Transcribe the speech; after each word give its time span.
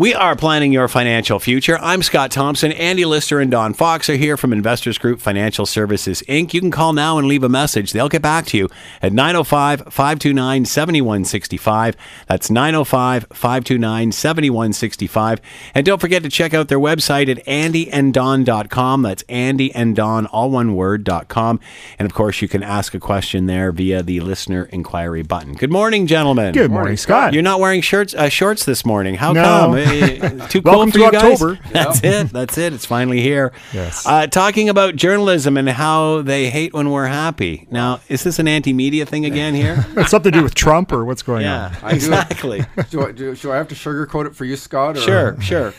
We 0.00 0.14
are 0.14 0.34
planning 0.34 0.72
your 0.72 0.88
financial 0.88 1.38
future. 1.38 1.78
I'm 1.78 2.02
Scott 2.02 2.30
Thompson. 2.30 2.72
Andy 2.72 3.04
Lister 3.04 3.38
and 3.38 3.50
Don 3.50 3.74
Fox 3.74 4.08
are 4.08 4.16
here 4.16 4.38
from 4.38 4.50
Investors 4.50 4.96
Group 4.96 5.20
Financial 5.20 5.66
Services, 5.66 6.22
Inc. 6.26 6.54
You 6.54 6.62
can 6.62 6.70
call 6.70 6.94
now 6.94 7.18
and 7.18 7.28
leave 7.28 7.42
a 7.44 7.50
message. 7.50 7.92
They'll 7.92 8.08
get 8.08 8.22
back 8.22 8.46
to 8.46 8.56
you 8.56 8.70
at 9.02 9.12
905 9.12 9.92
529 9.92 10.64
7165. 10.64 11.96
That's 12.28 12.50
905 12.50 13.26
529 13.30 14.12
7165. 14.12 15.40
And 15.74 15.84
don't 15.84 16.00
forget 16.00 16.22
to 16.22 16.30
check 16.30 16.54
out 16.54 16.68
their 16.68 16.80
website 16.80 17.28
at 17.28 17.44
andyanddon.com. 17.44 19.02
That's 19.02 19.22
andyanddon, 19.24 20.28
all 20.32 20.50
one 20.50 20.76
word, 20.76 21.04
dot 21.04 21.28
com. 21.28 21.60
And 21.98 22.06
of 22.06 22.14
course, 22.14 22.40
you 22.40 22.48
can 22.48 22.62
ask 22.62 22.94
a 22.94 23.00
question 23.00 23.44
there 23.44 23.70
via 23.70 24.02
the 24.02 24.20
listener 24.20 24.64
inquiry 24.72 25.24
button. 25.24 25.52
Good 25.52 25.70
morning, 25.70 26.06
gentlemen. 26.06 26.54
Good 26.54 26.70
morning, 26.70 26.96
Scott. 26.96 27.34
You're 27.34 27.42
not 27.42 27.60
wearing 27.60 27.82
shirts, 27.82 28.14
uh, 28.14 28.30
shorts 28.30 28.64
this 28.64 28.86
morning. 28.86 29.16
How 29.16 29.34
No. 29.34 29.42
come? 29.42 29.89
Too 30.48 30.62
cool 30.62 30.72
Welcome 30.72 30.90
for 30.92 30.98
to 30.98 31.04
you 31.04 31.12
guys? 31.12 31.42
October. 31.42 31.58
That's 31.72 32.00
it. 32.04 32.28
That's 32.30 32.58
it. 32.58 32.72
It's 32.72 32.86
finally 32.86 33.20
here. 33.20 33.52
Yes. 33.72 34.06
Uh, 34.06 34.26
talking 34.26 34.68
about 34.68 34.96
journalism 34.96 35.56
and 35.56 35.68
how 35.68 36.22
they 36.22 36.50
hate 36.50 36.72
when 36.72 36.90
we're 36.90 37.06
happy. 37.06 37.66
Now, 37.70 38.00
is 38.08 38.22
this 38.24 38.38
an 38.38 38.48
anti-media 38.48 39.06
thing 39.06 39.24
again 39.24 39.54
here? 39.54 39.86
It's 40.00 40.10
something 40.10 40.32
to 40.32 40.38
do 40.38 40.42
with 40.42 40.54
Trump 40.54 40.92
or 40.92 41.04
what's 41.04 41.22
going 41.22 41.42
yeah, 41.42 41.74
on? 41.82 41.90
do. 41.90 41.96
exactly. 41.96 42.64
Do 42.88 43.06
I, 43.06 43.12
do, 43.12 43.34
should 43.34 43.52
I 43.52 43.56
have 43.56 43.68
to 43.68 43.74
sugarcoat 43.74 44.26
it 44.26 44.34
for 44.34 44.44
you, 44.44 44.56
Scott? 44.56 44.96
Or? 44.96 45.00
Sure, 45.00 45.40
sure. 45.40 45.74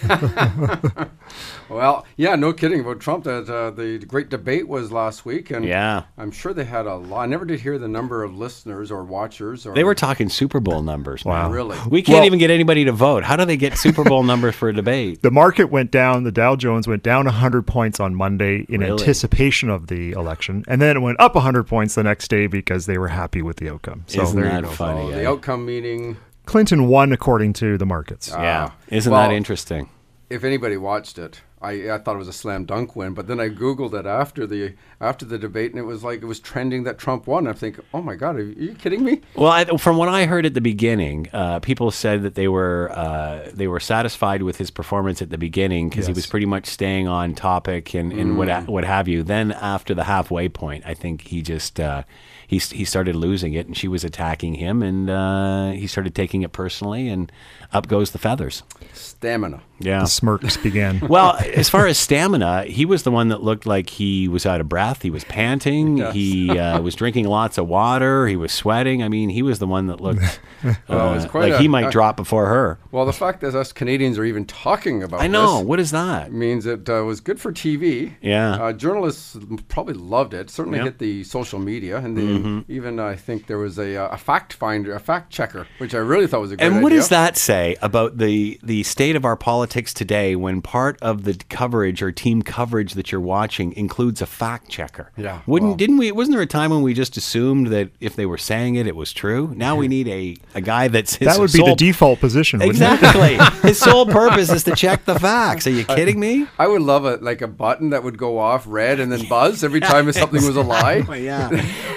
Well, 1.72 2.06
yeah, 2.18 2.36
no 2.36 2.54
kidding 2.54 2.82
about 2.82 3.00
Trump. 3.00 3.24
That 3.24 3.50
uh, 3.50 3.72
the 3.72 4.00
great 4.00 4.30
debate 4.30 4.68
was 4.68 4.92
last 4.92 5.26
week, 5.26 5.52
and 5.52 5.64
Yeah. 5.66 6.04
I'm 6.18 6.32
sure 6.32 6.54
they 6.54 6.66
had 6.66 6.86
a 6.86 6.96
lot. 6.96 7.22
I 7.22 7.26
never 7.28 7.46
did 7.46 7.60
hear 7.62 7.78
the 7.78 7.88
number 7.88 8.24
of 8.24 8.36
listeners 8.38 8.92
or 8.92 9.04
watchers. 9.04 9.66
Or 9.66 9.74
They 9.74 9.84
were 9.84 9.96
talking 9.96 10.30
Super 10.30 10.60
Bowl 10.60 10.82
numbers. 10.82 11.26
man. 11.26 11.34
Wow. 11.34 11.52
really. 11.52 11.78
We 11.90 12.02
can't 12.02 12.18
Well- 12.18 12.26
even 12.26 12.40
get 12.40 12.50
anybody 12.52 12.86
to 12.86 12.92
vote. 12.92 13.24
How 13.24 13.36
do 13.36 13.46
they 13.46 13.58
get 13.58 13.78
Super 13.78 14.04
Bowl 14.04 14.24
numbers 14.24 14.56
for 14.56 14.70
a 14.70 14.74
debate? 14.74 15.22
The 15.32 15.32
market 15.32 15.72
went 15.72 15.92
down. 15.92 16.24
The 16.24 16.32
Dow 16.32 16.56
Jones 16.56 16.88
went 16.88 17.04
down 17.04 17.26
100 17.26 17.66
points 17.66 18.00
on 18.00 18.14
Monday 18.16 18.66
in 18.68 18.82
Really? 18.82 18.92
anticipation 19.00 19.70
of 19.70 19.88
the 19.88 20.12
election, 20.12 20.64
and 20.68 20.82
then 20.82 20.98
it 20.98 21.00
went 21.00 21.20
up 21.20 21.36
100 21.36 21.64
points 21.64 21.96
the 21.96 22.04
next 22.04 22.28
day 22.28 22.48
because 22.48 22.86
they 22.86 22.98
were 22.98 23.08
happy 23.10 23.42
with 23.42 23.58
the 23.58 23.70
outcome. 23.70 24.04
So 24.08 24.24
Isn't 24.24 24.40
there 24.40 24.50
that 24.50 24.64
you 24.64 24.70
funny? 24.70 25.12
The 25.12 25.28
outcome 25.28 25.66
meeting. 25.66 26.18
Clinton 26.46 26.88
won 26.88 27.14
according 27.14 27.54
to 27.54 27.78
the 27.78 27.86
markets. 27.86 28.30
yeah. 28.30 28.70
Ah. 28.72 28.76
Isn't 28.90 29.12
Well, 29.12 29.22
that 29.30 29.34
interesting? 29.34 29.90
If 30.30 30.44
anybody 30.44 30.76
watched 30.78 31.18
it, 31.20 31.42
I, 31.62 31.92
I 31.92 31.98
thought 32.00 32.16
it 32.16 32.20
was 32.20 32.28
a 32.28 32.34
slam 32.34 32.66
dunk 32.66 32.96
win. 32.96 33.14
But 33.14 33.28
then 33.28 33.40
I 33.40 33.50
googled 33.50 33.94
it 33.94 34.06
after 34.06 34.46
the 34.48 34.74
after 35.00 35.26
the 35.26 35.38
debate, 35.38 35.72
and 35.72 35.80
it 35.80 35.86
was 35.86 36.04
like 36.04 36.22
it 36.22 36.26
was 36.26 36.40
trending 36.40 36.84
that 36.84 36.98
Trump 36.98 37.28
won. 37.28 37.48
I 37.48 37.54
think, 37.54 37.80
oh 37.94 38.02
my 38.02 38.16
God, 38.16 38.36
are 38.36 38.44
you, 38.44 38.74
kidding 38.76 39.04
me? 39.04 39.22
Well, 39.36 39.52
I, 39.52 39.66
from 39.78 39.98
what 39.98 40.10
I 40.10 40.26
heard 40.26 40.46
at 40.46 40.54
the 40.54 40.62
beginning, 40.62 41.28
uh, 41.34 41.60
people 41.60 41.92
said 41.92 42.24
that 42.24 42.36
they 42.36 42.48
were 42.48 42.92
uh, 42.94 43.50
they 43.54 43.68
were 43.68 43.80
satisfied 43.80 44.44
with 44.44 44.58
his 44.58 44.72
performance 44.72 45.22
at 45.22 45.30
the 45.30 45.38
beginning 45.38 45.90
because 45.90 46.08
he 46.08 46.14
was 46.14 46.28
pretty 46.28 46.46
much 46.46 46.66
staying 46.68 47.08
on 47.08 47.34
topic 47.36 47.94
and, 47.94 48.12
and 48.14 48.38
what 48.38 48.48
Mm. 48.52 48.68
what 48.68 48.84
have 48.84 49.08
you. 49.08 49.24
Then 49.24 49.52
after 49.52 49.94
the 49.94 50.04
halfway 50.04 50.50
point, 50.50 50.84
I 50.86 50.94
think 50.94 51.22
he 51.28 51.42
just 51.42 51.80
uh, 51.80 52.04
he 52.52 52.58
he 52.58 52.84
started 52.84 53.16
losing 53.16 53.54
it, 53.54 53.66
and 53.66 53.78
she 53.78 53.88
was 53.88 54.04
attacking 54.04 54.56
him, 54.56 54.84
and 54.84 55.10
uh, 55.10 55.72
he 55.72 55.88
started 55.88 56.14
taking 56.14 56.42
it 56.42 56.52
personally, 56.52 57.08
and 57.08 57.32
up 57.72 57.88
goes 57.88 58.12
the 58.12 58.20
feathers. 58.20 58.64
Stamina. 58.94 59.62
Yeah. 59.80 60.02
The 60.02 60.08
smirks 60.08 60.58
began. 60.58 61.00
Well, 61.12 61.38
as 61.56 61.70
far 61.70 61.88
as 61.88 61.98
stamina, 61.98 62.66
he 62.66 62.86
was 62.86 63.04
the 63.04 63.12
one 63.12 63.30
that 63.30 63.42
looked 63.42 63.66
like 63.66 63.90
he 63.90 64.28
was 64.28 64.46
out 64.46 64.60
of 64.62 64.68
breath. 64.70 65.02
He 65.02 65.10
was 65.10 65.24
panting. 65.24 65.98
Yes. 65.98 66.14
He 66.14 66.50
uh, 66.60 66.80
was 66.82 66.94
drinking 66.96 67.26
lots 67.28 67.58
of 67.58 67.68
water. 67.68 68.28
He 68.28 68.36
was 68.36 68.52
sweating. 68.52 69.02
I 69.02 69.08
mean, 69.10 69.30
he 69.30 69.42
was 69.42 69.60
the 69.60 69.68
one 69.68 69.88
that 69.88 70.00
looked 70.02 70.40
Well, 70.88 71.10
uh, 71.10 71.16
it's 71.16 71.26
quite 71.26 71.44
like 71.52 71.54
a- 71.54 71.60
he 71.60 71.68
might 71.68 71.88
a- 71.88 71.92
drop 71.92 72.16
before 72.18 72.46
her. 72.48 72.78
Well, 72.92 73.06
the 73.06 73.14
fact 73.14 73.42
that 73.42 73.56
us 73.56 73.72
Canadians 73.74 74.18
are 74.20 74.24
even 74.26 74.46
talking 74.46 75.02
about 75.04 75.22
I 75.22 75.28
know. 75.28 75.58
this 75.60 75.66
What 75.66 75.80
is 75.80 75.92
that? 75.92 76.32
means 76.32 76.66
it 76.66 76.88
uh, 76.90 77.04
was 77.06 77.20
good 77.22 77.40
for 77.40 77.52
TV. 77.52 78.14
Yeah. 78.22 78.52
Uh, 78.62 78.74
journalists 78.74 79.38
probably 79.70 79.94
loved 79.96 80.34
it. 80.34 80.50
Certainly 80.50 80.80
Yeah. 80.80 80.84
hit 80.86 81.00
the 81.00 81.24
social 81.24 81.60
media, 81.60 81.98
and 81.98 82.16
the, 82.18 82.41
even 82.68 83.00
I 83.00 83.16
think 83.16 83.48
there 83.48 83.58
was 83.58 83.78
a, 83.78 83.96
uh, 83.98 84.10
a 84.10 84.18
fact 84.18 84.54
finder, 84.54 84.94
a 84.94 85.00
fact 85.00 85.32
checker, 85.32 85.68
which 85.80 85.94
I 85.96 86.00
really 86.00 86.28
thought 86.28 86.42
was 86.42 86.52
a 86.52 86.58
great 86.58 86.66
And 86.66 86.82
what 86.84 86.92
idea. 86.92 87.00
does 87.00 87.10
that 87.10 87.38
say 87.38 87.76
about 87.82 88.18
the 88.18 88.60
the 88.64 88.84
state 88.84 89.16
of 89.16 89.26
our 89.26 89.36
politics 89.36 89.94
today 89.94 90.36
when 90.36 90.62
part 90.62 90.98
of 91.02 91.24
the 91.24 91.34
coverage 91.50 92.02
or 92.02 92.12
team 92.12 92.42
coverage 92.42 92.94
that 92.94 93.12
you're 93.12 93.22
watching 93.22 93.74
includes 93.74 94.22
a 94.22 94.26
fact 94.26 94.70
checker? 94.70 95.12
Yeah, 95.18 95.42
Wouldn't 95.46 95.70
well- 95.72 95.78
didn't 95.78 95.98
we 95.98 96.12
wasn't 96.12 96.36
there 96.36 96.44
a 96.44 96.48
time 96.48 96.72
when 96.72 96.82
we 96.82 96.94
just 96.94 97.18
assumed 97.18 97.68
that 97.68 97.90
if 98.00 98.16
they 98.16 98.26
were 98.26 98.38
saying 98.38 98.76
it 98.76 98.88
it 98.88 98.96
was 98.96 99.14
true? 99.14 99.54
Now 99.56 99.76
we 99.76 99.88
need 99.88 100.08
a, 100.08 100.36
a 100.56 100.62
guy 100.62 100.88
that's 100.88 101.16
his 101.16 101.28
that 101.28 101.40
would 101.40 101.52
be 101.52 101.60
sole- 101.60 101.70
the 101.70 101.76
default 101.76 102.20
position, 102.20 102.60
wouldn't 102.60 102.76
it? 102.82 102.92
Exactly. 102.94 103.38
His 103.70 103.80
sole 103.80 104.06
purpose 104.06 104.50
is 104.52 104.64
to 104.66 104.76
check 104.76 105.06
the 105.06 105.18
facts. 105.20 105.68
Are 105.68 105.72
you 105.72 105.86
kidding 105.98 106.20
me? 106.20 106.48
I 106.60 106.68
would 106.68 106.82
love 106.82 107.06
a 107.06 107.18
like 107.18 107.42
a 107.42 107.48
button 107.48 107.92
that 107.92 108.04
would 108.04 108.18
go 108.18 108.38
off 108.40 108.66
red 108.68 109.00
and 109.00 109.12
then 109.12 109.28
buzz 109.28 109.64
every 109.64 109.80
time 109.92 110.08
if 110.10 110.16
something 110.16 110.44
was 110.46 110.56
a 110.56 110.62
lie. 110.62 110.98
Yeah. 111.16 111.50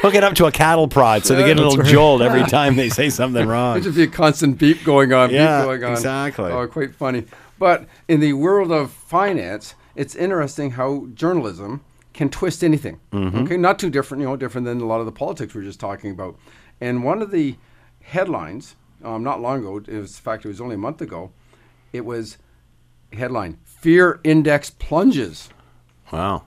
Hook 0.03 0.15
it 0.15 0.23
up 0.25 0.34
to 0.37 0.47
a 0.47 0.53
cattle 0.53 0.89
prod 0.89 1.25
so 1.25 1.35
they 1.35 1.45
get 1.45 1.59
a 1.59 1.67
little 1.69 1.85
jolt 1.85 2.23
every 2.23 2.45
time 2.45 2.77
they 2.77 2.89
say 2.89 3.11
something 3.11 3.47
wrong. 3.53 3.81
just 3.83 3.97
be 3.97 4.03
a 4.05 4.07
constant 4.07 4.59
beep 4.59 4.83
going 4.85 5.13
on, 5.13 5.31
Yeah, 5.31 5.61
beep 5.63 5.67
going 5.67 5.85
on. 5.85 5.93
exactly. 5.93 6.51
Oh, 6.51 6.67
quite 6.67 6.95
funny. 6.95 7.25
But 7.59 7.87
in 8.09 8.21
the 8.21 8.33
world 8.33 8.73
of 8.73 8.91
finance, 8.93 9.75
it's 9.95 10.15
interesting 10.15 10.73
how 10.73 11.07
journalism 11.15 11.85
can 12.13 12.29
twist 12.29 12.63
anything. 12.65 13.01
Mm-hmm. 13.13 13.39
Okay, 13.45 13.57
not 13.57 13.79
too 13.79 13.91
different, 13.91 14.21
you 14.23 14.29
know, 14.29 14.37
different 14.37 14.65
than 14.67 14.81
a 14.81 14.87
lot 14.87 15.01
of 15.01 15.07
the 15.07 15.13
politics 15.13 15.55
we 15.55 15.63
are 15.63 15.65
just 15.65 15.81
talking 15.81 16.11
about. 16.11 16.37
And 16.81 17.05
one 17.05 17.23
of 17.23 17.31
the 17.31 17.57
headlines, 18.03 18.77
um, 19.03 19.23
not 19.23 19.41
long 19.41 19.61
ago, 19.61 19.77
it 19.79 19.89
was, 19.89 20.17
in 20.17 20.23
fact, 20.23 20.45
it 20.45 20.49
was 20.49 20.61
only 20.61 20.75
a 20.75 20.79
month 20.79 21.01
ago, 21.01 21.31
it 21.93 22.05
was 22.05 22.39
headline: 23.13 23.59
Fear 23.65 24.21
Index 24.25 24.71
plunges. 24.71 25.49
Wow. 26.13 26.45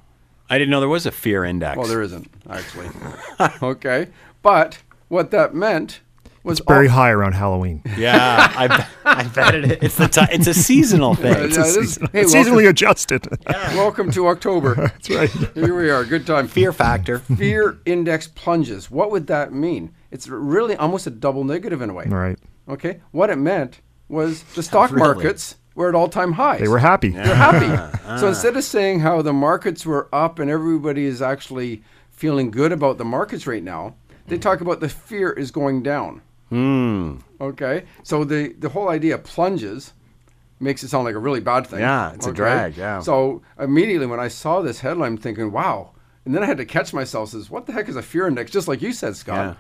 I 0.49 0.57
didn't 0.57 0.69
know 0.71 0.79
there 0.79 0.89
was 0.89 1.05
a 1.05 1.11
fear 1.11 1.43
index. 1.43 1.77
Well, 1.77 1.87
there 1.87 2.01
isn't 2.01 2.29
actually. 2.49 2.87
okay, 3.61 4.07
but 4.41 4.77
what 5.09 5.31
that 5.31 5.53
meant 5.53 5.99
was 6.43 6.61
Very 6.65 6.87
all- 6.87 6.93
high 6.93 7.09
around 7.09 7.33
Halloween. 7.33 7.81
Yeah, 7.97 8.53
I, 8.55 8.67
bet- 8.67 8.87
I 9.03 9.23
bet 9.27 9.55
it 9.55 9.65
is. 9.65 9.77
It's, 9.81 9.95
the 9.97 10.07
ti 10.07 10.21
it's 10.31 10.47
a 10.47 10.53
seasonal 10.53 11.15
thing. 11.23 11.33
Yeah, 11.33 11.43
it 11.43 11.57
is- 11.57 11.97
hey, 12.13 12.21
It's 12.21 12.33
welcome- 12.33 12.53
seasonally 12.53 12.69
adjusted. 12.69 13.27
Welcome 13.47 14.11
to 14.11 14.27
October. 14.27 14.75
That's 14.75 15.09
right. 15.09 15.29
Here 15.53 15.75
we 15.75 15.89
are. 15.89 16.05
Good 16.05 16.25
time. 16.25 16.47
Fear 16.47 16.71
factor. 16.71 17.19
Fear 17.19 17.79
index 17.85 18.27
plunges. 18.29 18.89
What 18.89 19.11
would 19.11 19.27
that 19.27 19.51
mean? 19.51 19.93
It's 20.11 20.29
really 20.29 20.75
almost 20.77 21.05
a 21.07 21.09
double 21.09 21.43
negative 21.43 21.81
in 21.81 21.89
a 21.89 21.93
way. 21.93 22.05
All 22.09 22.17
right. 22.17 22.39
Okay. 22.69 23.01
What 23.11 23.29
it 23.29 23.35
meant 23.37 23.81
was 24.07 24.43
the 24.55 24.63
stock 24.63 24.91
Really? 24.91 25.01
markets 25.15 25.56
were 25.77 25.87
at 25.87 25.95
all 25.95 26.09
time 26.09 26.33
highs. 26.33 26.59
They 26.59 26.67
were 26.67 26.79
happy. 26.79 27.09
They're 27.09 27.35
happy. 27.35 27.93
So 28.19 28.29
instead 28.29 28.55
of 28.55 28.63
saying 28.63 29.01
how 29.01 29.21
the 29.21 29.33
markets 29.33 29.85
were 29.85 30.07
up 30.13 30.39
and 30.39 30.49
everybody 30.49 31.05
is 31.05 31.21
actually 31.21 31.83
feeling 32.09 32.49
good 32.51 32.71
about 32.71 32.97
the 32.97 33.03
markets 33.03 33.45
right 33.45 33.61
now, 33.61 33.95
they 34.27 34.37
talk 34.37 34.61
about 34.61 34.79
the 34.79 34.87
fear 34.87 35.29
is 35.29 35.51
going 35.51 35.83
down. 35.83 36.21
Hmm. 36.49 37.17
Okay. 37.39 37.83
So 38.03 38.23
the 38.23 38.53
the 38.53 38.69
whole 38.69 38.87
idea 38.87 39.17
plunges 39.17 39.93
makes 40.59 40.83
it 40.83 40.87
sound 40.87 41.03
like 41.03 41.15
a 41.15 41.19
really 41.19 41.41
bad 41.41 41.67
thing. 41.67 41.81
Yeah, 41.81 42.13
it's 42.13 42.25
a 42.25 42.31
drag, 42.31 42.77
yeah. 42.77 43.01
So 43.01 43.41
immediately 43.59 44.07
when 44.07 44.21
I 44.21 44.29
saw 44.29 44.61
this 44.61 44.79
headline, 44.79 45.11
I'm 45.11 45.17
thinking, 45.17 45.51
wow. 45.51 45.91
And 46.25 46.33
then 46.33 46.41
I 46.41 46.45
had 46.45 46.57
to 46.57 46.65
catch 46.65 46.93
myself. 46.93 47.29
Says, 47.29 47.49
what 47.49 47.65
the 47.67 47.73
heck 47.73 47.89
is 47.89 47.97
a 47.97 48.01
fear 48.01 48.25
index? 48.25 48.49
Just 48.51 48.67
like 48.69 48.81
you 48.81 48.93
said, 48.93 49.15
Scott. 49.17 49.57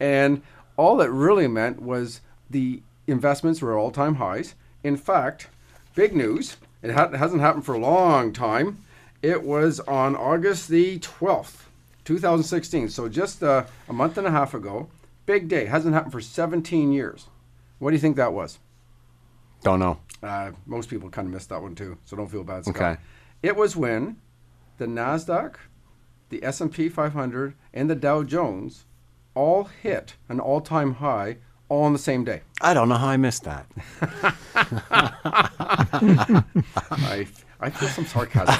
Yeah. 0.00 0.06
And 0.06 0.42
all 0.76 1.00
it 1.00 1.10
really 1.10 1.48
meant 1.48 1.80
was 1.80 2.20
the 2.50 2.82
investments 3.06 3.62
were 3.62 3.76
at 3.76 3.80
all 3.80 3.90
time 3.90 4.16
highs. 4.16 4.54
In 4.84 4.96
fact, 4.96 5.48
big 5.96 6.14
news. 6.14 6.56
It, 6.82 6.92
ha- 6.92 7.10
hasn't 7.10 7.40
happened 7.40 7.66
for 7.66 7.74
a 7.74 7.78
long 7.78 8.32
time. 8.32 8.84
It 9.22 9.42
was 9.42 9.80
on 9.80 10.14
August 10.14 10.68
the 10.68 11.00
12th, 11.00 11.64
2016. 12.04 12.90
So 12.90 13.08
just 13.08 13.42
uh, 13.42 13.64
a 13.88 13.92
month 13.92 14.16
and 14.16 14.26
a 14.28 14.30
half 14.30 14.54
ago. 14.54 14.88
Big 15.24 15.48
day. 15.48 15.64
Hasn't 15.64 15.94
happened 15.94 16.12
for 16.12 16.20
17 16.20 16.92
years. 16.92 17.26
What 17.80 17.90
do 17.90 17.96
you 17.96 18.00
think 18.00 18.14
that 18.16 18.32
was? 18.32 18.60
Don't 19.64 19.80
know. 19.80 19.98
Uh, 20.22 20.52
most 20.66 20.88
people 20.88 21.10
kind 21.10 21.26
of 21.26 21.34
missed 21.34 21.48
that 21.48 21.60
one 21.60 21.74
too, 21.74 21.98
so 22.04 22.16
don't 22.16 22.30
feel 22.30 22.44
bad. 22.44 22.64
Scott. 22.64 22.76
Okay. 22.76 23.00
It 23.42 23.56
was 23.56 23.74
when 23.74 24.16
the 24.78 24.86
Nasdaq, 24.86 25.56
the 26.28 26.44
S 26.44 26.60
and 26.60 26.72
P 26.72 26.88
500, 26.88 27.54
and 27.74 27.90
the 27.90 27.94
Dow 27.94 28.22
Jones 28.22 28.84
all 29.34 29.64
hit 29.64 30.14
an 30.28 30.40
all-time 30.40 30.94
high 30.94 31.38
all 31.68 31.84
on 31.84 31.92
the 31.92 31.98
same 31.98 32.24
day. 32.24 32.42
I 32.60 32.74
don't 32.74 32.88
know 32.88 32.96
how 32.96 33.08
I 33.08 33.16
missed 33.16 33.44
that. 33.44 33.66
I 36.90 37.26
I 37.60 37.70
feel 37.70 37.88
some 37.88 38.06
sarcasm. 38.06 38.54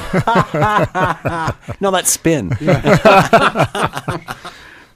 No, 1.81 1.91
that's 1.91 2.11
spin. 2.11 2.53
and 2.61 2.70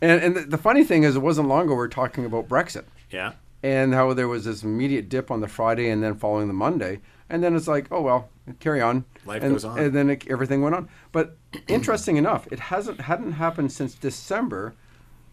and 0.00 0.36
the, 0.36 0.46
the 0.48 0.58
funny 0.58 0.84
thing 0.84 1.02
is, 1.04 1.16
it 1.16 1.20
wasn't 1.20 1.48
long 1.48 1.62
ago 1.64 1.72
we 1.72 1.76
were 1.76 1.88
talking 1.88 2.24
about 2.24 2.48
Brexit. 2.48 2.84
Yeah. 3.10 3.32
and 3.62 3.92
how 3.92 4.12
there 4.14 4.28
was 4.28 4.44
this 4.44 4.62
immediate 4.62 5.08
dip 5.08 5.30
on 5.30 5.40
the 5.40 5.48
Friday 5.48 5.90
and 5.90 6.02
then 6.02 6.14
following 6.14 6.48
the 6.48 6.54
Monday, 6.54 7.00
and 7.28 7.42
then 7.42 7.54
it's 7.56 7.68
like, 7.68 7.86
oh 7.90 8.00
well, 8.00 8.28
carry 8.60 8.80
on. 8.80 9.04
Life 9.26 9.42
and, 9.42 9.52
goes 9.52 9.64
on. 9.64 9.78
and 9.78 9.94
then 9.94 10.10
it, 10.10 10.24
everything 10.30 10.62
went 10.62 10.74
on. 10.74 10.88
But 11.12 11.36
interesting 11.68 12.16
enough, 12.16 12.46
it 12.50 12.60
hasn't 12.60 13.02
hadn't 13.02 13.32
happened 13.32 13.72
since 13.72 13.94
December 13.94 14.74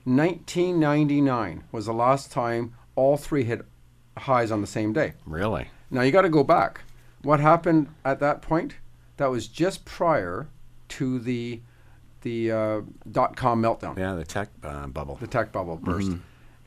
1999 0.08 1.64
was 1.72 1.86
the 1.86 1.94
last 1.94 2.32
time 2.32 2.74
all 2.96 3.18
three 3.18 3.44
hit 3.44 3.66
highs 4.18 4.52
on 4.52 4.62
the 4.62 4.68
same 4.68 4.94
day. 4.94 5.14
Really? 5.26 5.68
Now 5.92 6.02
you 6.02 6.12
got 6.12 6.22
to 6.24 6.30
go 6.30 6.44
back. 6.44 6.82
What 7.22 7.40
happened 7.40 7.88
at 8.06 8.20
that 8.20 8.42
point? 8.42 8.76
That 9.18 9.30
was 9.32 9.48
just 9.48 9.86
prior 9.86 10.48
to 10.90 11.20
the 11.20 11.62
the 12.22 12.52
uh, 12.52 12.82
dot 13.12 13.36
com 13.36 13.62
meltdown, 13.62 13.98
Yeah, 13.98 14.16
the 14.16 14.24
tech 14.26 14.50
uh, 14.64 14.88
bubble. 14.88 15.16
the 15.16 15.28
tech 15.28 15.52
bubble 15.52 15.78
burst. 15.78 16.12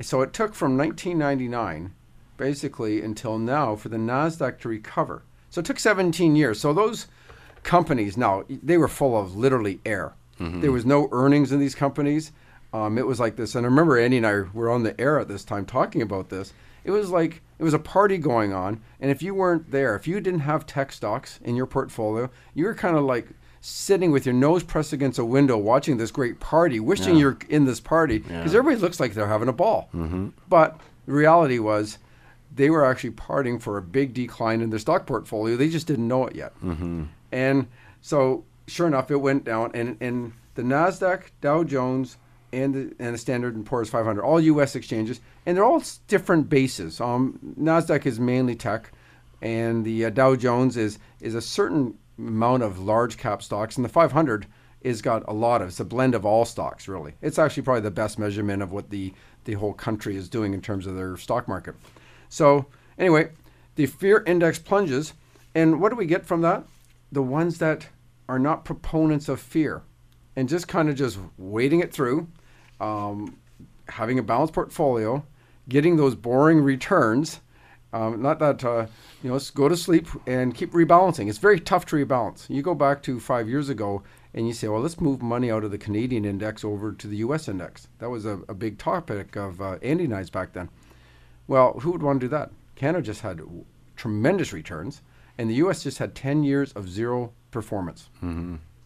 So 0.00 0.22
it 0.22 0.32
took 0.32 0.54
from 0.54 0.76
1999 0.78 1.92
basically 2.36 3.02
until 3.02 3.36
now 3.38 3.76
for 3.76 3.88
the 3.90 3.98
Nasdaq 3.98 4.58
to 4.60 4.68
recover. 4.68 5.22
So 5.50 5.58
it 5.60 5.66
took 5.66 5.78
17 5.78 6.36
years. 6.36 6.58
So 6.60 6.72
those 6.72 7.06
companies 7.62 8.16
now 8.16 8.44
they 8.48 8.78
were 8.78 8.88
full 8.88 9.18
of 9.18 9.36
literally 9.36 9.80
air. 9.84 10.14
There 10.38 10.72
was 10.72 10.86
no 10.86 11.08
earnings 11.12 11.52
in 11.52 11.60
these 11.60 11.74
companies. 11.74 12.32
Um, 12.72 12.98
it 12.98 13.06
was 13.06 13.18
like 13.18 13.36
this, 13.36 13.54
and 13.54 13.66
I 13.66 13.68
remember 13.68 13.98
Andy 13.98 14.16
and 14.18 14.26
I 14.26 14.42
were 14.52 14.70
on 14.70 14.82
the 14.84 14.98
air 15.00 15.18
at 15.18 15.28
this 15.28 15.44
time 15.44 15.66
talking 15.66 16.02
about 16.02 16.28
this. 16.28 16.52
It 16.84 16.92
was 16.92 17.10
like 17.10 17.42
it 17.58 17.64
was 17.64 17.74
a 17.74 17.78
party 17.78 18.16
going 18.16 18.52
on, 18.52 18.80
and 19.00 19.10
if 19.10 19.22
you 19.22 19.34
weren't 19.34 19.70
there, 19.70 19.96
if 19.96 20.06
you 20.06 20.20
didn't 20.20 20.40
have 20.40 20.66
tech 20.66 20.92
stocks 20.92 21.40
in 21.42 21.56
your 21.56 21.66
portfolio, 21.66 22.30
you 22.54 22.64
were 22.64 22.74
kind 22.74 22.96
of 22.96 23.02
like 23.04 23.28
sitting 23.60 24.10
with 24.12 24.24
your 24.24 24.34
nose 24.34 24.62
pressed 24.62 24.92
against 24.92 25.18
a 25.18 25.24
window, 25.24 25.58
watching 25.58 25.96
this 25.98 26.10
great 26.10 26.40
party, 26.40 26.80
wishing 26.80 27.16
you're 27.16 27.36
in 27.50 27.64
this 27.66 27.80
party 27.80 28.18
because 28.20 28.54
everybody 28.54 28.80
looks 28.80 28.98
like 29.00 29.12
they're 29.14 29.26
having 29.26 29.48
a 29.48 29.52
ball. 29.52 29.88
But 30.48 30.80
the 31.06 31.12
reality 31.12 31.58
was, 31.58 31.98
they 32.54 32.70
were 32.70 32.84
actually 32.86 33.10
partying 33.10 33.60
for 33.60 33.76
a 33.76 33.82
big 33.82 34.14
decline 34.14 34.60
in 34.62 34.70
their 34.70 34.78
stock 34.78 35.06
portfolio. 35.06 35.56
They 35.56 35.68
just 35.68 35.86
didn't 35.86 36.08
know 36.08 36.26
it 36.26 36.34
yet. 36.36 36.52
And 37.32 37.66
so, 38.00 38.44
sure 38.66 38.86
enough, 38.86 39.10
it 39.10 39.16
went 39.16 39.44
down. 39.44 39.72
And, 39.74 39.96
and 40.00 40.32
the 40.54 40.62
Nasdaq, 40.62 41.24
Dow 41.42 41.62
Jones, 41.64 42.16
and 42.52 42.74
the, 42.74 42.94
and 42.98 43.14
the 43.14 43.18
Standard 43.18 43.54
and 43.54 43.64
Poor's 43.64 43.88
500, 43.90 44.22
all 44.22 44.40
U.S. 44.40 44.74
exchanges, 44.74 45.20
and 45.46 45.56
they're 45.56 45.64
all 45.64 45.82
different 46.08 46.48
bases. 46.48 47.00
Um, 47.00 47.38
Nasdaq 47.58 48.06
is 48.06 48.18
mainly 48.18 48.54
tech, 48.54 48.92
and 49.40 49.84
the 49.84 50.06
uh, 50.06 50.10
Dow 50.10 50.36
Jones 50.36 50.76
is 50.76 50.98
is 51.20 51.34
a 51.34 51.40
certain 51.40 51.98
amount 52.18 52.62
of 52.62 52.78
large 52.78 53.16
cap 53.16 53.42
stocks, 53.42 53.76
and 53.76 53.84
the 53.84 53.88
500 53.88 54.46
is 54.80 55.02
got 55.02 55.22
a 55.28 55.32
lot 55.32 55.62
of. 55.62 55.68
It's 55.68 55.80
a 55.80 55.84
blend 55.84 56.14
of 56.14 56.24
all 56.24 56.44
stocks, 56.44 56.88
really. 56.88 57.14
It's 57.20 57.38
actually 57.38 57.62
probably 57.62 57.82
the 57.82 57.90
best 57.90 58.18
measurement 58.18 58.62
of 58.62 58.72
what 58.72 58.90
the 58.90 59.12
the 59.44 59.54
whole 59.54 59.72
country 59.72 60.16
is 60.16 60.28
doing 60.28 60.52
in 60.52 60.60
terms 60.60 60.86
of 60.86 60.96
their 60.96 61.16
stock 61.16 61.48
market. 61.48 61.74
So 62.28 62.66
anyway, 62.98 63.30
the 63.76 63.86
fear 63.86 64.22
index 64.26 64.58
plunges, 64.58 65.14
and 65.54 65.80
what 65.80 65.90
do 65.90 65.96
we 65.96 66.06
get 66.06 66.26
from 66.26 66.42
that? 66.42 66.64
The 67.10 67.22
ones 67.22 67.58
that 67.58 67.88
are 68.28 68.38
not 68.38 68.64
proponents 68.64 69.28
of 69.28 69.40
fear, 69.40 69.82
and 70.36 70.48
just 70.48 70.68
kind 70.68 70.88
of 70.88 70.94
just 70.94 71.18
waiting 71.38 71.80
it 71.80 71.92
through, 71.92 72.28
um, 72.80 73.36
having 73.88 74.18
a 74.18 74.22
balanced 74.22 74.54
portfolio, 74.54 75.24
getting 75.68 75.96
those 75.96 76.14
boring 76.14 76.60
returns. 76.62 77.40
Um, 77.92 78.22
not 78.22 78.38
that 78.38 78.64
uh, 78.64 78.86
you 79.22 79.30
know, 79.30 79.40
go 79.54 79.68
to 79.68 79.76
sleep 79.76 80.06
and 80.26 80.54
keep 80.54 80.72
rebalancing. 80.72 81.28
It's 81.28 81.38
very 81.38 81.58
tough 81.58 81.86
to 81.86 81.96
rebalance. 81.96 82.48
You 82.48 82.62
go 82.62 82.74
back 82.74 83.02
to 83.02 83.18
five 83.18 83.48
years 83.48 83.68
ago 83.68 84.02
and 84.32 84.46
you 84.46 84.52
say, 84.52 84.68
well, 84.68 84.80
let's 84.80 85.00
move 85.00 85.20
money 85.20 85.50
out 85.50 85.64
of 85.64 85.72
the 85.72 85.78
Canadian 85.78 86.24
index 86.24 86.64
over 86.64 86.92
to 86.92 87.06
the 87.08 87.16
U.S. 87.18 87.48
index. 87.48 87.88
That 87.98 88.10
was 88.10 88.24
a, 88.24 88.40
a 88.48 88.54
big 88.54 88.78
topic 88.78 89.34
of 89.36 89.60
uh, 89.60 89.78
Andy 89.82 90.04
and 90.04 90.14
I's 90.14 90.30
back 90.30 90.52
then. 90.52 90.68
Well, 91.48 91.80
who 91.80 91.90
would 91.90 92.02
want 92.02 92.20
to 92.20 92.26
do 92.26 92.30
that? 92.30 92.50
Canada 92.76 93.02
just 93.02 93.22
had 93.22 93.38
w- 93.38 93.64
tremendous 93.96 94.52
returns, 94.52 95.02
and 95.36 95.50
the 95.50 95.54
U.S. 95.54 95.82
just 95.82 95.98
had 95.98 96.14
10 96.14 96.44
years 96.44 96.72
of 96.74 96.88
zero 96.88 97.32
performance. 97.50 98.08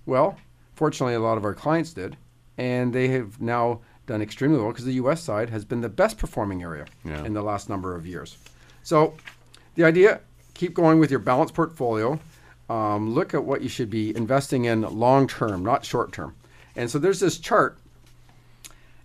Well, 0.06 0.38
fortunately, 0.74 1.14
a 1.14 1.20
lot 1.20 1.36
of 1.36 1.44
our 1.44 1.52
clients 1.54 1.92
did, 1.92 2.16
and 2.58 2.92
they 2.92 3.08
have 3.08 3.40
now 3.40 3.80
done 4.06 4.20
extremely 4.22 4.58
well 4.58 4.68
because 4.68 4.84
the 4.84 4.92
U.S. 4.94 5.22
side 5.22 5.50
has 5.50 5.64
been 5.64 5.80
the 5.80 5.88
best 5.88 6.18
performing 6.18 6.62
area 6.62 6.86
Yeah. 7.04 7.24
in 7.24 7.32
the 7.34 7.42
last 7.42 7.68
number 7.68 7.94
of 7.96 8.06
years. 8.06 8.36
So, 8.82 9.14
the 9.76 9.84
idea: 9.84 10.20
keep 10.54 10.74
going 10.74 10.98
with 10.98 11.10
your 11.10 11.20
balanced 11.20 11.54
portfolio. 11.54 12.18
Um, 12.70 13.12
look 13.14 13.34
at 13.34 13.44
what 13.44 13.60
you 13.62 13.68
should 13.68 13.90
be 13.90 14.14
investing 14.16 14.64
in 14.64 14.82
long 14.82 15.26
term, 15.28 15.62
not 15.64 15.84
short 15.84 16.12
term. 16.12 16.34
And 16.76 16.90
so 16.90 16.98
there's 16.98 17.20
this 17.20 17.38
chart, 17.38 17.76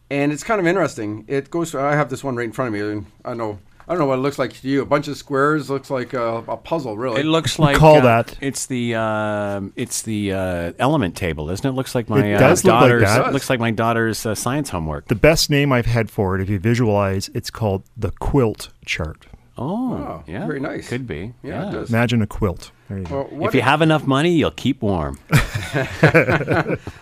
and 0.09 0.31
it's 0.31 0.43
kind 0.43 0.59
of 0.59 0.67
interesting. 0.67 1.25
It 1.27 1.49
goes. 1.49 1.75
I 1.75 1.95
have 1.95 2.09
this 2.09 2.23
one 2.23 2.35
right 2.35 2.45
in 2.45 2.51
front 2.51 2.67
of 2.67 2.73
me, 2.73 2.79
and 2.91 3.05
I 3.25 3.33
know. 3.33 3.59
I 3.89 3.93
don't 3.93 3.99
know 4.01 4.05
what 4.05 4.19
it 4.19 4.21
looks 4.21 4.37
like 4.37 4.53
to 4.53 4.67
you. 4.67 4.83
A 4.83 4.85
bunch 4.85 5.07
of 5.07 5.17
squares 5.17 5.67
looks 5.67 5.89
like 5.89 6.13
a, 6.13 6.43
a 6.47 6.57
puzzle, 6.57 6.95
really. 6.95 7.21
It 7.21 7.25
looks 7.25 7.57
like 7.57 7.75
call 7.75 7.97
uh, 7.97 8.01
that. 8.01 8.37
It's 8.39 8.67
the 8.67 8.93
um 8.93 9.73
it's 9.75 10.03
the 10.03 10.31
uh, 10.33 10.73
element 10.77 11.15
table, 11.17 11.49
isn't 11.49 11.67
it? 11.67 11.71
Looks 11.73 11.95
like 11.95 12.07
my 12.07 12.23
It 12.23 12.35
uh, 12.35 12.39
does 12.39 12.63
look 12.63 12.75
like 12.79 12.99
that. 12.99 13.33
looks 13.33 13.49
like 13.49 13.59
my 13.59 13.71
daughter's 13.71 14.27
uh, 14.27 14.35
science 14.35 14.69
homework. 14.69 15.07
The 15.07 15.15
best 15.15 15.49
name 15.49 15.71
I've 15.73 15.87
had 15.87 16.11
for 16.11 16.35
it, 16.35 16.41
if 16.41 16.49
you 16.49 16.59
visualize, 16.59 17.31
it's 17.33 17.49
called 17.49 17.81
the 17.97 18.11
quilt 18.11 18.69
chart. 18.85 19.25
Oh, 19.57 19.93
Oh, 19.93 20.23
yeah, 20.25 20.45
very 20.45 20.59
nice. 20.59 20.87
Could 20.87 21.05
be. 21.05 21.33
Yeah, 21.43 21.67
it 21.67 21.71
does. 21.71 21.89
Imagine 21.89 22.21
a 22.21 22.27
quilt. 22.27 22.71
You. 22.89 23.03
Well, 23.09 23.27
If 23.41 23.53
you 23.53 23.61
have 23.61 23.81
enough 23.81 24.05
money, 24.07 24.31
you'll 24.31 24.51
keep 24.51 24.81
warm. 24.83 25.19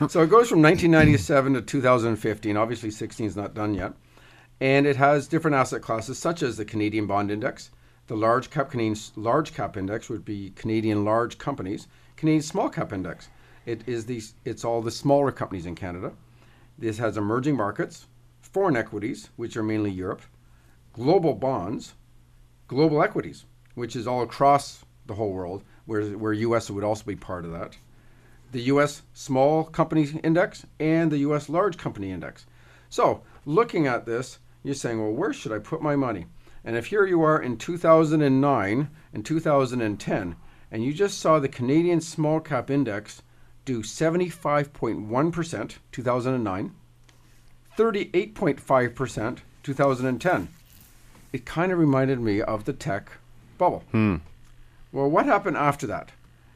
So 0.09 0.21
it 0.21 0.29
goes 0.29 0.49
from 0.49 0.61
1997 0.61 1.53
to 1.53 1.61
2015. 1.61 2.57
Obviously, 2.57 2.91
16 2.91 3.25
is 3.27 3.35
not 3.35 3.53
done 3.53 3.73
yet. 3.73 3.93
And 4.59 4.87
it 4.87 4.95
has 4.95 5.27
different 5.27 5.55
asset 5.55 5.81
classes, 5.81 6.17
such 6.17 6.41
as 6.41 6.57
the 6.57 6.65
Canadian 6.65 7.05
Bond 7.05 7.29
Index, 7.29 7.69
the 8.07 8.17
Large 8.17 8.49
Cap 8.49 8.71
Canadian 8.71 8.97
Large 9.15 9.53
Cap 9.53 9.77
Index 9.77 10.09
would 10.09 10.25
be 10.25 10.51
Canadian 10.55 11.05
large 11.05 11.37
companies, 11.37 11.87
Canadian 12.15 12.41
Small 12.41 12.69
Cap 12.69 12.91
Index. 12.91 13.29
It 13.65 13.81
is 13.85 14.05
the 14.05 14.23
it's 14.45 14.63
all 14.63 14.81
the 14.81 14.91
smaller 14.91 15.31
companies 15.31 15.65
in 15.65 15.75
Canada. 15.75 16.13
This 16.77 16.97
has 16.97 17.17
emerging 17.17 17.57
markets, 17.57 18.07
foreign 18.41 18.77
equities, 18.77 19.29
which 19.35 19.57
are 19.57 19.63
mainly 19.63 19.91
Europe, 19.91 20.21
global 20.93 21.33
bonds, 21.33 21.93
global 22.67 23.03
equities, 23.03 23.45
which 23.75 23.95
is 23.95 24.07
all 24.07 24.21
across 24.21 24.85
the 25.05 25.15
whole 25.15 25.33
world, 25.33 25.63
where 25.85 26.03
where 26.17 26.33
U.S. 26.33 26.71
would 26.71 26.83
also 26.83 27.03
be 27.03 27.15
part 27.15 27.45
of 27.45 27.51
that 27.51 27.77
the 28.51 28.61
U.S. 28.61 29.01
Small 29.13 29.65
Company 29.65 30.07
Index 30.23 30.65
and 30.79 31.11
the 31.11 31.19
U.S. 31.19 31.49
Large 31.49 31.77
Company 31.77 32.11
Index. 32.11 32.45
So, 32.89 33.23
looking 33.45 33.85
at 33.85 34.05
this, 34.05 34.39
you're 34.67 34.75
saying, 34.75 35.01
well, 35.01 35.13
where 35.13 35.31
should 35.31 35.53
I 35.53 35.59
put 35.59 35.81
my 35.81 35.95
money? 35.95 36.25
And 36.65 36.75
if 36.75 36.87
here 36.87 37.05
you 37.05 37.21
are 37.21 37.41
in 37.41 37.55
2009 37.55 38.89
and 39.13 39.25
2010, 39.25 40.35
and 40.69 40.83
you 40.83 40.93
just 40.93 41.19
saw 41.19 41.39
the 41.39 41.47
Canadian 41.47 42.01
Small 42.01 42.41
Cap 42.41 42.69
Index 42.69 43.21
do 43.63 43.81
75.1% 43.81 45.75
2009, 45.91 46.75
38.5% 47.77 49.37
2010, 49.63 50.47
it 51.31 51.45
kind 51.45 51.71
of 51.71 51.79
reminded 51.79 52.19
me 52.19 52.41
of 52.41 52.65
the 52.65 52.73
tech 52.73 53.09
bubble. 53.57 53.85
Hmm. 53.91 54.17
Well, 54.91 55.09
what 55.09 55.25
happened 55.25 55.55
after 55.55 55.87
that? 55.87 56.11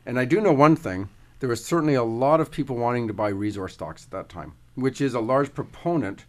And 0.05 0.19
I 0.19 0.25
do 0.25 0.41
know 0.41 0.51
one 0.51 0.75
thing 0.75 1.07
there 1.39 1.47
was 1.47 1.63
certainly 1.63 1.95
a 1.95 2.03
lot 2.03 2.41
of 2.41 2.51
people 2.51 2.75
wanting 2.75 3.07
to 3.07 3.13
buy 3.13 3.29
resource 3.29 3.73
stocks 3.73 4.03
at 4.03 4.11
that 4.11 4.27
time, 4.27 4.53
which 4.75 4.99
is 4.99 5.13
a 5.13 5.21
large 5.21 5.53
proponent 5.53 6.25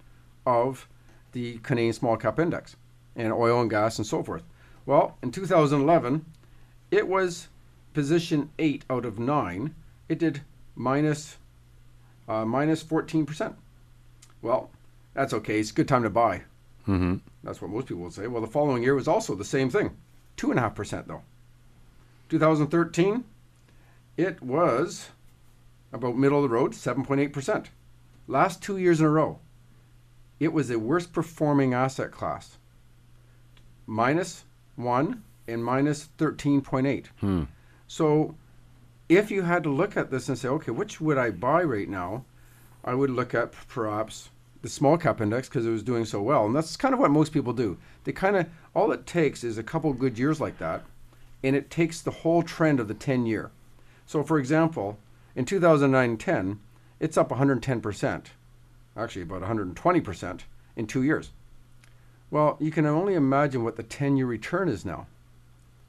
of 0.46 0.88
the 1.32 1.58
Canadian 1.58 1.92
Small 1.92 2.16
Cap 2.16 2.38
Index 2.38 2.76
and 3.16 3.32
oil 3.32 3.60
and 3.60 3.70
gas 3.70 3.98
and 3.98 4.06
so 4.06 4.22
forth. 4.22 4.42
Well, 4.86 5.16
in 5.22 5.30
2011, 5.30 6.24
it 6.90 7.08
was 7.08 7.48
position 7.92 8.50
eight 8.58 8.84
out 8.88 9.04
of 9.04 9.18
nine. 9.18 9.74
It 10.08 10.18
did 10.18 10.42
minus, 10.74 11.36
uh, 12.28 12.44
minus 12.44 12.82
14%. 12.82 13.54
Well, 14.40 14.70
that's 15.14 15.32
okay. 15.34 15.60
It's 15.60 15.70
a 15.70 15.74
good 15.74 15.88
time 15.88 16.02
to 16.02 16.10
buy. 16.10 16.42
Mm-hmm. 16.88 17.16
That's 17.44 17.62
what 17.62 17.70
most 17.70 17.86
people 17.86 18.02
would 18.04 18.12
say. 18.12 18.26
Well, 18.26 18.40
the 18.40 18.48
following 18.48 18.82
year 18.82 18.94
was 18.94 19.08
also 19.08 19.34
the 19.34 19.44
same 19.44 19.70
thing, 19.70 19.96
two 20.36 20.50
and 20.50 20.58
a 20.58 20.62
half 20.62 20.74
percent 20.74 21.06
though. 21.06 21.22
2013, 22.28 23.24
it 24.16 24.42
was 24.42 25.10
about 25.92 26.16
middle 26.16 26.42
of 26.42 26.50
the 26.50 26.54
road, 26.54 26.72
7.8 26.72 27.32
percent. 27.32 27.70
Last 28.26 28.62
two 28.62 28.78
years 28.78 29.00
in 29.00 29.06
a 29.06 29.10
row, 29.10 29.38
it 30.42 30.52
was 30.52 30.66
the 30.66 30.78
worst 30.78 31.12
performing 31.12 31.72
asset 31.72 32.10
class, 32.10 32.58
minus 33.86 34.44
one 34.74 35.22
and 35.46 35.64
minus 35.64 36.08
13.8. 36.18 37.06
Hmm. 37.20 37.44
So, 37.86 38.34
if 39.08 39.30
you 39.30 39.42
had 39.42 39.62
to 39.62 39.70
look 39.70 39.96
at 39.96 40.10
this 40.10 40.28
and 40.28 40.36
say, 40.36 40.48
okay, 40.48 40.72
which 40.72 41.00
would 41.00 41.16
I 41.16 41.30
buy 41.30 41.62
right 41.62 41.88
now? 41.88 42.24
I 42.84 42.94
would 42.94 43.10
look 43.10 43.34
at 43.34 43.52
perhaps 43.68 44.30
the 44.62 44.68
small 44.68 44.98
cap 44.98 45.20
index 45.20 45.48
because 45.48 45.64
it 45.64 45.70
was 45.70 45.84
doing 45.84 46.04
so 46.04 46.20
well. 46.20 46.46
And 46.46 46.56
that's 46.56 46.76
kind 46.76 46.92
of 46.92 46.98
what 46.98 47.12
most 47.12 47.32
people 47.32 47.52
do. 47.52 47.78
They 48.02 48.10
kind 48.10 48.34
of, 48.34 48.48
all 48.74 48.90
it 48.90 49.06
takes 49.06 49.44
is 49.44 49.58
a 49.58 49.62
couple 49.62 49.92
good 49.92 50.18
years 50.18 50.40
like 50.40 50.58
that, 50.58 50.82
and 51.44 51.54
it 51.54 51.70
takes 51.70 52.00
the 52.00 52.10
whole 52.10 52.42
trend 52.42 52.80
of 52.80 52.88
the 52.88 52.94
10 52.94 53.26
year. 53.26 53.52
So, 54.06 54.24
for 54.24 54.40
example, 54.40 54.98
in 55.36 55.44
2009 55.44 56.16
10, 56.16 56.58
it's 56.98 57.16
up 57.16 57.28
110%, 57.28 58.24
actually 58.96 59.22
about 59.22 59.42
120% 59.42 60.40
in 60.76 60.86
two 60.86 61.02
years. 61.02 61.30
Well, 62.30 62.56
you 62.60 62.70
can 62.70 62.86
only 62.86 63.14
imagine 63.14 63.62
what 63.64 63.76
the 63.76 63.82
10 63.82 64.16
year 64.16 64.26
return 64.26 64.68
is 64.68 64.84
now. 64.84 65.06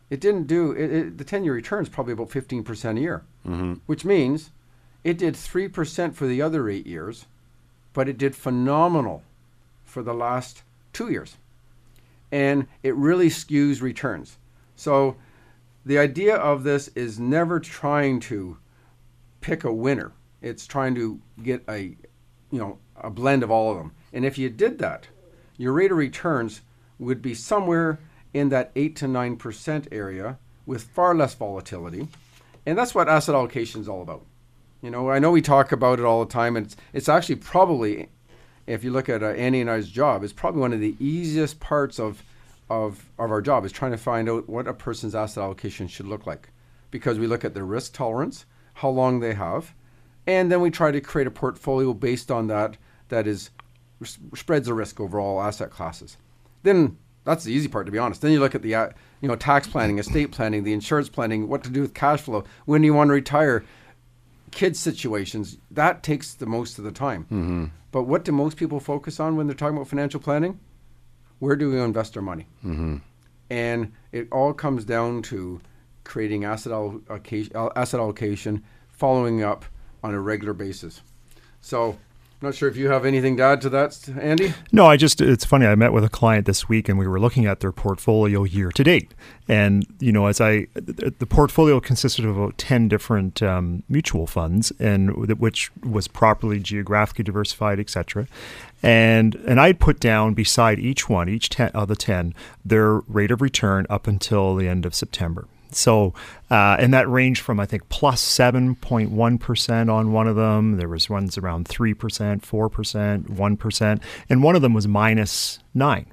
It 0.10 0.20
didn't 0.20 0.48
do, 0.48 0.72
it, 0.72 0.92
it, 0.92 1.18
the 1.18 1.24
10 1.24 1.44
year 1.44 1.54
return 1.54 1.84
is 1.84 1.90
probably 1.90 2.14
about 2.14 2.30
15% 2.30 2.98
a 2.98 3.02
year, 3.02 3.24
Mm-hmm. 3.48 3.74
which 3.88 4.06
means 4.06 4.52
it 5.04 5.18
did 5.18 5.34
3% 5.34 6.14
for 6.14 6.28
the 6.28 6.42
other 6.42 6.70
eight 6.70 6.88
years, 6.88 7.26
but 7.94 8.08
it 8.08 8.18
did 8.18 8.36
phenomenal 8.36 9.22
for 9.84 10.02
the 10.02 10.14
last 10.14 10.64
two 10.94 11.12
years. 11.12 11.36
And 12.32 12.68
it 12.84 12.96
really 12.96 13.30
skews 13.30 13.82
returns. 13.82 14.38
So 14.76 15.16
the 15.86 15.98
idea 16.00 16.36
of 16.36 16.64
this 16.64 16.88
is 16.90 17.20
never 17.20 17.60
trying 17.60 18.20
to 18.22 18.58
pick 19.42 19.64
a 19.64 19.74
winner. 19.74 20.14
It's 20.42 20.66
trying 20.66 20.96
to 20.96 21.20
get 21.42 21.64
a, 21.70 21.96
you 22.54 22.60
know, 22.60 22.78
a 22.96 23.10
blend 23.10 23.42
of 23.42 23.50
all 23.50 23.72
of 23.72 23.78
them. 23.78 23.94
And 24.14 24.24
if 24.24 24.38
you 24.38 24.48
did 24.48 24.78
that, 24.78 25.08
your 25.58 25.74
rate 25.74 25.92
of 25.92 25.98
returns 25.98 26.62
would 27.00 27.20
be 27.20 27.34
somewhere 27.34 27.98
in 28.32 28.50
that 28.50 28.72
8 28.76 28.96
to 28.98 29.06
9% 29.06 29.88
area 29.92 30.38
with 30.68 30.84
far 30.84 31.16
less 31.16 31.34
volatility. 31.34 32.08
And 32.64 32.78
that's 32.78 32.94
what 32.94 33.10
asset 33.10 33.34
allocation 33.34 33.82
is 33.82 33.90
all 33.90 34.04
about. 34.04 34.24
You 34.84 34.92
know, 34.92 35.10
I 35.10 35.18
know 35.18 35.32
we 35.32 35.42
talk 35.42 35.72
about 35.72 35.98
it 35.98 36.06
all 36.06 36.24
the 36.24 36.32
time, 36.32 36.56
and 36.56 36.68
it's, 36.68 36.76
it's 36.94 37.10
actually 37.10 37.38
probably, 37.38 38.10
if 38.68 38.84
you 38.84 38.92
look 38.92 39.10
at 39.10 39.24
uh, 39.24 39.30
Andy 39.30 39.60
and 39.60 39.72
I's 39.72 39.90
job, 39.90 40.24
it's 40.24 40.32
probably 40.32 40.62
one 40.62 40.74
of 40.74 40.80
the 40.80 40.96
easiest 41.00 41.60
parts 41.60 42.00
of, 42.00 42.22
of, 42.70 43.10
of 43.18 43.32
our 43.32 43.42
job 43.42 43.66
is 43.66 43.72
trying 43.72 43.94
to 43.94 43.98
find 43.98 44.30
out 44.30 44.48
what 44.48 44.68
a 44.68 44.76
person's 44.76 45.16
asset 45.16 45.44
allocation 45.44 45.88
should 45.88 46.08
look 46.08 46.28
like. 46.28 46.50
Because 46.92 47.18
we 47.18 47.26
look 47.26 47.44
at 47.44 47.56
their 47.56 47.66
risk 47.66 47.94
tolerance, 47.94 48.46
how 48.76 48.90
long 48.90 49.22
they 49.22 49.34
have, 49.34 49.74
and 50.26 50.52
then 50.52 50.62
we 50.62 50.70
try 50.70 50.92
to 50.92 51.02
create 51.02 51.28
a 51.28 51.32
portfolio 51.32 51.94
based 51.94 52.32
on 52.32 52.48
that 52.48 52.78
that 53.10 53.28
is 53.28 53.50
spreads 54.36 54.68
the 54.68 54.74
risk 54.74 55.00
over 55.00 55.20
all 55.20 55.42
asset 55.42 55.70
classes. 55.70 56.18
Then 56.64 56.98
that's 57.24 57.44
the 57.44 57.54
easy 57.54 57.68
part, 57.68 57.86
to 57.86 57.92
be 57.92 57.98
honest. 57.98 58.22
Then 58.22 58.32
you 58.32 58.40
look 58.40 58.56
at 58.56 58.62
the 58.62 58.76
uh, 58.76 58.90
you 59.22 59.28
know 59.28 59.36
tax 59.36 59.68
planning, 59.68 60.00
estate 60.00 60.32
planning, 60.32 60.64
the 60.64 60.74
insurance 60.74 61.10
planning, 61.10 61.48
what 61.48 61.64
to 61.64 61.70
do 61.70 61.82
with 61.82 61.94
cash 61.94 62.22
flow, 62.22 62.44
when 62.66 62.84
you 62.84 62.94
want 62.94 63.10
to 63.10 63.14
retire, 63.14 63.64
kids 64.52 64.80
situations. 64.80 65.58
That 65.72 66.04
takes 66.04 66.34
the 66.34 66.46
most 66.46 66.78
of 66.78 66.84
the 66.84 66.92
time. 66.92 67.24
Mm-hmm. 67.24 67.66
But 67.92 68.04
what 68.04 68.26
do 68.26 68.32
most 68.32 68.58
people 68.58 68.80
focus 68.80 69.20
on 69.20 69.36
when 69.36 69.48
they're 69.48 69.56
talking 69.56 69.78
about 69.78 69.88
financial 69.88 70.20
planning? 70.20 70.60
Where 71.40 71.56
do 71.56 71.70
we 71.70 71.80
invest 71.80 72.16
our 72.18 72.24
money? 72.24 72.48
Mm-hmm. 72.66 72.98
And 73.50 73.92
it 74.12 74.28
all 74.32 74.54
comes 74.54 74.84
down 74.84 75.22
to 75.24 75.62
creating 76.04 76.44
asset 76.44 76.74
allocation, 76.74 77.56
asset 77.76 78.00
allocation, 78.00 78.64
following 78.90 79.44
up 79.44 79.66
on 80.04 80.14
a 80.14 80.20
regular 80.20 80.54
basis. 80.54 81.02
So 81.62 81.98
not 82.44 82.54
sure 82.54 82.68
if 82.68 82.76
you 82.76 82.90
have 82.90 83.06
anything 83.06 83.38
to 83.38 83.44
add 83.44 83.62
to 83.62 83.70
that, 83.70 84.10
Andy. 84.20 84.54
No, 84.74 84.86
I 84.86 84.98
just 84.98 85.22
it's 85.22 85.46
funny. 85.46 85.66
I 85.66 85.76
met 85.76 85.94
with 85.94 86.04
a 86.04 86.10
client 86.10 86.46
this 86.46 86.68
week, 86.68 86.90
and 86.90 87.00
we 87.00 87.08
were 87.08 87.18
looking 87.18 87.46
at 87.46 87.62
their 87.62 87.72
portfolio 87.72 88.44
year 88.44 88.70
to 88.70 88.84
date. 88.84 89.14
And 89.48 89.88
you 90.00 90.12
know, 90.12 90.26
as 90.26 90.42
I 90.42 90.68
the 90.76 91.26
portfolio 91.26 91.80
consisted 91.80 92.26
of 92.26 92.38
about 92.38 92.58
ten 92.58 92.90
different 92.90 93.42
um, 93.42 93.84
mutual 93.88 94.28
funds, 94.28 94.74
and 94.78 95.16
which 95.40 95.72
was 95.84 96.10
properly 96.10 96.60
geographically 96.60 97.24
diversified, 97.24 97.80
etc. 97.80 98.28
And 98.84 99.36
and 99.48 99.62
I'd 99.62 99.80
put 99.80 100.02
down 100.02 100.34
beside 100.34 100.80
each 100.80 101.08
one, 101.08 101.30
each 101.30 101.48
ten 101.48 101.70
of 101.70 101.88
the 101.88 101.96
ten, 101.96 102.36
their 102.66 102.96
rate 103.08 103.32
of 103.32 103.42
return 103.42 103.88
up 103.90 104.06
until 104.06 104.58
the 104.58 104.68
end 104.68 104.86
of 104.86 104.94
September. 104.94 105.48
So, 105.76 106.14
uh, 106.50 106.78
and 106.80 106.94
that 106.94 107.10
ranged 107.10 107.42
from 107.42 107.60
I 107.60 107.66
think 107.66 107.90
plus 107.90 108.14
plus 108.14 108.22
seven 108.22 108.76
point 108.76 109.10
one 109.10 109.40
percent 109.40 109.90
on 109.90 110.12
one 110.12 110.28
of 110.28 110.36
them. 110.36 110.78
There 110.78 110.88
was 110.88 111.10
ones 111.10 111.36
around 111.36 111.68
three 111.68 111.96
percent, 111.96 112.46
four 112.46 112.70
percent, 112.70 113.28
one 113.28 113.58
percent, 113.58 114.04
and 114.30 114.44
one 114.44 114.56
of 114.56 114.62
them 114.62 114.74
was 114.74 114.88
minus 114.88 115.58
nine. 115.74 116.06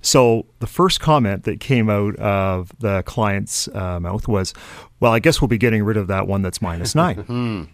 So 0.00 0.46
the 0.60 0.66
first 0.66 1.00
comment 1.00 1.44
that 1.44 1.60
came 1.60 1.90
out 1.90 2.16
of 2.16 2.72
the 2.78 3.02
client's 3.02 3.68
uh, 3.74 4.00
mouth 4.00 4.26
was, 4.26 4.54
"Well, 5.00 5.12
I 5.12 5.18
guess 5.18 5.42
we'll 5.42 5.48
be 5.48 5.58
getting 5.58 5.82
rid 5.82 5.98
of 5.98 6.06
that 6.06 6.26
one 6.26 6.40
that's 6.40 6.62
minus 6.62 6.94
nine. 6.94 7.16
Hmm. 7.26 7.64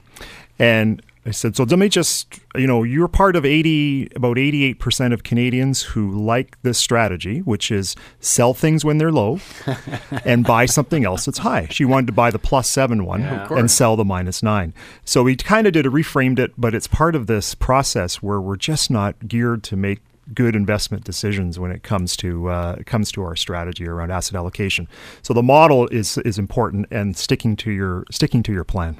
and 0.59 1.01
I 1.27 1.33
said, 1.33 1.55
so 1.55 1.65
let 1.65 1.79
me 1.79 1.91
just, 1.91 2.41
you 2.55 2.67
know, 2.67 2.83
you're 2.83 3.07
part 3.07 3.37
of 3.37 3.45
80, 3.45 4.09
about 4.17 4.39
88% 4.39 5.13
of 5.13 5.23
Canadians 5.23 5.83
who 5.83 6.11
like 6.11 6.57
this 6.63 6.79
strategy, 6.79 7.41
which 7.41 7.71
is 7.71 7.95
sell 8.21 8.55
things 8.55 8.87
when 8.87 8.97
they're 8.97 9.13
low 9.13 9.39
and 10.25 10.45
buy 10.45 10.65
something 10.65 11.05
else 11.05 11.27
that's 11.27 11.39
high. 11.39 11.67
She 11.71 11.85
wanted 11.85 12.07
to 12.07 12.13
buy 12.15 12.31
the 12.31 12.39
plus 12.39 12.69
seven 12.69 13.05
one 13.05 13.21
Yeah. 13.21 13.49
And 13.51 13.71
sell 13.71 13.97
the 13.97 14.05
minus 14.05 14.43
nine. 14.43 14.73
So 15.05 15.23
we 15.23 15.37
kind 15.37 15.67
of 15.67 15.75
did 15.75 15.85
a 15.85 15.91
reframed 15.91 16.39
it, 16.39 16.53
but 16.57 16.75
it's 16.75 16.87
part 16.87 17.15
of 17.15 17.27
this 17.27 17.55
process 17.55 18.23
where 18.23 18.41
we're 18.41 18.57
just 18.57 18.91
not 18.91 19.29
geared 19.29 19.63
to 19.65 19.77
make 19.77 20.01
good 20.33 20.55
investment 20.55 21.05
decisions 21.05 21.59
when 21.59 21.71
it 21.71 21.83
comes 21.83 22.17
to 22.17 22.49
uh, 22.49 22.77
it 22.79 22.87
comes 22.87 23.11
to 23.13 23.23
our 23.23 23.37
strategy 23.37 23.87
around 23.87 24.11
asset 24.11 24.37
allocation. 24.37 24.89
So 25.23 25.35
the 25.35 25.43
model 25.43 25.87
is 25.89 26.19
is 26.19 26.39
important 26.39 26.87
and 26.91 27.17
sticking 27.17 27.57
to 27.57 27.71
your 27.71 28.05
sticking 28.11 28.43
to 28.45 28.53
your 28.53 28.65
plan. 28.65 28.97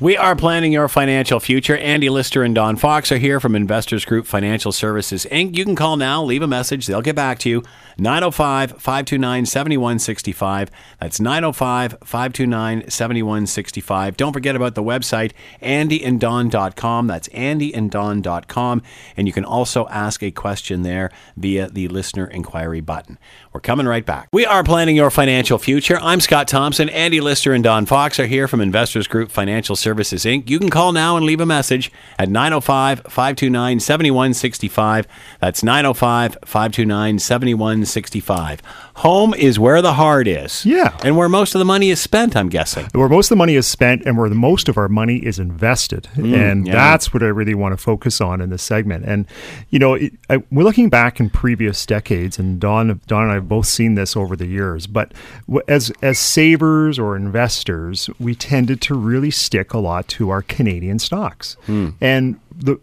We 0.00 0.16
are 0.16 0.34
planning 0.34 0.72
your 0.72 0.88
financial 0.88 1.38
future. 1.38 1.76
Andy 1.76 2.08
Lister 2.08 2.42
and 2.42 2.52
Don 2.52 2.74
Fox 2.74 3.12
are 3.12 3.18
here 3.18 3.38
from 3.38 3.54
Investors 3.54 4.04
Group 4.04 4.26
Financial 4.26 4.72
Services 4.72 5.24
Inc. 5.30 5.56
You 5.56 5.64
can 5.64 5.76
call 5.76 5.96
now, 5.96 6.22
leave 6.24 6.42
a 6.42 6.48
message. 6.48 6.88
They'll 6.88 7.00
get 7.00 7.14
back 7.14 7.38
to 7.40 7.48
you. 7.48 7.62
905 7.98 8.72
529 8.72 9.46
7165. 9.46 10.70
That's 11.00 11.20
905 11.20 11.98
529 12.04 12.90
7165. 12.90 14.16
Don't 14.16 14.32
forget 14.32 14.56
about 14.56 14.74
the 14.74 14.82
website, 14.82 15.32
andyanddon.com. 15.62 17.06
That's 17.06 17.28
andyanddon.com. 17.28 18.82
And 19.16 19.26
you 19.26 19.32
can 19.32 19.44
also 19.44 19.86
ask 19.88 20.22
a 20.22 20.30
question 20.30 20.82
there 20.82 21.10
via 21.36 21.68
the 21.68 21.88
listener 21.88 22.26
inquiry 22.26 22.80
button. 22.80 23.18
We're 23.52 23.60
coming 23.60 23.86
right 23.86 24.04
back. 24.04 24.28
We 24.32 24.44
are 24.44 24.64
planning 24.64 24.96
your 24.96 25.10
financial 25.10 25.58
future. 25.58 25.98
I'm 26.00 26.20
Scott 26.20 26.48
Thompson. 26.48 26.88
Andy 26.88 27.20
Lister 27.20 27.52
and 27.52 27.62
Don 27.62 27.86
Fox 27.86 28.18
are 28.18 28.26
here 28.26 28.48
from 28.48 28.60
Investors 28.60 29.06
Group 29.06 29.30
Financial 29.30 29.76
Services 29.76 30.24
Inc. 30.24 30.50
You 30.50 30.58
can 30.58 30.70
call 30.70 30.92
now 30.92 31.16
and 31.16 31.24
leave 31.24 31.40
a 31.40 31.46
message 31.46 31.92
at 32.18 32.28
905 32.28 33.02
529 33.08 33.80
7165. 33.80 35.06
That's 35.40 35.62
905 35.62 36.38
529 36.44 37.18
7165. 37.18 37.83
Home 38.96 39.34
is 39.34 39.58
where 39.58 39.82
the 39.82 39.94
heart 39.94 40.26
is. 40.28 40.64
Yeah. 40.64 40.96
And 41.04 41.16
where 41.16 41.28
most 41.28 41.54
of 41.54 41.58
the 41.58 41.64
money 41.64 41.90
is 41.90 42.00
spent, 42.00 42.36
I'm 42.36 42.48
guessing. 42.48 42.86
where 42.92 43.08
most 43.08 43.26
of 43.26 43.30
the 43.30 43.36
money 43.36 43.54
is 43.56 43.66
spent 43.66 44.02
and 44.06 44.16
where 44.16 44.28
the 44.28 44.34
most 44.36 44.68
of 44.68 44.78
our 44.78 44.88
money 44.88 45.16
is 45.16 45.38
invested. 45.38 46.08
and 46.14 46.24
Mm, 46.64 46.66
yeah. 46.66 46.72
that's 46.74 47.12
what 47.12 47.22
I 47.22 47.26
really 47.26 47.54
want 47.54 47.72
to 47.72 47.82
focus 47.82 48.20
on 48.20 48.40
in 48.40 48.50
this 48.50 48.62
segment. 48.62 49.04
And, 49.04 49.26
you 49.70 49.78
know, 49.78 49.94
it, 49.94 50.12
I, 50.30 50.42
we're 50.50 50.62
looking 50.64 50.88
back 50.88 51.18
in 51.20 51.28
previous 51.30 51.84
decades, 51.86 52.38
and 52.38 52.60
Don, 52.60 53.00
Don 53.06 53.22
and 53.24 53.30
I 53.32 53.34
have 53.34 53.48
both 53.48 53.66
seen 53.66 53.94
this 53.94 54.16
over 54.16 54.36
the 54.36 54.46
years. 54.46 54.86
But 54.86 55.12
as, 55.68 55.90
as 56.02 56.18
savers 56.18 56.98
or 56.98 57.16
investors, 57.16 58.08
we 58.20 58.34
tended 58.34 58.80
to 58.82 58.94
really 58.94 59.30
stick 59.30 59.74
a 59.74 59.78
lot 59.78 60.06
to 60.08 60.30
our 60.30 60.42
Canadian 60.42 60.98
stocks. 60.98 61.56
And 62.00 62.38
the, 62.56 62.78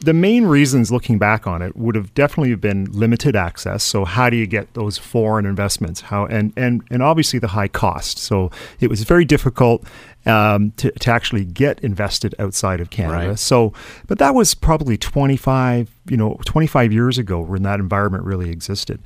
the 0.00 0.12
main 0.12 0.46
reasons 0.46 0.90
looking 0.90 1.16
back 1.18 1.46
on 1.46 1.62
it 1.62 1.76
would 1.76 1.94
have 1.94 2.12
definitely 2.14 2.54
been 2.56 2.86
limited 2.90 3.36
access 3.36 3.84
so 3.84 4.04
how 4.04 4.28
do 4.28 4.36
you 4.36 4.46
get 4.46 4.72
those 4.74 4.98
foreign 4.98 5.46
investments 5.46 6.00
how 6.02 6.26
and 6.26 6.52
and, 6.56 6.82
and 6.90 7.02
obviously 7.02 7.38
the 7.38 7.48
high 7.48 7.68
cost 7.68 8.18
so 8.18 8.50
it 8.80 8.90
was 8.90 9.04
very 9.04 9.24
difficult 9.24 9.84
um, 10.26 10.72
to, 10.72 10.90
to 10.90 11.10
actually 11.12 11.44
get 11.44 11.78
invested 11.80 12.34
outside 12.40 12.80
of 12.80 12.90
canada 12.90 13.28
Right. 13.28 13.38
so 13.38 13.72
but 14.08 14.18
that 14.18 14.34
was 14.34 14.54
probably 14.54 14.96
25 14.96 15.88
you 16.10 16.16
know 16.16 16.38
25 16.44 16.92
years 16.92 17.16
ago 17.16 17.40
when 17.40 17.62
that 17.62 17.78
environment 17.78 18.24
really 18.24 18.50
existed 18.50 19.00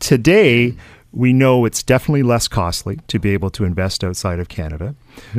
today 0.00 0.74
we 1.12 1.32
know 1.32 1.64
it's 1.64 1.84
definitely 1.84 2.24
less 2.24 2.48
costly 2.48 2.98
to 3.06 3.20
be 3.20 3.30
able 3.30 3.48
to 3.50 3.64
invest 3.64 4.02
outside 4.02 4.40
of 4.40 4.48
Canada. 4.48 4.96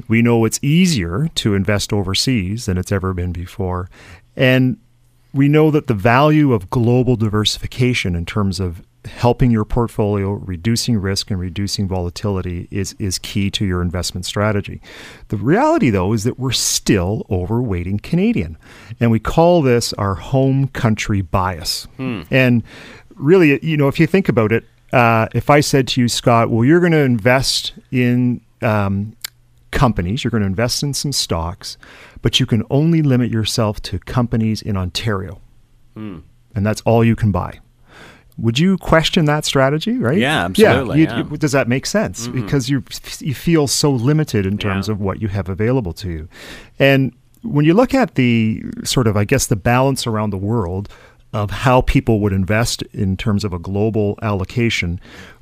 We 0.08 0.22
know 0.22 0.46
it's 0.46 0.58
easier 0.64 1.30
to 1.36 1.54
invest 1.54 1.92
overseas 1.92 2.66
than 2.68 2.78
it's 2.78 2.94
ever 2.94 3.14
been 3.14 3.34
before. 3.34 3.90
And 4.38 4.78
we 5.36 5.50
know 5.50 5.70
that 5.70 5.88
the 5.88 5.94
value 5.94 6.54
of 6.54 6.70
global 6.70 7.18
diversification 7.18 8.16
in 8.16 8.26
terms 8.26 8.60
of 8.60 8.82
helping 9.06 9.52
your 9.52 9.66
portfolio, 9.66 10.32
reducing 10.32 10.98
risk 10.98 11.30
and 11.30 11.40
reducing 11.40 11.88
volatility 11.88 12.68
is, 12.72 12.96
is 12.98 13.20
key 13.20 13.52
to 13.52 13.66
your 13.66 13.82
investment 13.82 14.26
strategy. 14.26 14.82
The 15.28 15.38
reality, 15.38 15.90
though, 15.90 16.14
is 16.14 16.24
that 16.24 16.40
we're 16.40 16.52
still 16.54 17.26
overweighting 17.30 18.02
Canadian. 18.02 18.58
And 19.00 19.12
we 19.12 19.20
call 19.20 19.62
this 19.62 19.94
our 19.94 20.16
home 20.16 20.70
country 20.70 21.22
bias. 21.22 21.88
And 22.32 22.64
really, 23.16 23.64
you 23.64 23.78
know, 23.78 23.88
if 23.88 24.00
you 24.00 24.08
think 24.08 24.30
about 24.30 24.52
it, 24.52 24.64
uh, 24.94 25.28
if 25.36 25.50
I 25.50 25.60
said 25.60 25.88
to 25.90 26.02
you, 26.02 26.08
Scott, 26.08 26.50
well, 26.50 26.64
you're 26.64 26.80
going 26.80 26.94
to 26.94 27.00
invest 27.00 27.74
in 27.92 28.42
um, 28.62 29.16
companies, 29.76 30.24
you're 30.24 30.32
going 30.32 30.42
to 30.42 30.48
invest 30.48 30.82
in 30.82 30.94
some 30.94 31.12
stocks, 31.12 31.78
but 32.24 32.40
you 32.40 32.46
can 32.48 32.64
only 32.72 33.02
limit 33.04 33.30
yourself 33.30 33.80
to 33.84 34.00
companies 34.00 34.62
in 34.64 34.76
Ontario, 34.76 35.40
hmm. 35.94 36.20
and 36.56 36.66
that's 36.66 36.82
all 36.82 37.04
you 37.04 37.16
can 37.16 37.32
buy. 37.32 37.60
Would 38.38 38.60
you 38.60 38.78
question 38.78 39.26
that 39.26 39.46
strategy, 39.46 39.98
right? 39.98 40.18
Yeah, 40.18 40.46
absolutely, 40.46 41.00
you- 41.02 41.06
yeah. 41.06 41.24
you- 41.30 41.38
does 41.38 41.52
that 41.54 41.68
make 41.70 41.86
sense? 41.86 42.28
Mm-hmm. 42.28 42.42
Because 42.42 42.70
you 42.70 42.84
you 43.20 43.34
feel 43.36 43.68
so 43.68 43.92
limited 43.92 44.46
in 44.46 44.58
terms 44.58 44.88
Yeah. 44.88 44.94
of 44.94 45.00
what 45.00 45.22
you 45.22 45.28
have 45.30 45.48
available 45.50 45.94
to 45.94 46.10
you, 46.10 46.28
and 46.80 47.12
when 47.44 47.64
you 47.64 47.74
look 47.76 47.94
at 47.94 48.16
the 48.16 48.64
sort 48.84 49.06
of, 49.08 49.16
I 49.16 49.24
guess, 49.24 49.46
the 49.46 49.56
balance 49.56 50.08
around 50.08 50.32
the 50.32 50.38
world 50.52 50.90
of 51.32 51.52
how 51.52 51.82
people 51.82 52.20
would 52.22 52.34
invest 52.34 52.82
in 52.92 53.16
terms 53.18 53.44
of 53.46 53.54
a 53.54 53.60
global 53.60 54.18
allocation, 54.24 55.00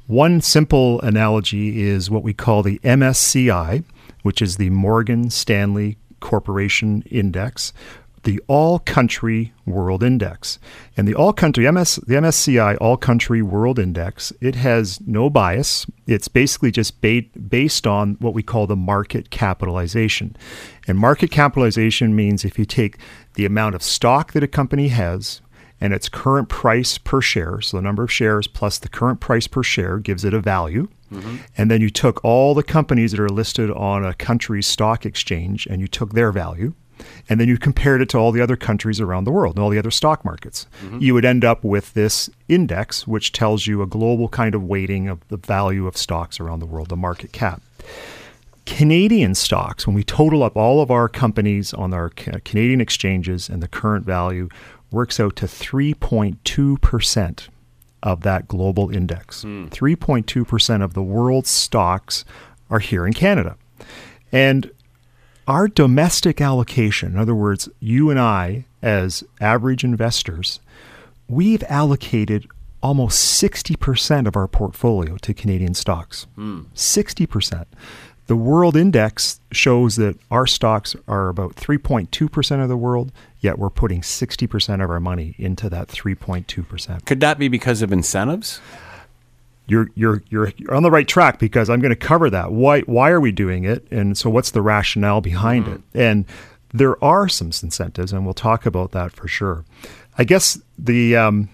one 0.08 0.42
simple 0.42 1.00
analogy 1.02 1.82
is 1.82 2.10
what 2.12 2.22
we 2.24 2.34
call 2.34 2.62
the 2.62 2.78
MSCI, 2.84 3.84
which 4.24 4.42
is 4.42 4.58
the 4.58 4.72
Morgan 4.72 5.30
Stanley 5.30 5.98
Corporation 6.20 7.04
Index. 7.04 7.72
the 8.24 8.42
All 8.48 8.80
Country 8.80 9.54
World 9.66 10.02
Index. 10.02 10.58
And 10.96 11.06
the 11.08 11.14
All 11.14 11.34
Country 11.34 11.70
MS 11.70 11.98
the 12.08 12.16
MSCI 12.16 12.78
All 12.80 12.96
Country 12.98 13.42
World 13.42 13.78
Index, 13.78 14.32
it 14.40 14.56
has 14.56 15.00
no 15.06 15.30
bias. 15.30 15.86
It's 16.08 16.30
basically 16.30 16.72
just 16.72 17.02
ba- 17.02 17.24
based 17.50 17.86
on 17.86 18.16
what 18.20 18.34
we 18.34 18.42
call 18.42 18.66
the 18.66 18.78
market 18.78 19.30
capitalization. 19.30 20.36
And 20.88 20.98
market 20.98 21.32
capitalization 21.32 22.16
means 22.16 22.46
if 22.46 22.58
you 22.58 22.64
take 22.66 22.98
the 23.36 23.46
amount 23.46 23.76
of 23.76 23.84
stock 23.84 24.32
that 24.32 24.44
a 24.44 24.48
company 24.48 24.88
has 24.88 25.42
and 25.84 25.94
its 25.94 26.08
current 26.08 26.48
price 26.48 26.98
per 26.98 27.20
share, 27.20 27.60
so 27.60 27.76
the 27.76 27.84
number 27.84 28.04
of 28.04 28.12
shares 28.12 28.48
plus 28.48 28.80
the 28.80 28.88
current 28.88 29.20
price 29.20 29.48
per 29.48 29.62
share 29.62 29.98
gives 29.98 30.24
it 30.24 30.34
a 30.34 30.40
value. 30.40 30.88
Mm-hmm. 31.12 31.36
And 31.58 31.70
then 31.70 31.82
you 31.82 31.90
took 31.90 32.24
all 32.24 32.54
the 32.54 32.64
companies 32.64 33.12
that 33.12 33.20
are 33.20 33.28
listed 33.28 33.70
on 33.70 34.06
a 34.06 34.14
country's 34.14 34.66
stock 34.66 35.06
exchange 35.06 35.68
and 35.68 35.82
you 35.82 35.90
took 35.90 36.14
their 36.14 36.32
value 36.32 36.74
and 37.28 37.38
then 37.38 37.50
you 37.50 37.58
compared 37.58 38.02
it 38.02 38.08
to 38.10 38.18
all 38.18 38.32
the 38.32 38.40
other 38.40 38.56
countries 38.56 39.02
around 39.02 39.26
the 39.26 39.32
world 39.32 39.58
and 39.58 39.64
all 39.64 39.70
the 39.70 39.78
other 39.78 39.92
stock 39.92 40.24
markets, 40.24 40.68
mm-hmm. 40.82 41.00
you 41.00 41.14
would 41.14 41.26
end 41.26 41.44
up 41.44 41.66
with 41.66 41.94
this 41.96 42.30
index, 42.48 43.06
which 43.06 43.34
tells 43.34 43.68
you 43.68 43.82
a 43.82 43.86
global 43.86 44.30
kind 44.30 44.56
of 44.56 44.64
weighting 44.64 45.10
of 45.10 45.28
the 45.28 45.38
value 45.38 45.86
of 45.86 45.98
stocks 45.98 46.40
around 46.40 46.60
the 46.60 46.66
world, 46.66 46.88
the 46.88 46.96
market 46.96 47.34
cap. 47.34 47.62
Canadian 48.66 49.36
stocks, 49.36 49.86
when 49.86 49.94
we 49.94 50.06
total 50.06 50.44
up 50.44 50.56
all 50.56 50.82
of 50.82 50.90
our 50.90 51.10
companies 51.10 51.74
on 51.74 51.94
our 51.94 52.10
Canadian 52.10 52.80
exchanges 52.80 53.50
and 53.50 53.62
the 53.62 53.68
current 53.68 54.06
value, 54.06 54.48
works 54.94 55.20
out 55.20 55.36
to 55.38 55.46
3.2% 55.46 57.48
of 58.02 58.22
that 58.22 58.48
global 58.48 58.90
index. 58.90 59.44
Mm. 59.44 59.70
3.2% 59.70 60.84
of 60.84 60.94
the 60.94 61.02
world's 61.02 61.50
stocks 61.50 62.26
are 62.70 62.80
here 62.80 63.08
in 63.08 63.14
Canada. 63.14 63.58
And 64.32 64.72
our 65.48 65.68
domestic 65.68 66.42
allocation, 66.42 67.14
in 67.14 67.20
other 67.20 67.36
words, 67.36 67.70
you 67.80 68.10
and 68.10 68.20
I, 68.20 68.66
as 68.82 69.24
average 69.42 69.84
investors, 69.84 70.60
we've 71.28 71.64
allocated 71.64 72.48
almost 72.82 73.42
60% 73.42 74.28
of 74.28 74.36
our 74.36 74.48
portfolio 74.48 75.18
to 75.18 75.34
Canadian 75.34 75.74
stocks. 75.74 76.28
Mm. 76.38 76.66
60%. 76.76 77.66
The 78.28 78.36
world 78.36 78.78
index 78.78 79.40
shows 79.52 79.98
that 79.98 80.18
our 80.32 80.48
stocks 80.48 80.96
are 81.08 81.28
about 81.28 81.56
3.2% 81.56 82.64
of 82.64 82.70
the 82.70 82.78
world, 82.78 83.12
yet 83.42 83.60
we're 83.60 83.70
putting 83.70 84.02
60% 84.02 84.84
of 84.84 84.90
our 84.90 85.00
money 85.00 85.36
into 85.38 85.70
that 85.70 85.90
3.2%. 85.90 87.06
Could 87.06 87.20
that 87.20 87.38
be 87.38 87.48
because 87.48 87.82
of 87.82 87.92
incentives? 87.92 88.62
you're 89.66 89.90
you're 89.96 90.22
you're 90.30 90.76
on 90.76 90.84
the 90.84 90.92
right 90.92 91.08
track 91.08 91.40
because 91.40 91.70
I'm 91.70 91.80
going 91.80 91.92
to 91.92 91.96
cover 91.96 92.30
that. 92.30 92.52
Why 92.52 92.82
why 92.82 93.12
are 93.12 93.22
we 93.22 93.32
doing 93.32 93.64
it? 93.64 93.88
And 93.92 94.18
so 94.18 94.30
what's 94.30 94.52
the 94.52 94.62
rationale 94.62 95.22
behind 95.22 95.66
mm-hmm. 95.66 95.76
it? 95.76 95.82
And 95.94 96.26
there 96.74 97.02
are 97.04 97.30
some 97.30 97.48
incentives, 97.48 98.12
and 98.12 98.26
we'll 98.26 98.34
talk 98.34 98.66
about 98.66 98.92
that 98.92 99.12
for 99.14 99.28
sure. 99.28 99.64
I 100.18 100.24
guess 100.24 100.60
the 100.78 101.16
um, 101.16 101.50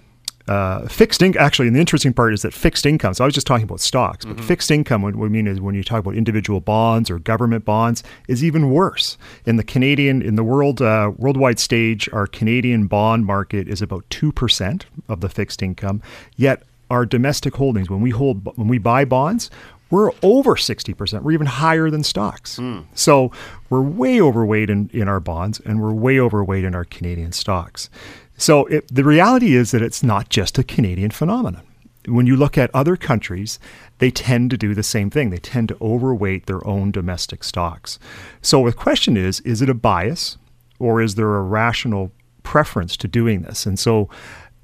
uh, 0.49 0.87
fixed 0.87 1.21
income, 1.21 1.41
actually, 1.41 1.67
and 1.67 1.75
the 1.75 1.79
interesting 1.79 2.13
part 2.13 2.33
is 2.33 2.41
that 2.41 2.53
fixed 2.53 2.85
income. 2.85 3.13
So 3.13 3.23
I 3.23 3.27
was 3.27 3.33
just 3.33 3.47
talking 3.47 3.63
about 3.63 3.79
stocks, 3.79 4.25
but 4.25 4.37
mm-hmm. 4.37 4.47
fixed 4.47 4.71
income, 4.71 5.01
what 5.01 5.15
we 5.15 5.29
mean 5.29 5.47
is 5.47 5.61
when 5.61 5.75
you 5.75 5.83
talk 5.83 5.99
about 5.99 6.15
individual 6.15 6.59
bonds 6.59 7.09
or 7.09 7.19
government 7.19 7.65
bonds, 7.65 8.03
is 8.27 8.43
even 8.43 8.71
worse. 8.71 9.17
In 9.45 9.55
the 9.57 9.63
Canadian, 9.63 10.21
in 10.21 10.35
the 10.35 10.43
world 10.43 10.81
uh, 10.81 11.11
worldwide 11.17 11.59
stage, 11.59 12.09
our 12.11 12.27
Canadian 12.27 12.87
bond 12.87 13.25
market 13.25 13.67
is 13.67 13.81
about 13.81 14.03
two 14.09 14.31
percent 14.31 14.85
of 15.07 15.21
the 15.21 15.29
fixed 15.29 15.61
income. 15.61 16.01
Yet 16.35 16.63
our 16.89 17.05
domestic 17.05 17.55
holdings, 17.55 17.89
when 17.89 18.01
we 18.01 18.09
hold, 18.09 18.57
when 18.57 18.67
we 18.67 18.79
buy 18.79 19.05
bonds, 19.05 19.51
we're 19.89 20.11
over 20.21 20.55
60%. 20.55 21.21
We're 21.21 21.31
even 21.31 21.47
higher 21.47 21.89
than 21.89 22.03
stocks. 22.03 22.57
Mm. 22.57 22.85
So 22.93 23.31
we're 23.69 23.81
way 23.81 24.21
overweight 24.21 24.69
in, 24.69 24.89
in 24.93 25.07
our 25.07 25.19
bonds 25.19 25.59
and 25.61 25.81
we're 25.81 25.93
way 25.93 26.19
overweight 26.19 26.63
in 26.63 26.75
our 26.75 26.85
Canadian 26.85 27.31
stocks. 27.31 27.89
So 28.37 28.65
it, 28.67 28.87
the 28.93 29.03
reality 29.03 29.55
is 29.55 29.71
that 29.71 29.81
it's 29.81 30.03
not 30.03 30.29
just 30.29 30.57
a 30.57 30.63
Canadian 30.63 31.11
phenomenon. 31.11 31.63
When 32.07 32.25
you 32.25 32.35
look 32.35 32.57
at 32.57 32.73
other 32.73 32.95
countries, 32.95 33.59
they 33.97 34.09
tend 34.09 34.51
to 34.51 34.57
do 34.57 34.73
the 34.73 34.83
same 34.83 35.09
thing. 35.09 35.29
They 35.29 35.37
tend 35.37 35.67
to 35.69 35.77
overweight 35.81 36.45
their 36.45 36.65
own 36.65 36.91
domestic 36.91 37.43
stocks. 37.43 37.99
So 38.41 38.65
the 38.65 38.73
question 38.73 39.17
is 39.17 39.41
is 39.41 39.61
it 39.61 39.69
a 39.69 39.73
bias 39.73 40.37
or 40.79 41.01
is 41.01 41.15
there 41.15 41.35
a 41.35 41.41
rational 41.41 42.11
preference 42.43 42.95
to 42.97 43.07
doing 43.07 43.41
this? 43.41 43.65
And 43.65 43.77
so 43.77 44.09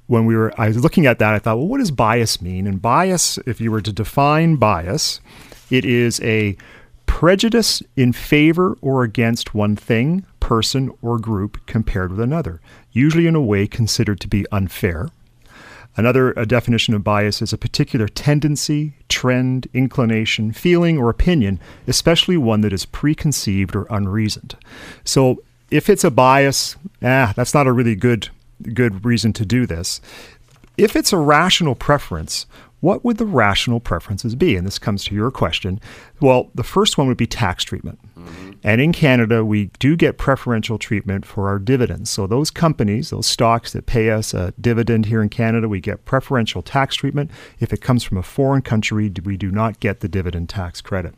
when 0.06 0.24
we 0.26 0.36
were 0.36 0.52
I 0.58 0.68
was 0.68 0.82
looking 0.82 1.06
at 1.06 1.18
that, 1.18 1.34
I 1.34 1.38
thought, 1.38 1.58
well, 1.58 1.68
what 1.68 1.78
does 1.78 1.90
bias 1.90 2.40
mean? 2.40 2.66
And 2.66 2.80
bias, 2.80 3.38
if 3.46 3.60
you 3.60 3.70
were 3.70 3.80
to 3.80 3.92
define 3.92 4.56
bias, 4.56 5.20
it 5.70 5.84
is 5.84 6.20
a 6.22 6.56
prejudice 7.06 7.82
in 7.96 8.12
favor 8.12 8.76
or 8.80 9.02
against 9.02 9.54
one 9.54 9.76
thing, 9.76 10.24
person, 10.40 10.92
or 11.02 11.18
group 11.18 11.64
compared 11.66 12.10
with 12.10 12.20
another, 12.20 12.60
usually 12.92 13.26
in 13.26 13.34
a 13.34 13.40
way 13.40 13.66
considered 13.66 14.20
to 14.20 14.28
be 14.28 14.46
unfair. 14.52 15.08
Another 15.96 16.34
definition 16.44 16.92
of 16.92 17.02
bias 17.02 17.40
is 17.40 17.54
a 17.54 17.58
particular 17.58 18.06
tendency, 18.06 18.92
trend, 19.08 19.66
inclination, 19.72 20.52
feeling, 20.52 20.98
or 20.98 21.08
opinion, 21.08 21.58
especially 21.86 22.36
one 22.36 22.60
that 22.60 22.72
is 22.72 22.84
preconceived 22.84 23.74
or 23.74 23.86
unreasoned. 23.88 24.56
So 25.04 25.42
if 25.70 25.88
it's 25.88 26.04
a 26.04 26.10
bias, 26.10 26.76
ah, 27.02 27.32
that's 27.34 27.54
not 27.54 27.66
a 27.66 27.72
really 27.72 27.94
good 27.94 28.28
good 28.62 29.04
reason 29.04 29.32
to 29.34 29.46
do 29.46 29.66
this. 29.66 30.00
If 30.76 30.94
it's 30.94 31.12
a 31.12 31.18
rational 31.18 31.74
preference, 31.74 32.46
what 32.80 33.04
would 33.04 33.16
the 33.16 33.26
rational 33.26 33.80
preferences 33.80 34.34
be? 34.34 34.54
And 34.54 34.66
this 34.66 34.78
comes 34.78 35.04
to 35.04 35.14
your 35.14 35.30
question. 35.30 35.80
Well, 36.20 36.50
the 36.54 36.62
first 36.62 36.98
one 36.98 37.08
would 37.08 37.16
be 37.16 37.26
tax 37.26 37.64
treatment. 37.64 37.98
Mm-hmm. 38.16 38.52
And 38.62 38.80
in 38.80 38.92
Canada, 38.92 39.44
we 39.44 39.70
do 39.78 39.96
get 39.96 40.18
preferential 40.18 40.78
treatment 40.78 41.24
for 41.24 41.48
our 41.48 41.58
dividends. 41.58 42.10
So 42.10 42.26
those 42.26 42.50
companies, 42.50 43.10
those 43.10 43.26
stocks 43.26 43.72
that 43.72 43.86
pay 43.86 44.10
us 44.10 44.34
a 44.34 44.52
dividend 44.60 45.06
here 45.06 45.22
in 45.22 45.30
Canada, 45.30 45.68
we 45.68 45.80
get 45.80 46.04
preferential 46.04 46.62
tax 46.62 46.94
treatment. 46.94 47.30
If 47.60 47.72
it 47.72 47.80
comes 47.80 48.04
from 48.04 48.18
a 48.18 48.22
foreign 48.22 48.62
country, 48.62 49.10
we 49.24 49.36
do 49.36 49.50
not 49.50 49.80
get 49.80 50.00
the 50.00 50.08
dividend 50.08 50.50
tax 50.50 50.80
credit. 50.80 51.14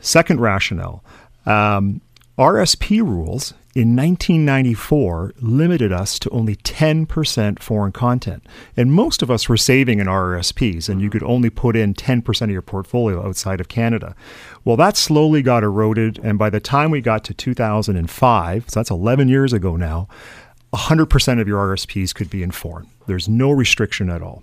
Second 0.00 0.40
rationale 0.40 1.02
um, 1.46 2.02
RSP 2.38 3.00
rules 3.00 3.54
in 3.78 3.94
1994 3.94 5.34
limited 5.40 5.92
us 5.92 6.18
to 6.18 6.28
only 6.30 6.56
10% 6.56 7.60
foreign 7.60 7.92
content. 7.92 8.44
And 8.76 8.90
most 8.92 9.22
of 9.22 9.30
us 9.30 9.48
were 9.48 9.56
saving 9.56 10.00
in 10.00 10.08
RRSPs, 10.08 10.88
and 10.88 11.00
you 11.00 11.08
could 11.08 11.22
only 11.22 11.48
put 11.48 11.76
in 11.76 11.94
10% 11.94 12.42
of 12.42 12.50
your 12.50 12.60
portfolio 12.60 13.24
outside 13.24 13.60
of 13.60 13.68
Canada. 13.68 14.16
Well, 14.64 14.76
that 14.78 14.96
slowly 14.96 15.42
got 15.42 15.62
eroded, 15.62 16.18
and 16.24 16.36
by 16.36 16.50
the 16.50 16.58
time 16.58 16.90
we 16.90 17.00
got 17.00 17.22
to 17.26 17.34
2005, 17.34 18.64
so 18.68 18.80
that's 18.80 18.90
11 18.90 19.28
years 19.28 19.52
ago 19.52 19.76
now, 19.76 20.08
100% 20.72 21.40
of 21.40 21.46
your 21.46 21.76
RSPs 21.76 22.12
could 22.12 22.30
be 22.30 22.42
in 22.42 22.50
foreign. 22.50 22.88
There's 23.06 23.28
no 23.28 23.52
restriction 23.52 24.10
at 24.10 24.22
all. 24.22 24.42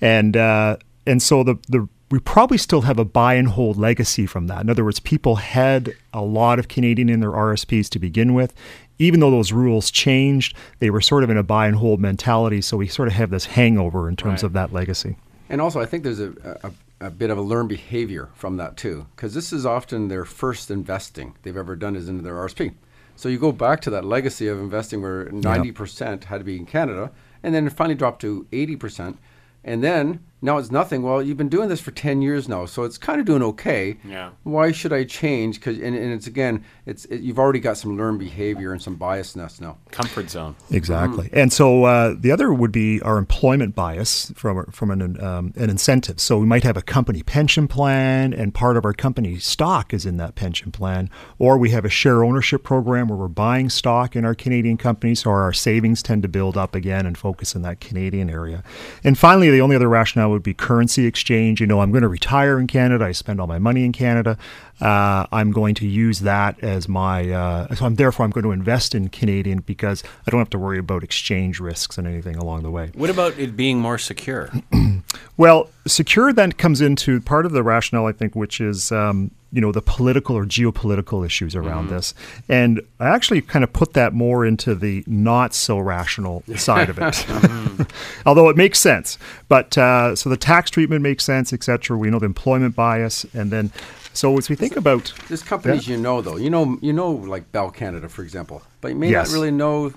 And, 0.00 0.36
uh, 0.36 0.78
and 1.06 1.22
so 1.22 1.44
the, 1.44 1.54
the 1.68 1.88
we 2.10 2.18
probably 2.18 2.58
still 2.58 2.82
have 2.82 2.98
a 2.98 3.04
buy 3.04 3.34
and 3.34 3.48
hold 3.48 3.76
legacy 3.76 4.26
from 4.26 4.46
that. 4.46 4.60
In 4.60 4.70
other 4.70 4.84
words, 4.84 5.00
people 5.00 5.36
had 5.36 5.94
a 6.12 6.22
lot 6.22 6.58
of 6.58 6.68
Canadian 6.68 7.08
in 7.08 7.20
their 7.20 7.30
RSPs 7.30 7.88
to 7.90 7.98
begin 7.98 8.34
with. 8.34 8.54
Even 8.98 9.20
though 9.20 9.30
those 9.30 9.52
rules 9.52 9.90
changed, 9.90 10.56
they 10.78 10.90
were 10.90 11.00
sort 11.00 11.24
of 11.24 11.30
in 11.30 11.36
a 11.36 11.42
buy 11.42 11.66
and 11.66 11.76
hold 11.76 12.00
mentality. 12.00 12.60
So 12.60 12.76
we 12.76 12.86
sort 12.86 13.08
of 13.08 13.14
have 13.14 13.30
this 13.30 13.46
hangover 13.46 14.08
in 14.08 14.16
terms 14.16 14.42
right. 14.42 14.44
of 14.44 14.52
that 14.52 14.72
legacy. 14.72 15.16
And 15.48 15.60
also, 15.60 15.80
I 15.80 15.86
think 15.86 16.04
there's 16.04 16.20
a, 16.20 16.32
a, 16.62 17.06
a 17.06 17.10
bit 17.10 17.30
of 17.30 17.38
a 17.38 17.42
learned 17.42 17.68
behavior 17.68 18.30
from 18.34 18.56
that 18.58 18.76
too, 18.76 19.06
because 19.16 19.34
this 19.34 19.52
is 19.52 19.66
often 19.66 20.08
their 20.08 20.24
first 20.24 20.70
investing 20.70 21.34
they've 21.42 21.56
ever 21.56 21.74
done 21.74 21.96
is 21.96 22.08
into 22.08 22.22
their 22.22 22.34
RSP. 22.34 22.74
So 23.16 23.28
you 23.28 23.38
go 23.38 23.52
back 23.52 23.80
to 23.82 23.90
that 23.90 24.04
legacy 24.04 24.48
of 24.48 24.58
investing 24.58 25.00
where 25.00 25.26
90% 25.26 26.24
had 26.24 26.38
to 26.38 26.44
be 26.44 26.56
in 26.56 26.66
Canada, 26.66 27.10
and 27.42 27.54
then 27.54 27.66
it 27.66 27.72
finally 27.72 27.94
dropped 27.94 28.20
to 28.22 28.46
80%. 28.52 29.16
And 29.62 29.82
then 29.82 30.20
now 30.44 30.58
it's 30.58 30.70
nothing. 30.70 31.02
Well, 31.02 31.22
you've 31.22 31.38
been 31.38 31.48
doing 31.48 31.70
this 31.70 31.80
for 31.80 31.90
10 31.90 32.20
years 32.20 32.50
now, 32.50 32.66
so 32.66 32.82
it's 32.82 32.98
kind 32.98 33.18
of 33.18 33.24
doing 33.24 33.42
okay. 33.42 33.96
Yeah. 34.04 34.32
Why 34.42 34.72
should 34.72 34.92
I 34.92 35.04
change? 35.04 35.58
Cause, 35.58 35.78
and, 35.78 35.96
and 35.96 36.12
it's 36.12 36.26
again, 36.26 36.62
it's 36.84 37.06
it, 37.06 37.22
you've 37.22 37.38
already 37.38 37.60
got 37.60 37.78
some 37.78 37.96
learned 37.96 38.18
behavior 38.18 38.72
and 38.72 38.82
some 38.82 38.98
biasness 38.98 39.58
now. 39.58 39.78
Comfort 39.90 40.28
zone. 40.28 40.54
Exactly. 40.70 41.28
Mm-hmm. 41.28 41.38
And 41.38 41.52
so 41.52 41.84
uh, 41.84 42.14
the 42.18 42.30
other 42.30 42.52
would 42.52 42.72
be 42.72 43.00
our 43.00 43.16
employment 43.16 43.74
bias 43.74 44.32
from, 44.36 44.66
from 44.66 44.90
an, 44.90 45.18
um, 45.24 45.54
an 45.56 45.70
incentive. 45.70 46.20
So 46.20 46.36
we 46.36 46.46
might 46.46 46.62
have 46.62 46.76
a 46.76 46.82
company 46.82 47.22
pension 47.22 47.66
plan, 47.66 48.34
and 48.34 48.52
part 48.52 48.76
of 48.76 48.84
our 48.84 48.92
company 48.92 49.38
stock 49.38 49.94
is 49.94 50.04
in 50.04 50.18
that 50.18 50.34
pension 50.34 50.70
plan. 50.70 51.08
Or 51.38 51.56
we 51.56 51.70
have 51.70 51.86
a 51.86 51.90
share 51.90 52.22
ownership 52.22 52.62
program 52.62 53.08
where 53.08 53.16
we're 53.16 53.28
buying 53.28 53.70
stock 53.70 54.14
in 54.14 54.26
our 54.26 54.34
Canadian 54.34 54.76
companies, 54.76 55.20
so 55.20 55.30
our 55.30 55.54
savings 55.54 56.02
tend 56.02 56.20
to 56.22 56.28
build 56.28 56.58
up 56.58 56.74
again 56.74 57.06
and 57.06 57.16
focus 57.16 57.54
in 57.54 57.62
that 57.62 57.80
Canadian 57.80 58.28
area. 58.28 58.62
And 59.02 59.18
finally, 59.18 59.50
the 59.50 59.62
only 59.62 59.74
other 59.74 59.88
rationale 59.88 60.33
would 60.34 60.42
be 60.42 60.52
currency 60.54 61.06
exchange. 61.06 61.60
You 61.60 61.66
know, 61.66 61.80
I'm 61.80 61.90
going 61.90 62.02
to 62.02 62.08
retire 62.08 62.58
in 62.58 62.66
Canada. 62.66 63.04
I 63.06 63.12
spend 63.12 63.40
all 63.40 63.46
my 63.46 63.58
money 63.58 63.84
in 63.84 63.92
Canada. 63.92 64.36
Uh, 64.80 65.26
I'm 65.32 65.50
going 65.50 65.74
to 65.76 65.86
use 65.86 66.20
that 66.20 66.62
as 66.62 66.88
my. 66.88 67.30
Uh, 67.30 67.74
so 67.74 67.86
I'm 67.86 67.94
therefore 67.94 68.24
I'm 68.24 68.30
going 68.30 68.44
to 68.44 68.52
invest 68.52 68.94
in 68.94 69.08
Canadian 69.08 69.60
because 69.60 70.04
I 70.26 70.30
don't 70.30 70.40
have 70.40 70.50
to 70.50 70.58
worry 70.58 70.78
about 70.78 71.02
exchange 71.02 71.60
risks 71.60 71.96
and 71.96 72.06
anything 72.06 72.36
along 72.36 72.62
the 72.62 72.70
way. 72.70 72.90
What 72.94 73.10
about 73.10 73.38
it 73.38 73.56
being 73.56 73.80
more 73.80 73.98
secure? 73.98 74.50
Well, 75.36 75.68
secure 75.86 76.32
then 76.32 76.52
comes 76.52 76.80
into 76.80 77.20
part 77.20 77.44
of 77.46 77.52
the 77.52 77.62
rationale, 77.62 78.06
I 78.06 78.12
think, 78.12 78.34
which 78.36 78.60
is 78.60 78.92
um, 78.92 79.30
you 79.52 79.60
know 79.60 79.72
the 79.72 79.82
political 79.82 80.36
or 80.36 80.44
geopolitical 80.44 81.24
issues 81.26 81.54
around 81.56 81.86
Mm-hmm. 81.86 81.94
this, 81.96 82.14
and 82.48 82.80
I 83.00 83.08
actually 83.08 83.40
kind 83.42 83.64
of 83.64 83.72
put 83.72 83.94
that 83.94 84.12
more 84.12 84.46
into 84.46 84.74
the 84.74 85.02
not 85.06 85.52
so 85.54 85.78
rational 85.78 86.42
side 86.56 86.88
of 86.90 86.98
it, 86.98 87.02
Mm-hmm. 87.14 87.82
although 88.26 88.48
it 88.48 88.56
makes 88.56 88.78
sense. 88.78 89.18
But 89.48 89.76
uh, 89.76 90.14
so 90.16 90.30
the 90.30 90.36
tax 90.36 90.70
treatment 90.70 91.02
makes 91.02 91.24
sense, 91.24 91.52
etc. 91.52 91.96
We 91.98 92.10
know 92.10 92.18
the 92.20 92.26
employment 92.26 92.76
bias, 92.76 93.24
and 93.34 93.50
then 93.50 93.72
so 94.12 94.38
as 94.38 94.48
we 94.48 94.54
think 94.54 94.76
about 94.76 95.12
There's 95.28 95.42
companies 95.42 95.88
you 95.88 95.96
know 95.96 96.20
though. 96.20 96.36
You 96.36 96.50
know 96.50 96.78
you 96.80 96.92
know 96.92 97.10
like 97.10 97.50
Bell 97.50 97.70
Canada, 97.72 98.08
for 98.08 98.22
example, 98.22 98.62
but 98.80 98.88
you 98.88 98.94
may 98.96 99.10
Yes. 99.10 99.30
not 99.30 99.34
really 99.34 99.50
know, 99.50 99.92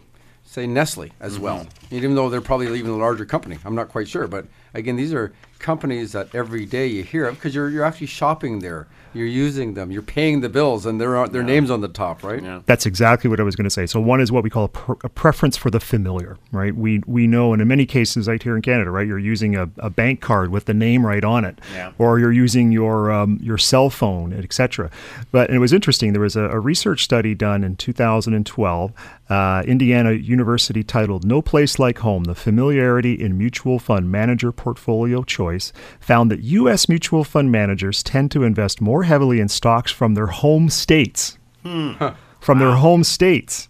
say 0.47 0.65
Nestle 0.65 1.11
as 1.19 1.33
mm-hmm. 1.33 1.43
well. 1.43 1.67
Even 1.91 2.15
though 2.15 2.29
they're 2.29 2.41
probably 2.41 2.67
even 2.79 2.91
a 2.91 2.97
larger 2.97 3.25
company, 3.25 3.59
I'm 3.65 3.75
not 3.75 3.89
quite 3.89 4.07
sure. 4.07 4.27
But 4.27 4.47
again, 4.73 4.95
these 4.95 5.13
are 5.13 5.33
companies 5.59 6.13
that 6.13 6.33
every 6.33 6.65
day 6.65 6.87
you 6.87 7.03
hear 7.03 7.27
of 7.27 7.35
because 7.35 7.53
you're 7.53 7.69
you're 7.69 7.83
actually 7.83 8.07
shopping 8.07 8.59
there. 8.59 8.87
You're 9.17 9.27
using 9.27 9.73
them. 9.73 9.91
You're 9.91 10.01
paying 10.01 10.41
the 10.41 10.49
bills, 10.49 10.85
and 10.85 11.01
there 11.01 11.07
their 11.11 11.27
their 11.27 11.43
names 11.43 11.71
on 11.71 11.81
the 11.81 11.87
top, 11.87 12.23
right? 12.23 12.43
Yeah. 12.43 12.61
That's 12.65 12.85
exactly 12.85 13.29
what 13.29 13.39
I 13.39 13.43
was 13.43 13.55
going 13.55 13.63
to 13.65 13.69
say. 13.69 13.85
So 13.85 13.99
one 13.99 14.21
is 14.21 14.31
what 14.31 14.43
we 14.43 14.49
call 14.49 14.65
a, 14.65 14.69
pr- 14.69 14.93
a 15.03 15.09
preference 15.09 15.55
for 15.57 15.69
the 15.71 15.79
familiar, 15.79 16.37
right? 16.51 16.75
We 16.75 17.01
we 17.07 17.27
know, 17.27 17.53
and 17.53 17.61
in 17.61 17.67
many 17.67 17.85
cases, 17.85 18.27
right 18.27 18.41
here 18.41 18.55
in 18.55 18.61
Canada, 18.61 18.91
right, 18.91 19.07
you're 19.07 19.17
using 19.19 19.55
a, 19.55 19.69
a 19.79 19.89
bank 19.89 20.21
card 20.21 20.51
with 20.51 20.65
the 20.65 20.73
name 20.73 21.05
right 21.05 21.23
on 21.23 21.45
it, 21.45 21.59
Yeah. 21.73 21.91
or 21.97 22.19
you're 22.19 22.31
using 22.31 22.71
your 22.71 23.11
um, 23.11 23.39
your 23.41 23.57
cell 23.57 23.89
phone, 23.89 24.33
etc. 24.33 24.89
But 25.31 25.49
and 25.49 25.55
it 25.55 25.59
was 25.59 25.73
interesting. 25.73 26.13
There 26.13 26.21
was 26.21 26.35
a, 26.35 26.43
a 26.49 26.59
research 26.59 27.03
study 27.03 27.33
done 27.33 27.63
in 27.63 27.75
2012, 27.77 28.91
uh, 29.29 29.63
Indiana 29.65 30.11
University, 30.11 30.83
titled 30.83 31.25
"No 31.25 31.41
Place 31.41 31.79
Like 31.79 31.99
Home: 31.99 32.25
The 32.25 32.35
Familiarity 32.35 33.13
in 33.13 33.37
Mutual 33.37 33.79
Fund 33.79 34.11
Manager 34.11 34.51
Portfolio 34.51 35.23
Choice," 35.23 35.71
found 35.99 36.29
that 36.31 36.41
U.S. 36.41 36.87
mutual 36.89 37.23
fund 37.23 37.51
managers 37.51 38.03
tend 38.03 38.31
to 38.31 38.43
invest 38.43 38.81
more 38.81 39.03
heavily 39.07 39.39
in 39.39 39.47
stocks 39.47 39.91
from 39.91 40.13
their 40.13 40.27
home 40.27 40.69
states. 40.69 41.37
Hmm. 41.63 41.93
From 42.39 42.59
their 42.59 42.73
home 42.73 43.03
states. 43.03 43.67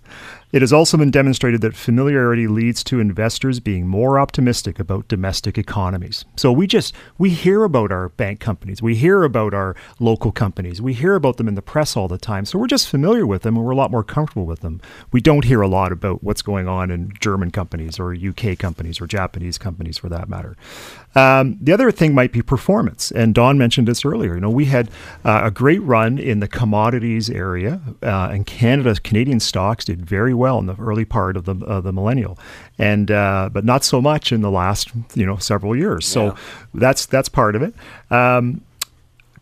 It 0.54 0.62
has 0.62 0.72
also 0.72 0.96
been 0.96 1.12
demonstrated 1.12 1.60
that 1.62 1.76
familiarity 1.76 2.48
leads 2.48 2.82
to 2.86 3.02
investors 3.02 3.60
being 3.60 3.86
more 3.86 4.18
optimistic 4.18 4.80
about 4.80 5.10
domestic 5.10 5.58
economies. 5.58 6.24
So 6.38 6.54
we 6.54 6.68
just 6.68 6.96
we 7.18 7.32
hear 7.32 7.66
about 7.66 7.92
our 7.92 8.10
bank 8.10 8.40
companies, 8.40 8.82
we 8.82 8.96
hear 8.96 9.24
about 9.24 9.54
our 9.54 9.76
local 10.00 10.32
companies, 10.32 10.82
we 10.82 10.94
hear 10.94 11.16
about 11.16 11.36
them 11.36 11.50
in 11.50 11.56
the 11.56 11.62
press 11.62 11.98
all 11.98 12.08
the 12.08 12.18
time. 12.18 12.46
So 12.46 12.58
we're 12.58 12.68
just 12.68 12.88
familiar 12.88 13.28
with 13.28 13.42
them 13.42 13.58
and 13.58 13.66
we're 13.66 13.72
a 13.72 13.76
lot 13.76 13.92
more 13.92 14.06
comfortable 14.06 14.46
with 14.46 14.62
them. 14.62 14.80
We 15.12 15.20
don't 15.20 15.44
hear 15.44 15.62
a 15.62 15.68
lot 15.68 15.92
about 15.92 16.24
what's 16.24 16.42
going 16.42 16.70
on 16.70 16.92
in 16.92 17.12
German 17.20 17.52
companies 17.52 18.00
or 18.00 18.16
UK 18.16 18.58
companies 18.58 19.02
or 19.02 19.08
Japanese 19.08 19.58
companies 19.58 19.98
for 19.98 20.08
that 20.08 20.30
matter. 20.30 20.56
Um, 21.18 21.58
the 21.60 21.74
other 21.74 21.92
thing 21.92 22.14
might 22.14 22.32
be 22.32 22.44
performance, 22.44 23.12
and 23.12 23.34
Don 23.34 23.58
mentioned 23.58 23.88
this 23.88 24.06
earlier. 24.06 24.36
You 24.36 24.42
know, 24.42 24.52
we 24.52 24.66
had 24.66 24.92
uh, 25.26 25.42
a 25.46 25.52
great 25.52 25.82
run 25.82 26.20
in 26.20 26.42
the 26.42 26.48
commodities 26.48 27.28
area, 27.28 27.82
uh, 28.04 28.30
and 28.32 28.46
Canada, 28.46 28.96
Canadian 29.02 29.40
stocks 29.40 29.84
did 29.84 30.06
very 30.06 30.36
well 30.38 30.60
in 30.60 30.66
the 30.68 30.76
early 30.80 31.06
part 31.06 31.36
of 31.36 31.44
the 31.46 31.56
of 31.66 31.84
the 31.84 31.92
millennial, 31.92 32.38
and 32.78 33.12
uh, 33.12 33.50
but 33.52 33.66
not 33.66 33.84
so 33.84 34.02
much 34.02 34.32
in 34.32 34.42
the 34.42 34.52
last 34.52 34.92
you 35.16 35.26
know 35.26 35.38
several 35.38 35.76
years. 35.76 36.06
So 36.08 36.26
Yeah. 36.28 36.36
that's 36.74 37.06
that's 37.06 37.30
part 37.30 37.56
of 37.56 37.62
it. 37.62 37.74
Um, 38.12 38.62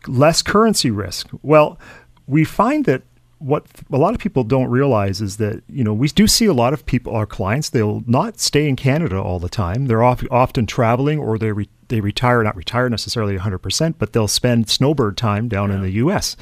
less 0.08 0.42
currency 0.42 0.90
risk. 0.90 1.28
Well, 1.42 1.78
we 2.26 2.44
find 2.44 2.84
that 2.86 3.02
what 3.38 3.66
a 3.92 3.98
lot 3.98 4.14
of 4.14 4.18
people 4.20 4.44
don't 4.44 4.68
realize 4.68 5.20
is 5.20 5.36
that 5.36 5.62
you 5.68 5.84
know 5.84 5.92
we 5.92 6.08
do 6.08 6.26
see 6.26 6.46
a 6.46 6.54
lot 6.54 6.72
of 6.72 6.86
people, 6.86 7.14
our 7.14 7.26
clients, 7.26 7.68
they'll 7.68 8.02
not 8.06 8.40
stay 8.40 8.68
in 8.68 8.76
Canada 8.76 9.20
all 9.20 9.38
the 9.38 9.48
time. 9.50 9.86
They're 9.86 10.02
off, 10.02 10.24
often 10.30 10.64
traveling, 10.66 11.18
or 11.18 11.36
they 11.38 11.52
re, 11.52 11.68
they 11.88 12.00
retire, 12.00 12.42
not 12.42 12.56
retire 12.56 12.88
necessarily 12.88 13.38
100%, 13.38 13.94
but 13.98 14.12
they'll 14.12 14.28
spend 14.28 14.68
snowbird 14.68 15.16
time 15.16 15.48
down 15.48 15.70
in 15.70 15.82
the 15.82 15.90
U.S. 15.90 16.36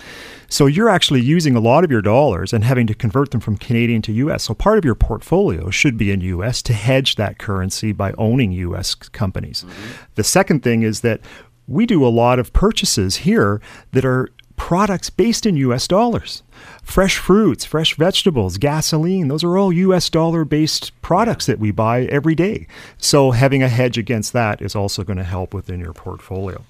So 0.49 0.67
you're 0.67 0.89
actually 0.89 1.21
using 1.21 1.57
a 1.57 1.61
lot 1.61 1.85
of 1.85 1.91
your 1.91 2.03
dollars 2.03 2.53
and 2.53 2.65
having 2.65 2.87
to 2.87 2.95
convert 2.95 3.31
them 3.31 3.41
from 3.41 3.57
Canadian 3.57 4.03
to 4.03 4.13
U.S. 4.13 4.45
So 4.45 4.55
part 4.55 4.79
of 4.79 4.85
your 4.85 4.95
portfolio 4.95 5.71
should 5.71 5.97
be 5.97 6.11
in 6.11 6.21
U.S. 6.21 6.63
to 6.63 6.73
hedge 6.73 7.17
that 7.17 7.39
currency 7.39 7.93
by 7.93 8.13
owning 8.13 8.53
U.S. 8.53 8.95
companies. 8.95 9.65
Mm-hmm. 9.67 9.93
The 10.15 10.25
second 10.25 10.63
thing 10.63 10.83
is 10.83 11.01
that 11.01 11.21
we 11.67 11.87
do 11.87 12.07
a 12.07 12.09
lot 12.09 12.39
of 12.39 12.53
purchases 12.53 13.17
here 13.17 13.61
that 13.93 14.05
are 14.05 14.29
products 14.57 15.11
based 15.11 15.47
in 15.47 15.57
US 15.57 15.87
dollars. 15.89 16.43
Fresh 16.83 17.19
fruits, 17.19 17.65
fresh 17.65 17.97
vegetables, 17.97 18.59
gasoline, 18.59 19.29
those 19.29 19.45
are 19.45 19.57
all 19.59 19.73
US 19.73 20.09
dollar 20.11 20.45
based 20.45 20.93
products 21.03 21.47
that 21.47 21.59
we 21.59 21.71
buy 21.71 22.03
every 22.05 22.35
day. 22.35 22.67
So 22.99 23.33
having 23.33 23.63
a 23.63 23.69
hedge 23.69 23.99
against 23.99 24.33
that 24.33 24.63
is 24.63 24.75
also 24.75 25.05
going 25.05 25.19
to 25.19 25.25
help 25.25 25.55
within 25.55 25.81
your 25.81 25.93
portfolio. 25.93 26.65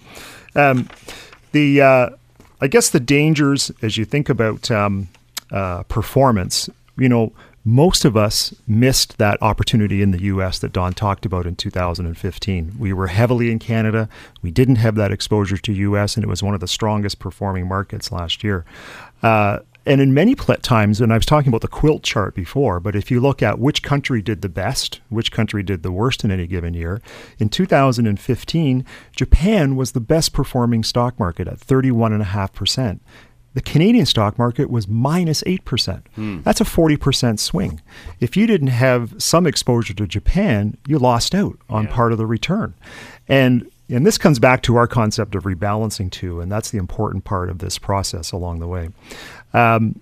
Um, 0.55 0.88
the 1.53 1.81
uh, 1.81 2.11
I 2.61 2.66
guess 2.66 2.90
the 2.90 3.01
dangers 3.01 3.70
as 3.83 3.97
you 3.97 4.05
think 4.05 4.29
about 4.29 4.70
um, 4.70 5.09
uh, 5.51 5.83
performance, 5.85 6.68
you 6.97 7.09
know, 7.09 7.33
most 7.64 8.05
of 8.05 8.16
us 8.16 8.55
missed 8.66 9.16
that 9.16 9.40
opportunity 9.40 10.03
in 10.03 10.11
the 10.11 10.22
US 10.24 10.59
that 10.59 10.72
Don 10.72 10.92
talked 10.92 11.24
about 11.24 11.46
in 11.46 11.57
2015. 11.57 12.74
We 12.79 12.92
were 12.92 13.07
heavily 13.07 13.50
in 13.50 13.59
Canada. 13.59 14.09
We 14.42 14.50
didn't 14.50 14.77
have 14.77 14.96
that 14.96 15.11
exposure 15.11 15.57
to 15.57 15.72
US, 15.72 16.16
and 16.16 16.24
it 16.24 16.29
was 16.29 16.42
one 16.42 16.55
of 16.55 16.61
the 16.61 16.68
strongest 16.68 17.18
performing 17.18 17.66
markets 17.66 18.12
last 18.12 18.44
year. 18.44 18.66
Uh, 19.22 19.61
and 19.87 20.00
in 20.00 20.14
many 20.14 20.35
pl- 20.35 20.57
times, 20.57 21.00
and 21.00 21.12
I 21.12 21.16
was 21.16 21.27
talking 21.27 21.48
about 21.48 21.61
the 21.61 21.68
quilt 21.68 22.03
chart 22.03 22.35
before, 22.35 22.81
but 22.81 22.96
if 22.96 23.11
you 23.11 23.20
look 23.20 23.42
at 23.42 23.59
which 23.59 23.83
country 23.83 24.22
did 24.22 24.42
the 24.42 24.48
best, 24.48 25.00
which 25.09 25.31
country 25.33 25.62
did 25.62 25.83
the 25.83 25.92
worst 25.92 26.24
in 26.24 26.31
any 26.31 26.46
given 26.46 26.74
year, 26.74 27.00
in 27.38 27.48
2015, 27.48 28.85
Japan 29.14 29.77
was 29.77 29.92
the 29.92 30.00
best 30.00 30.33
performing 30.33 30.85
stock 30.85 31.18
market 31.18 31.48
at 31.48 31.59
31.5%. 31.59 33.00
The 33.55 33.62
Canadian 33.62 34.05
stock 34.05 34.38
market 34.38 34.69
was 34.69 34.88
minus 34.88 35.43
8%. 35.45 36.03
That's 36.43 36.61
a 36.61 36.64
40% 36.64 37.38
swing. 37.38 37.81
If 38.21 38.37
you 38.37 38.47
didn't 38.47 38.69
have 38.69 39.14
some 39.23 39.47
exposure 39.47 39.95
to 39.95 40.07
Japan, 40.07 40.77
you 40.87 40.99
lost 40.99 41.35
out 41.35 41.59
on 41.69 41.87
part 41.87 42.12
of 42.12 42.19
the 42.19 42.27
return. 42.27 42.75
And 43.29 43.71
and 43.90 44.07
this 44.07 44.17
comes 44.17 44.38
back 44.38 44.62
to 44.62 44.77
our 44.77 44.87
concept 44.87 45.35
of 45.35 45.45
rebalancing 45.45 46.11
too, 46.11 46.40
and 46.40 46.51
that's 46.51 46.71
the 46.71 46.79
important 46.79 47.25
part 47.25 47.51
of 47.51 47.59
this 47.59 47.79
process 47.79 48.33
along 48.33 48.61
the 48.61 48.67
way. 48.67 48.88
Um, 49.53 50.01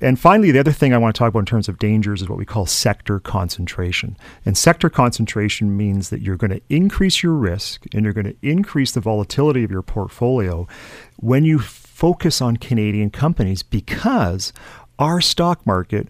and 0.00 0.20
finally, 0.20 0.50
the 0.50 0.58
other 0.58 0.72
thing 0.72 0.92
I 0.92 0.98
want 0.98 1.14
to 1.14 1.18
talk 1.18 1.30
about 1.30 1.40
in 1.40 1.46
terms 1.46 1.68
of 1.68 1.78
dangers 1.78 2.22
is 2.22 2.28
what 2.28 2.38
we 2.38 2.44
call 2.44 2.66
sector 2.66 3.18
concentration. 3.18 4.16
And 4.44 4.56
sector 4.56 4.90
concentration 4.90 5.76
means 5.76 6.10
that 6.10 6.20
you're 6.20 6.36
going 6.36 6.50
to 6.50 6.60
increase 6.68 7.22
your 7.22 7.32
risk 7.32 7.86
and 7.94 8.04
you're 8.04 8.12
going 8.12 8.26
to 8.26 8.36
increase 8.42 8.92
the 8.92 9.00
volatility 9.00 9.64
of 9.64 9.70
your 9.70 9.82
portfolio 9.82 10.68
when 11.16 11.44
you 11.44 11.60
focus 11.96 12.42
on 12.42 12.58
Canadian 12.58 13.08
companies 13.08 13.62
because 13.62 14.52
our 14.98 15.18
stock 15.18 15.66
market, 15.66 16.06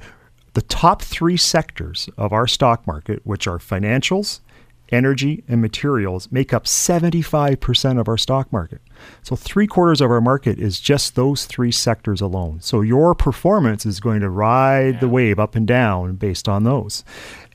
the 0.54 0.62
top 0.62 1.00
three 1.00 1.36
sectors 1.36 2.08
of 2.16 2.32
our 2.32 2.48
stock 2.48 2.84
market, 2.88 3.20
which 3.22 3.46
are 3.46 3.58
financials, 3.58 4.40
energy, 4.90 5.44
and 5.46 5.62
materials, 5.62 6.30
make 6.32 6.52
up 6.52 6.64
75% 6.64 8.00
of 8.00 8.08
our 8.08 8.18
stock 8.18 8.52
market. 8.52 8.80
So, 9.22 9.36
three 9.36 9.68
quarters 9.68 10.00
of 10.00 10.10
our 10.10 10.20
market 10.20 10.58
is 10.58 10.80
just 10.80 11.14
those 11.14 11.46
three 11.46 11.70
sectors 11.70 12.20
alone. 12.20 12.60
So, 12.62 12.80
your 12.80 13.14
performance 13.14 13.86
is 13.86 14.00
going 14.00 14.22
to 14.22 14.28
ride 14.28 14.98
the 14.98 15.08
wave 15.08 15.38
up 15.38 15.54
and 15.54 15.68
down 15.68 16.16
based 16.16 16.48
on 16.48 16.64
those. 16.64 17.04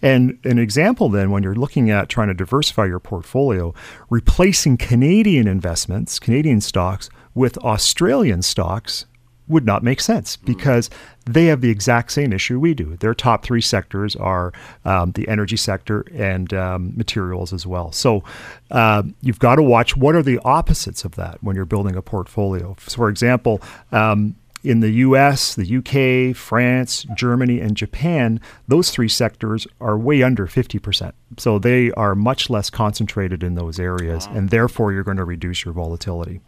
And 0.01 0.39
an 0.45 0.57
example 0.57 1.09
then, 1.09 1.31
when 1.31 1.43
you're 1.43 1.53
looking 1.53 1.89
at 1.89 2.07
trying 2.07 2.29
to 2.29 2.33
diversify 2.33 2.85
your 2.85 2.99
portfolio, 2.99 3.73
replacing 4.09 4.77
Canadian 4.77 5.47
investments, 5.47 6.17
Canadian 6.17 6.61
stocks, 6.61 7.09
with 7.33 7.57
Australian 7.59 8.41
stocks 8.41 9.05
would 9.47 9.65
not 9.65 9.83
make 9.83 9.99
sense 9.99 10.37
because 10.37 10.89
they 11.25 11.45
have 11.45 11.61
the 11.61 11.69
exact 11.69 12.11
same 12.11 12.33
issue 12.33 12.59
we 12.59 12.73
do. 12.73 12.95
Their 12.97 13.13
top 13.13 13.43
three 13.43 13.61
sectors 13.61 14.15
are 14.15 14.53
um, 14.85 15.11
the 15.11 15.27
energy 15.27 15.57
sector 15.57 16.05
and 16.13 16.51
um, 16.53 16.93
materials 16.95 17.53
as 17.53 17.67
well. 17.67 17.91
So 17.91 18.23
um, 18.71 19.13
you've 19.21 19.39
got 19.39 19.55
to 19.55 19.63
watch 19.63 19.95
what 19.97 20.15
are 20.15 20.23
the 20.23 20.39
opposites 20.39 21.03
of 21.03 21.15
that 21.15 21.43
when 21.43 21.55
you're 21.55 21.65
building 21.65 21.95
a 21.95 22.01
portfolio. 22.01 22.75
So 22.87 22.95
for 22.95 23.09
example, 23.09 23.61
um, 23.91 24.35
in 24.63 24.79
the 24.79 24.91
US, 24.91 25.55
the 25.55 25.77
UK, 25.77 26.35
France, 26.35 27.05
Germany, 27.15 27.59
and 27.59 27.75
Japan, 27.75 28.39
those 28.67 28.91
three 28.91 29.09
sectors 29.09 29.67
are 29.79 29.97
way 29.97 30.21
under 30.23 30.45
50%. 30.45 31.13
So 31.37 31.59
they 31.59 31.91
are 31.93 32.15
much 32.15 32.49
less 32.49 32.69
concentrated 32.69 33.43
in 33.43 33.55
those 33.55 33.79
areas, 33.79 34.27
and 34.27 34.49
therefore 34.49 34.93
you're 34.93 35.03
going 35.03 35.17
to 35.17 35.25
reduce 35.25 35.65
your 35.65 35.73
volatility. 35.73 36.41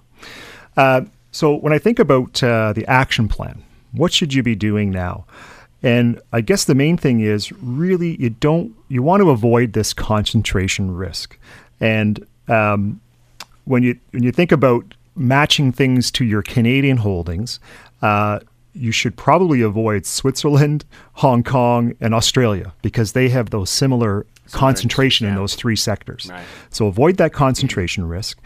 Uh, 0.77 1.01
so 1.31 1.55
when 1.55 1.73
I 1.73 1.79
think 1.79 1.99
about 1.99 2.43
uh, 2.43 2.73
the 2.73 2.85
action 2.87 3.27
plan, 3.27 3.63
what 3.91 4.13
should 4.13 4.33
you 4.33 4.43
be 4.43 4.55
doing 4.55 4.91
now? 4.91 5.25
And 5.81 6.21
I 6.31 6.41
guess 6.41 6.63
the 6.63 6.75
main 6.75 6.95
thing 6.95 7.19
is 7.19 7.51
really 7.51 8.15
you 8.21 8.29
don't 8.29 8.73
you 8.87 9.03
want 9.03 9.21
to 9.21 9.29
avoid 9.29 9.73
this 9.73 9.93
concentration 9.93 10.95
risk. 10.95 11.37
And 11.81 12.25
um, 12.47 13.01
when 13.65 13.83
you 13.83 13.99
when 14.11 14.23
you 14.23 14.31
think 14.31 14.51
about 14.51 14.93
matching 15.15 15.71
things 15.71 16.09
to 16.11 16.25
your 16.25 16.41
Canadian 16.41 16.97
holdings, 16.97 17.59
uh, 18.01 18.39
you 18.73 18.91
should 18.91 19.15
probably 19.17 19.61
avoid 19.61 20.05
Switzerland, 20.05 20.85
Hong 21.13 21.43
Kong, 21.43 21.95
and 21.99 22.13
Australia 22.13 22.73
because 22.81 23.11
they 23.11 23.29
have 23.29 23.49
those 23.49 23.69
similar 23.69 24.25
concentration 24.51 25.27
in 25.27 25.35
those 25.35 25.55
three 25.55 25.75
sectors. 25.75 26.27
Right. 26.29 26.45
So 26.69 26.87
avoid 26.87 27.17
that 27.17 27.33
concentration 27.33 28.07
risk. 28.07 28.39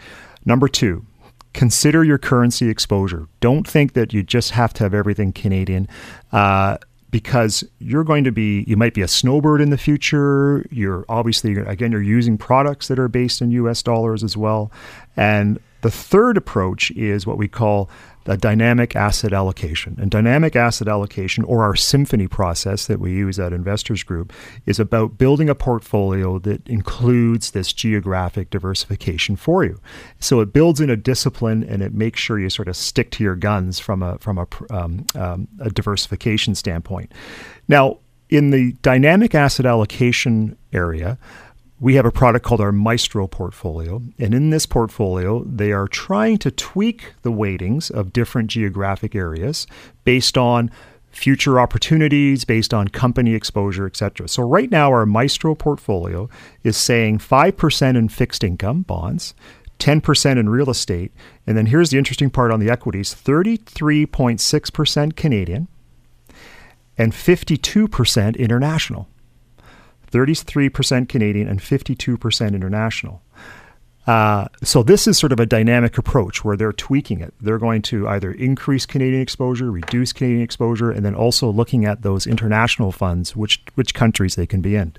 Number 0.44 0.68
two, 0.68 1.04
consider 1.54 2.04
your 2.04 2.18
currency 2.18 2.68
exposure. 2.68 3.26
Don't 3.40 3.66
think 3.66 3.94
that 3.94 4.12
you 4.12 4.22
just 4.22 4.52
have 4.52 4.72
to 4.74 4.84
have 4.84 4.94
everything 4.94 5.32
Canadian. 5.32 5.88
Uh, 6.32 6.78
because 7.10 7.64
you're 7.78 8.04
going 8.04 8.24
to 8.24 8.32
be, 8.32 8.64
you 8.66 8.76
might 8.76 8.92
be 8.92 9.00
a 9.00 9.08
snowbird 9.08 9.60
in 9.60 9.70
the 9.70 9.78
future. 9.78 10.66
You're 10.70 11.06
obviously, 11.08 11.56
again, 11.56 11.90
you're 11.90 12.02
using 12.02 12.36
products 12.36 12.88
that 12.88 12.98
are 12.98 13.08
based 13.08 13.40
in 13.40 13.50
US 13.52 13.82
dollars 13.82 14.22
as 14.22 14.36
well. 14.36 14.70
And 15.16 15.58
the 15.80 15.90
third 15.90 16.36
approach 16.36 16.90
is 16.92 17.26
what 17.26 17.38
we 17.38 17.48
call 17.48 17.88
a 18.28 18.36
dynamic 18.36 18.94
asset 18.94 19.32
allocation. 19.32 19.96
And 19.98 20.10
dynamic 20.10 20.54
asset 20.54 20.86
allocation, 20.86 21.44
or 21.44 21.62
our 21.62 21.74
symphony 21.74 22.28
process 22.28 22.86
that 22.86 23.00
we 23.00 23.12
use 23.12 23.38
at 23.38 23.52
Investors 23.52 24.02
Group, 24.02 24.32
is 24.66 24.78
about 24.78 25.16
building 25.16 25.48
a 25.48 25.54
portfolio 25.54 26.38
that 26.40 26.68
includes 26.68 27.52
this 27.52 27.72
geographic 27.72 28.50
diversification 28.50 29.34
for 29.34 29.64
you. 29.64 29.80
So 30.20 30.40
it 30.40 30.52
builds 30.52 30.80
in 30.80 30.90
a 30.90 30.96
discipline 30.96 31.64
and 31.64 31.82
it 31.82 31.94
makes 31.94 32.20
sure 32.20 32.38
you 32.38 32.50
sort 32.50 32.68
of 32.68 32.76
stick 32.76 33.10
to 33.12 33.24
your 33.24 33.34
guns 33.34 33.78
from 33.78 34.02
a 34.02 34.18
from 34.18 34.38
a, 34.38 34.46
um, 34.70 35.06
um, 35.14 35.48
a 35.60 35.70
diversification 35.70 36.54
standpoint. 36.54 37.12
Now, 37.66 37.98
in 38.28 38.50
the 38.50 38.72
dynamic 38.82 39.34
asset 39.34 39.64
allocation 39.64 40.56
area, 40.72 41.18
we 41.80 41.94
have 41.94 42.04
a 42.04 42.10
product 42.10 42.44
called 42.44 42.60
our 42.60 42.72
Maestro 42.72 43.26
portfolio. 43.26 44.02
And 44.18 44.34
in 44.34 44.50
this 44.50 44.66
portfolio, 44.66 45.44
they 45.44 45.72
are 45.72 45.86
trying 45.86 46.38
to 46.38 46.50
tweak 46.50 47.14
the 47.22 47.30
weightings 47.30 47.90
of 47.90 48.12
different 48.12 48.50
geographic 48.50 49.14
areas 49.14 49.66
based 50.04 50.36
on 50.36 50.70
future 51.10 51.58
opportunities, 51.58 52.44
based 52.44 52.74
on 52.74 52.88
company 52.88 53.34
exposure, 53.34 53.86
etc. 53.86 54.28
So 54.28 54.42
right 54.42 54.70
now 54.70 54.90
our 54.90 55.06
Maestro 55.06 55.54
portfolio 55.54 56.28
is 56.62 56.76
saying 56.76 57.18
5% 57.18 57.96
in 57.96 58.08
fixed 58.08 58.44
income 58.44 58.82
bonds, 58.82 59.34
10% 59.78 60.38
in 60.38 60.48
real 60.48 60.70
estate, 60.70 61.12
and 61.46 61.56
then 61.56 61.66
here's 61.66 61.90
the 61.90 61.98
interesting 61.98 62.30
part 62.30 62.50
on 62.50 62.60
the 62.60 62.70
equities, 62.70 63.14
33.6% 63.14 65.16
Canadian 65.16 65.68
and 66.96 67.12
52% 67.12 68.36
international. 68.36 69.08
33% 70.10 71.08
Canadian 71.08 71.48
and 71.48 71.60
52% 71.60 72.54
international. 72.54 73.22
Uh, 74.06 74.48
so 74.62 74.82
this 74.82 75.06
is 75.06 75.18
sort 75.18 75.32
of 75.32 75.40
a 75.40 75.44
dynamic 75.44 75.98
approach 75.98 76.42
where 76.42 76.56
they're 76.56 76.72
tweaking 76.72 77.20
it. 77.20 77.34
They're 77.42 77.58
going 77.58 77.82
to 77.82 78.08
either 78.08 78.32
increase 78.32 78.86
Canadian 78.86 79.20
exposure, 79.20 79.70
reduce 79.70 80.14
Canadian 80.14 80.40
exposure, 80.40 80.90
and 80.90 81.04
then 81.04 81.14
also 81.14 81.50
looking 81.50 81.84
at 81.84 82.00
those 82.00 82.26
international 82.26 82.90
funds, 82.90 83.36
which 83.36 83.62
which 83.74 83.92
countries 83.92 84.34
they 84.34 84.46
can 84.46 84.62
be 84.62 84.76
in. 84.76 84.94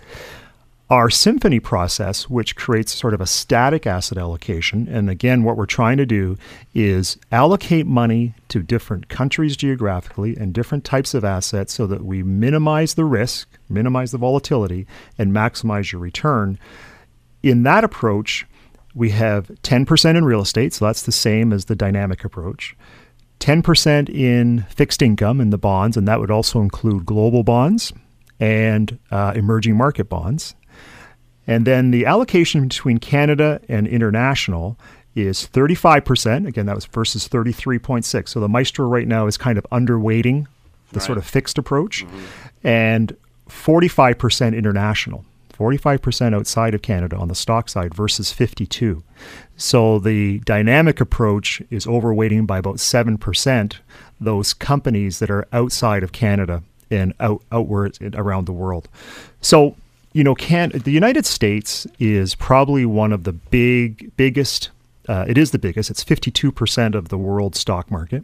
Our 0.89 1.11
symphony 1.11 1.59
process, 1.59 2.31
which 2.31 2.55
creates 2.55 2.95
sort 2.95 3.13
of 3.13 3.21
a 3.21 3.27
static 3.27 3.85
asset 3.85 4.17
allocation, 4.17 4.87
and 4.87 5.07
again, 5.07 5.43
what 5.43 5.55
we're 5.55 5.67
trying 5.67 5.97
to 5.97 6.05
do 6.05 6.35
is 6.73 7.15
allocate 7.31 7.85
money 7.85 8.33
to 8.47 8.63
different 8.63 9.07
countries 9.07 9.55
geographically 9.55 10.35
and 10.35 10.51
different 10.51 10.83
types 10.83 11.13
of 11.13 11.23
assets 11.23 11.73
so 11.73 11.85
that 11.85 12.03
we 12.03 12.23
minimize 12.23 12.95
the 12.95 13.05
risk, 13.05 13.47
minimize 13.69 14.11
the 14.11 14.17
volatility, 14.17 14.87
and 15.15 15.31
maximize 15.31 15.91
your 15.91 16.01
return. 16.01 16.57
In 17.43 17.61
that 17.63 17.83
approach, 17.83 18.47
we 18.95 19.11
have 19.11 19.49
10% 19.61 20.17
in 20.17 20.25
real 20.25 20.41
estate, 20.41 20.73
so 20.73 20.85
that's 20.85 21.03
the 21.03 21.11
same 21.11 21.53
as 21.53 21.65
the 21.65 21.75
dynamic 21.75 22.25
approach. 22.25 22.75
10% 23.41 24.09
in 24.09 24.63
fixed 24.69 25.03
income 25.03 25.39
in 25.39 25.51
the 25.51 25.57
bonds, 25.59 25.95
and 25.95 26.07
that 26.07 26.19
would 26.19 26.31
also 26.31 26.61
include 26.61 27.05
global 27.05 27.43
bonds 27.43 27.93
and 28.39 28.97
uh, 29.11 29.33
emerging 29.35 29.77
market 29.77 30.09
bonds. 30.09 30.55
And 31.49 31.65
then 31.65 31.89
the 31.89 32.05
allocation 32.05 32.67
between 32.67 32.99
Canada 32.99 33.59
and 33.67 33.87
international 33.87 34.77
is 35.15 35.47
35%. 35.51 36.47
Again, 36.47 36.67
that 36.67 36.75
was 36.75 36.85
versus 36.85 37.27
33.6. 37.27 38.29
So 38.29 38.39
the 38.39 38.47
Maestro 38.47 38.87
right 38.87 39.07
now 39.07 39.25
is 39.25 39.35
kind 39.35 39.57
of 39.57 39.65
underweighting 39.71 40.45
the 40.91 40.99
Right. 40.99 41.05
sort 41.05 41.17
of 41.17 41.25
fixed 41.25 41.57
approach 41.57 42.05
mm-hmm. 42.05 42.67
and 42.67 43.15
45% 43.47 44.55
international. 44.55 45.25
45% 45.57 46.33
outside 46.33 46.73
of 46.73 46.81
Canada 46.81 47.17
on 47.17 47.27
the 47.27 47.35
stock 47.35 47.67
side 47.67 47.93
versus 47.93 48.31
52. 48.31 49.03
So 49.57 49.99
the 49.99 50.39
dynamic 50.45 51.01
approach 51.01 51.61
is 51.69 51.85
overweighting 51.85 52.47
by 52.47 52.59
about 52.59 52.75
7% 52.77 53.73
those 54.21 54.53
companies 54.53 55.19
that 55.19 55.29
are 55.29 55.47
outside 55.51 56.03
of 56.03 56.11
Canada 56.11 56.63
and 56.91 57.13
out, 57.19 57.41
outwards 57.51 57.97
in- 57.97 58.15
around 58.15 58.45
the 58.45 58.53
world. 58.53 58.87
So, 59.41 59.75
you 60.13 60.23
know, 60.23 60.35
can 60.35 60.69
the 60.69 60.91
United 60.91 61.25
States 61.25 61.85
is 61.99 62.35
probably 62.35 62.85
one 62.85 63.13
of 63.13 63.23
the 63.23 63.33
big 63.33 64.11
biggest 64.17 64.71
uh, 65.09 65.25
it 65.27 65.39
is 65.39 65.49
the 65.49 65.57
biggest. 65.57 65.89
It's 65.89 66.03
52% 66.03 66.93
of 66.93 67.09
the 67.09 67.17
world 67.17 67.55
stock 67.55 67.89
market. 67.89 68.23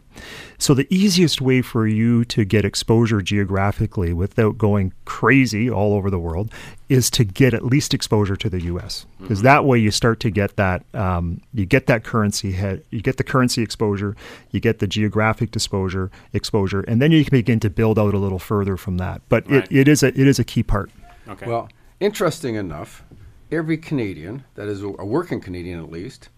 So, 0.56 0.72
the 0.72 0.86
easiest 0.88 1.40
way 1.40 1.60
for 1.60 1.84
you 1.84 2.24
to 2.26 2.44
get 2.44 2.64
exposure 2.64 3.20
geographically 3.20 4.12
without 4.12 4.56
going 4.56 4.92
crazy 5.04 5.68
all 5.68 5.94
over 5.94 6.10
the 6.10 6.20
world 6.20 6.52
is 6.88 7.10
to 7.10 7.24
get 7.24 7.54
at 7.54 7.64
least 7.64 7.92
exposure 7.92 8.36
to 8.36 8.48
the 8.48 8.62
US. 8.66 9.04
Because 9.20 9.42
that 9.42 9.64
way 9.64 9.80
you 9.80 9.90
start 9.90 10.20
to 10.20 10.30
get 10.30 10.54
that, 10.54 10.84
um, 10.94 11.40
you 11.52 11.66
get 11.66 11.88
that 11.88 12.04
currency 12.04 12.52
head, 12.52 12.84
you 12.90 13.00
get 13.02 13.16
the 13.16 13.24
currency 13.24 13.62
exposure, 13.62 14.14
you 14.52 14.60
get 14.60 14.78
the 14.78 14.86
geographic 14.86 15.56
exposure, 15.56 16.12
exposure, 16.32 16.82
and 16.82 17.02
then 17.02 17.10
you 17.10 17.24
can 17.24 17.32
begin 17.32 17.58
to 17.60 17.70
build 17.70 17.98
out 17.98 18.14
a 18.14 18.18
little 18.18 18.38
further 18.38 18.76
from 18.76 18.98
that. 18.98 19.22
But 19.28 19.50
Right. 19.50 19.64
it, 19.64 19.76
it, 19.76 19.88
is 19.88 20.04
a, 20.04 20.08
it 20.08 20.28
is 20.28 20.38
a 20.38 20.44
key 20.44 20.62
part. 20.62 20.92
Okay. 21.28 21.46
Well, 21.46 21.68
interesting 22.00 22.54
enough, 22.54 23.04
every 23.50 23.76
Canadian, 23.78 24.44
that 24.54 24.68
is 24.68 24.82
a 24.82 24.88
working 24.88 25.40
Canadian 25.40 25.78
at 25.80 25.90
least, 25.90 26.28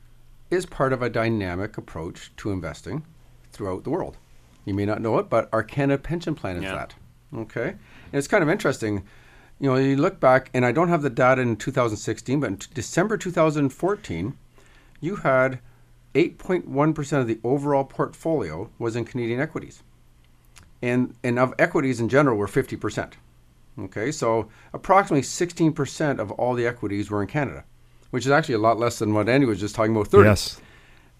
is 0.50 0.66
part 0.66 0.92
of 0.92 1.02
a 1.02 1.10
dynamic 1.10 1.76
approach 1.76 2.30
to 2.38 2.50
investing 2.50 3.04
throughout 3.52 3.84
the 3.84 3.90
world. 3.90 4.16
You 4.64 4.74
may 4.74 4.86
not 4.86 5.00
know 5.00 5.18
it, 5.18 5.28
but 5.28 5.48
our 5.52 5.62
Canada 5.62 6.02
Pension 6.02 6.34
Plan 6.34 6.56
is 6.58 6.64
Yeah. 6.64 6.74
that. 6.74 6.94
Okay? 7.34 7.68
And 7.70 7.78
it's 8.18 8.28
kind 8.28 8.42
of 8.42 8.48
interesting. 8.48 9.04
You 9.60 9.70
know, 9.70 9.76
you 9.76 9.96
look 9.96 10.20
back, 10.20 10.50
and 10.54 10.64
I 10.64 10.72
don't 10.72 10.88
have 10.88 11.02
the 11.02 11.10
data 11.10 11.42
in 11.42 11.56
2016, 11.56 12.40
but 12.40 12.46
in 12.46 12.56
t- 12.58 12.68
December 12.72 13.16
2014, 13.16 14.34
you 15.00 15.16
had 15.16 15.58
8.1% 16.14 17.20
of 17.20 17.26
the 17.26 17.40
overall 17.44 17.84
portfolio 17.84 18.70
was 18.78 18.96
in 18.96 19.04
Canadian 19.04 19.40
equities. 19.40 19.82
And, 20.80 21.14
and 21.24 21.38
of 21.38 21.54
equities 21.58 21.98
in 22.00 22.08
general 22.08 22.36
were 22.36 22.46
50%. 22.46 23.14
Okay, 23.78 24.10
so 24.10 24.48
approximately 24.72 25.22
16% 25.22 26.18
of 26.18 26.32
all 26.32 26.54
the 26.54 26.66
equities 26.66 27.10
were 27.10 27.22
in 27.22 27.28
Canada, 27.28 27.64
which 28.10 28.26
is 28.26 28.32
actually 28.32 28.56
a 28.56 28.58
lot 28.58 28.78
less 28.78 28.98
than 28.98 29.14
what 29.14 29.28
Andy 29.28 29.46
was 29.46 29.60
just 29.60 29.74
talking 29.74 29.94
about 29.94 30.08
30. 30.08 30.28
Yes. 30.28 30.60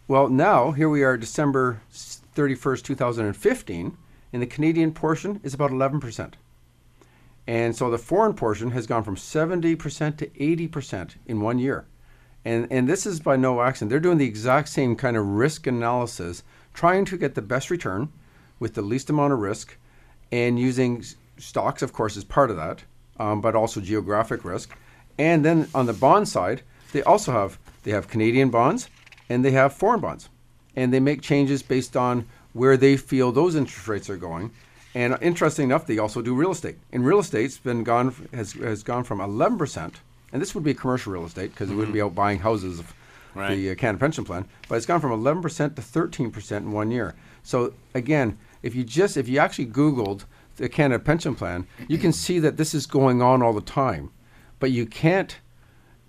Well, 0.09 0.29
now 0.29 0.73
here 0.73 0.88
we 0.88 1.05
are, 1.05 1.16
December 1.16 1.83
31st, 1.92 2.83
2015, 2.83 3.97
and 4.33 4.42
the 4.42 4.47
Canadian 4.47 4.92
portion 4.92 5.40
is 5.44 5.55
about 5.55 5.71
11%. 5.71 6.35
And 7.47 7.77
so 7.77 7.90
the 7.90 7.99
foreign 7.99 8.35
portion 8.35 8.73
has 8.73 8.87
gone 8.87 9.05
from 9.05 9.16
70% 9.16 10.16
to 10.18 10.27
80% 10.27 11.14
in 11.27 11.40
one 11.40 11.59
year. 11.59 11.87
And, 12.44 12.66
and 12.71 12.88
this 12.88 13.07
is 13.07 13.21
by 13.21 13.37
no 13.37 13.62
accident. 13.62 13.90
They're 13.90 14.01
doing 14.01 14.18
the 14.18 14.27
exact 14.27 14.68
same 14.68 14.97
kind 14.97 15.16
of 15.16 15.27
risk 15.27 15.66
analysis, 15.66 16.42
trying 16.75 17.05
to 17.07 17.16
get 17.16 17.35
the 17.35 17.42
best 17.42 17.71
return 17.71 18.12
with 18.59 18.75
the 18.75 18.83
least 18.83 19.11
amount 19.11 19.33
of 19.33 19.38
risk, 19.38 19.77
and 20.31 20.59
using 20.59 21.05
stocks, 21.38 21.83
of 21.83 21.92
course, 21.92 22.16
is 22.16 22.24
part 22.24 22.51
of 22.51 22.57
that, 22.57 22.83
um, 23.18 23.40
but 23.40 23.55
also 23.55 23.81
geographic 23.81 24.44
risk. 24.44 24.77
And 25.18 25.44
then 25.44 25.68
on 25.74 25.87
the 25.87 25.92
bond 25.92 26.29
side, 26.29 26.62
they 26.92 27.03
also 27.03 27.33
have 27.33 27.59
they 27.83 27.90
have 27.90 28.09
Canadian 28.09 28.51
bonds 28.51 28.88
and 29.29 29.44
they 29.44 29.51
have 29.53 29.72
foreign 29.72 30.01
bonds, 30.01 30.29
and 30.77 30.92
they 30.92 31.01
make 31.01 31.20
changes 31.22 31.62
based 31.62 31.96
on 31.96 32.27
where 32.53 32.77
they 32.77 32.96
feel 32.96 33.31
those 33.33 33.55
interest 33.57 33.87
rates 33.88 34.09
are 34.09 34.16
going. 34.16 34.51
And 34.94 35.16
interesting 35.20 35.64
enough, 35.64 35.87
they 35.87 35.98
also 35.98 36.22
do 36.22 36.35
real 36.35 36.51
estate. 36.53 36.77
And 36.92 37.05
real 37.05 37.18
estate's 37.18 37.59
been 37.59 37.85
gone 37.85 38.14
has 38.33 38.53
has 38.55 38.83
gone 38.83 39.05
from 39.05 39.20
11 39.20 39.59
percent, 39.59 40.01
and 40.33 40.40
this 40.40 40.55
would 40.55 40.64
be 40.64 40.74
commercial 40.74 41.12
real 41.12 41.27
estate 41.27 41.51
because 41.53 41.70
it 41.70 41.74
wouldn't 41.74 41.92
be 41.94 42.03
out 42.03 42.14
buying 42.14 42.38
houses 42.38 42.79
of 42.79 42.94
Right. 43.35 43.55
the 43.55 43.70
uh, 43.70 43.74
Canada 43.74 44.01
Pension 44.01 44.24
Plan, 44.24 44.46
but 44.68 44.77
it's 44.77 44.87
gone 44.87 45.01
from 45.01 45.12
11 45.12 45.42
percent 45.42 45.77
to 45.77 45.83
13 45.83 46.31
percent 46.31 46.64
in 46.64 46.72
one 46.72 46.90
year. 46.90 47.14
So 47.42 47.74
again, 47.94 48.38
if 48.62 48.74
you 48.74 48.83
just 48.83 49.16
if 49.16 49.29
you 49.29 49.38
actually 49.38 49.66
Googled 49.66 50.24
the 50.59 50.68
Canada 50.68 51.03
Pension 51.03 51.35
Plan, 51.35 51.66
you 51.88 51.99
can 51.99 52.12
see 52.12 52.38
that 52.38 52.57
this 52.57 52.75
is 52.75 52.87
going 52.87 53.23
on 53.23 53.42
all 53.42 53.53
the 53.53 53.61
time, 53.61 54.11
but 54.59 54.71
you 54.71 54.87
can't 54.87 55.38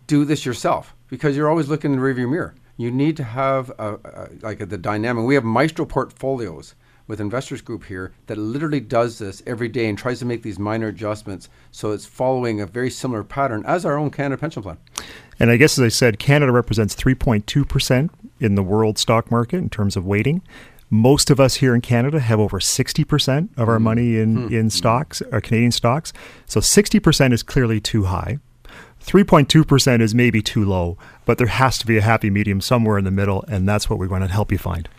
do 0.07 0.25
this 0.25 0.45
yourself 0.45 0.95
because 1.07 1.38
you're 1.38 1.49
always 1.49 1.69
looking 1.69 1.93
in 1.93 1.99
the 1.99 2.05
rearview 2.05 2.29
mirror. 2.29 2.55
You 2.77 2.91
need 2.91 3.17
to 3.17 3.23
have 3.23 3.69
a, 3.77 3.95
a, 4.03 4.29
like 4.41 4.62
a, 4.62 4.65
the 4.65 4.77
dynamic. 4.77 5.25
We 5.25 5.35
have 5.35 5.43
Maestro 5.43 5.85
portfolios 5.85 6.75
with 7.07 7.19
Investors 7.19 7.62
Group 7.62 7.85
here 7.85 8.13
that 8.27 8.38
literally 8.38 8.79
does 8.79 9.17
this 9.17 9.41
every 9.45 9.67
day 9.67 9.89
and 9.89 9.97
tries 9.97 10.19
to 10.19 10.25
make 10.25 10.43
these 10.43 10.59
minor 10.59 10.88
adjustments 10.88 11.49
so 11.71 11.91
it's 11.91 12.05
following 12.05 12.62
a 12.62 12.67
very 12.67 12.91
similar 12.91 13.23
pattern 13.23 13.63
as 13.65 13.83
our 13.83 13.97
own 13.97 14.12
Canada 14.12 14.39
Pension 14.39 14.62
Plan. 14.62 14.77
And 15.39 15.49
I 15.49 15.57
guess, 15.57 15.77
as 15.79 15.83
I 15.85 15.89
said, 15.89 16.19
Canada 16.19 16.51
represents 16.51 16.95
3.2% 16.95 18.09
in 18.39 18.55
the 18.55 18.63
world 18.63 18.97
stock 18.97 19.31
market 19.31 19.57
in 19.57 19.69
terms 19.69 19.97
of 19.97 20.05
weighting. 20.05 20.41
Most 20.89 21.30
of 21.30 21.39
us 21.39 21.56
here 21.56 21.75
in 21.75 21.82
Canada 21.82 22.19
have 22.19 22.39
over 22.39 22.60
60% 22.60 23.49
of 23.58 23.69
our 23.69 23.78
hmm. 23.78 23.84
money 23.84 24.17
in, 24.17 24.47
hmm. 24.47 24.54
in 24.54 24.69
stocks, 24.69 25.21
or 25.32 25.41
Canadian 25.41 25.71
stocks. 25.71 26.12
So 26.45 26.60
60% 26.60 27.34
is 27.34 27.43
clearly 27.43 27.80
too 27.80 28.06
high. 28.06 28.39
3.2% 29.04 30.02
is 30.02 30.13
maybe 30.13 30.41
too 30.41 30.65
low, 30.65 30.97
but 31.25 31.38
there 31.38 31.47
has 31.47 31.78
to 31.78 31.88
be 31.88 31.97
a 31.97 32.02
happy 32.02 32.30
medium 32.30 32.60
somewhere 32.60 32.97
in 32.97 33.06
the 33.06 33.12
middle, 33.12 33.45
and 33.47 33.67
that's 33.67 33.89
what 33.89 33.97
we 33.97 34.08
want 34.08 34.23
to 34.23 34.32
help 34.32 34.52
you 34.52 34.58
find. 34.58 34.89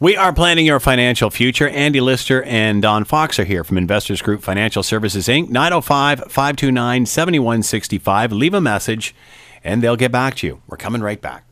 We 0.00 0.16
are 0.16 0.32
planning 0.32 0.66
your 0.66 0.80
financial 0.80 1.30
future. 1.30 1.68
Andy 1.68 2.00
Lister 2.00 2.42
and 2.42 2.82
Don 2.82 3.04
Fox 3.04 3.38
are 3.38 3.44
here 3.44 3.62
from 3.62 3.78
Investors 3.78 4.20
Group 4.20 4.42
Financial 4.42 4.82
Services 4.82 5.28
Inc. 5.28 5.48
905 5.48 6.24
529 6.28 7.06
7165. 7.06 8.32
Leave 8.32 8.54
a 8.54 8.60
message 8.60 9.14
and 9.62 9.80
they'll 9.80 9.94
get 9.94 10.10
back 10.10 10.34
to 10.36 10.46
you. 10.48 10.62
We're 10.66 10.76
coming 10.76 11.02
right 11.02 11.20
back. 11.20 11.51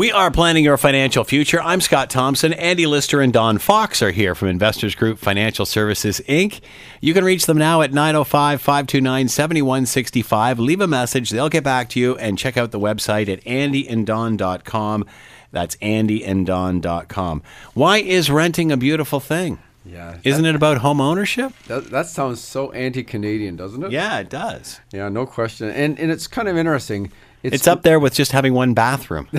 We 0.00 0.10
are 0.12 0.30
planning 0.30 0.64
your 0.64 0.78
financial 0.78 1.24
future. 1.24 1.60
I'm 1.60 1.82
Scott 1.82 2.08
Thompson. 2.08 2.54
Andy 2.54 2.86
Lister 2.86 3.20
and 3.20 3.34
Don 3.34 3.58
Fox 3.58 4.00
are 4.00 4.12
here 4.12 4.34
from 4.34 4.48
Investors 4.48 4.94
Group 4.94 5.18
Financial 5.18 5.66
Services, 5.66 6.22
Inc. 6.26 6.62
You 7.02 7.12
can 7.12 7.22
reach 7.22 7.44
them 7.44 7.58
now 7.58 7.82
at 7.82 7.92
905 7.92 8.62
529 8.62 9.28
7165. 9.28 10.58
Leave 10.58 10.80
a 10.80 10.86
message. 10.86 11.28
They'll 11.28 11.50
get 11.50 11.64
back 11.64 11.90
to 11.90 12.00
you 12.00 12.16
and 12.16 12.38
check 12.38 12.56
out 12.56 12.70
the 12.70 12.80
website 12.80 13.28
at 13.28 13.44
andyanddon.com. 13.44 15.04
That's 15.52 15.76
andyanddon.com. 15.76 17.42
Why 17.74 17.98
is 17.98 18.30
renting 18.30 18.72
a 18.72 18.78
beautiful 18.78 19.20
thing? 19.20 19.58
Yeah. 19.84 20.16
Isn't 20.24 20.46
it 20.46 20.54
about 20.54 20.78
home 20.78 21.02
ownership? 21.02 21.52
That, 21.66 21.90
that 21.90 22.06
sounds 22.06 22.40
so 22.40 22.72
anti-Canadian, 22.72 23.56
doesn't 23.56 23.84
it? 23.84 23.92
Yeah, 23.92 24.20
it 24.20 24.30
does. 24.30 24.80
Yeah, 24.92 25.10
no 25.10 25.26
question. 25.26 25.68
And 25.68 25.98
and 25.98 26.10
it's 26.10 26.26
kind 26.26 26.48
of 26.48 26.56
interesting. 26.56 27.12
It's 27.42 27.68
up 27.68 27.82
there 27.82 28.00
with 28.00 28.14
just 28.14 28.32
having 28.32 28.54
one 28.54 28.72
bathroom. 28.72 29.28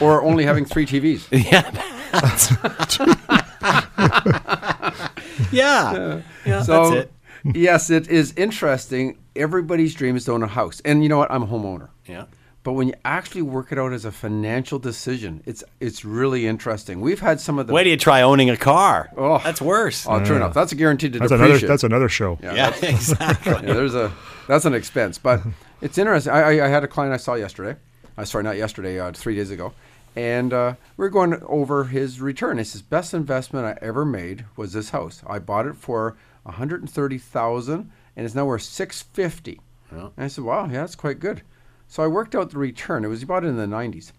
or 0.00 0.22
only 0.22 0.44
having 0.44 0.64
three 0.64 0.86
TVs. 0.86 1.28
yeah. 5.52 5.52
yeah. 5.52 6.20
Yeah, 6.44 6.62
so, 6.62 6.90
that's 6.90 7.08
it. 7.44 7.56
yes, 7.56 7.90
it 7.90 8.08
is 8.08 8.32
interesting. 8.36 9.18
Everybody's 9.36 9.94
dream 9.94 10.16
is 10.16 10.24
to 10.26 10.32
own 10.32 10.42
a 10.42 10.46
house. 10.46 10.80
And 10.84 11.02
you 11.02 11.08
know 11.08 11.18
what? 11.18 11.30
I'm 11.30 11.42
a 11.42 11.46
homeowner. 11.46 11.88
Yeah. 12.06 12.26
But 12.62 12.72
when 12.72 12.88
you 12.88 12.94
actually 13.04 13.42
work 13.42 13.72
it 13.72 13.78
out 13.78 13.92
as 13.92 14.06
a 14.06 14.12
financial 14.12 14.78
decision, 14.78 15.42
it's 15.44 15.62
it's 15.80 16.02
really 16.02 16.46
interesting. 16.46 17.02
We've 17.02 17.20
had 17.20 17.38
some 17.38 17.58
of 17.58 17.66
the 17.66 17.74
Wait 17.74 17.84
do 17.84 17.90
you 17.90 17.98
try 17.98 18.22
owning 18.22 18.48
a 18.48 18.56
car. 18.56 19.10
Oh. 19.18 19.36
that's 19.38 19.60
worse. 19.60 20.06
Oh, 20.08 20.24
true 20.24 20.36
enough. 20.36 20.54
That's 20.54 20.72
a 20.72 20.74
guaranteed 20.74 21.12
to 21.12 21.18
That's 21.18 21.30
depreciate. 21.30 21.50
another, 21.58 21.66
that's 21.66 21.84
another 21.84 22.08
show. 22.08 22.38
yeah, 22.42 22.74
exactly. 22.82 23.52
yeah, 23.52 23.74
there's 23.74 23.94
a 23.94 24.10
that's 24.48 24.64
an 24.64 24.72
expense, 24.72 25.18
but 25.18 25.42
it's 25.84 25.98
interesting. 25.98 26.32
I, 26.32 26.40
I, 26.40 26.64
I 26.64 26.68
had 26.68 26.82
a 26.82 26.88
client 26.88 27.14
I 27.14 27.18
saw 27.18 27.34
yesterday. 27.34 27.78
I 28.16 28.24
sorry, 28.24 28.42
not 28.42 28.56
yesterday, 28.56 28.98
uh, 28.98 29.12
three 29.12 29.36
days 29.36 29.50
ago, 29.50 29.72
and 30.16 30.52
uh, 30.52 30.74
we 30.96 31.06
are 31.06 31.10
going 31.10 31.40
over 31.46 31.84
his 31.84 32.20
return. 32.20 32.58
He 32.58 32.64
says 32.64 32.82
best 32.82 33.14
investment 33.14 33.66
I 33.66 33.78
ever 33.84 34.04
made 34.04 34.44
was 34.56 34.72
this 34.72 34.90
house. 34.90 35.22
I 35.26 35.38
bought 35.38 35.66
it 35.66 35.76
for 35.76 36.16
one 36.42 36.54
hundred 36.56 36.80
and 36.80 36.90
thirty 36.90 37.18
thousand, 37.18 37.90
and 38.16 38.26
it's 38.26 38.34
now 38.34 38.46
worth 38.46 38.62
six 38.62 39.02
fifty. 39.02 39.60
Yeah. 39.92 40.08
And 40.16 40.24
I 40.24 40.28
said, 40.28 40.44
wow, 40.44 40.64
yeah, 40.64 40.80
that's 40.80 40.96
quite 40.96 41.20
good. 41.20 41.42
So 41.86 42.02
I 42.02 42.08
worked 42.08 42.34
out 42.34 42.50
the 42.50 42.58
return. 42.58 43.04
It 43.04 43.08
was 43.08 43.20
he 43.20 43.26
bought 43.26 43.44
it 43.44 43.48
in 43.48 43.56
the 43.56 43.66
nineties, 43.66 44.12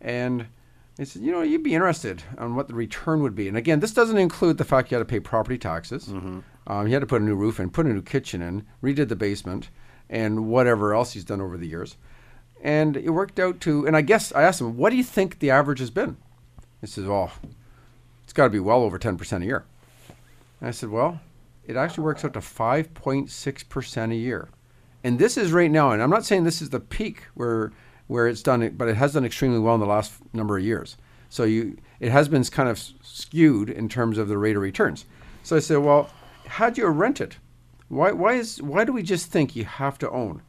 and. 0.00 0.46
He 0.98 1.06
said, 1.06 1.22
you 1.22 1.32
know, 1.32 1.40
you'd 1.40 1.62
be 1.62 1.74
interested 1.74 2.22
on 2.36 2.56
what 2.56 2.68
the 2.68 2.74
return 2.74 3.22
would 3.22 3.34
be. 3.34 3.48
And 3.48 3.56
again, 3.56 3.80
this 3.80 3.94
doesn't 3.94 4.18
include 4.18 4.58
the 4.58 4.66
fact 4.66 4.90
you 4.90 4.98
had 4.98 5.06
to 5.06 5.10
pay 5.10 5.18
property 5.18 5.56
taxes. 5.56 6.08
Um, 6.66 6.86
he 6.86 6.92
had 6.92 7.00
to 7.00 7.06
put 7.06 7.22
a 7.22 7.24
new 7.24 7.36
roof 7.36 7.58
in, 7.58 7.70
put 7.70 7.86
a 7.86 7.88
new 7.88 8.02
kitchen 8.02 8.42
in, 8.42 8.66
redid 8.82 9.08
the 9.08 9.16
basement, 9.16 9.70
and 10.10 10.48
whatever 10.48 10.92
else 10.92 11.12
he's 11.12 11.24
done 11.24 11.40
over 11.40 11.56
the 11.56 11.68
years. 11.68 11.96
And 12.62 12.96
it 12.96 13.10
worked 13.10 13.40
out 13.40 13.60
to, 13.60 13.86
and 13.86 13.96
I 13.96 14.02
guess 14.02 14.32
I 14.32 14.42
asked 14.42 14.60
him, 14.60 14.76
what 14.76 14.90
do 14.90 14.96
you 14.96 15.04
think 15.04 15.38
the 15.38 15.50
average 15.50 15.78
has 15.78 15.90
been? 15.90 16.18
He 16.82 16.86
says, 16.86 17.06
oh, 17.06 17.30
it's 18.24 18.34
got 18.34 18.44
to 18.44 18.50
be 18.50 18.60
well 18.60 18.82
over 18.82 18.98
10% 18.98 19.42
a 19.42 19.44
year. 19.44 19.64
And 20.60 20.68
I 20.68 20.72
said, 20.72 20.90
well, 20.90 21.20
it 21.66 21.76
actually 21.76 22.04
works 22.04 22.24
out 22.24 22.34
to 22.34 22.40
5.6% 22.40 24.12
a 24.12 24.14
year. 24.14 24.48
And 25.02 25.18
this 25.18 25.38
is 25.38 25.52
right 25.52 25.70
now, 25.70 25.92
and 25.92 26.02
I'm 26.02 26.10
not 26.10 26.26
saying 26.26 26.44
this 26.44 26.60
is 26.60 26.70
the 26.70 26.80
peak 26.80 27.24
where 27.34 27.72
where 28.10 28.26
it's 28.26 28.42
done, 28.42 28.68
but 28.76 28.88
it 28.88 28.96
has 28.96 29.12
done 29.12 29.24
extremely 29.24 29.60
well 29.60 29.74
in 29.74 29.80
the 29.80 29.86
last 29.86 30.12
number 30.32 30.58
of 30.58 30.64
years. 30.64 30.96
So 31.28 31.44
you, 31.44 31.76
it 32.00 32.10
has 32.10 32.28
been 32.28 32.42
kind 32.42 32.68
of 32.68 32.82
skewed 33.02 33.70
in 33.70 33.88
terms 33.88 34.18
of 34.18 34.26
the 34.26 34.36
rate 34.36 34.56
of 34.56 34.62
returns. 34.62 35.06
So 35.44 35.54
I 35.54 35.60
said, 35.60 35.78
well, 35.78 36.10
how'd 36.44 36.76
you 36.76 36.88
rent 36.88 37.20
it? 37.20 37.36
Why, 37.90 38.12
why 38.12 38.34
is 38.34 38.62
why 38.62 38.84
do 38.84 38.92
we 38.92 39.02
just 39.02 39.32
think 39.32 39.56
you 39.56 39.64
have 39.64 39.98
to 39.98 40.08
own? 40.10 40.42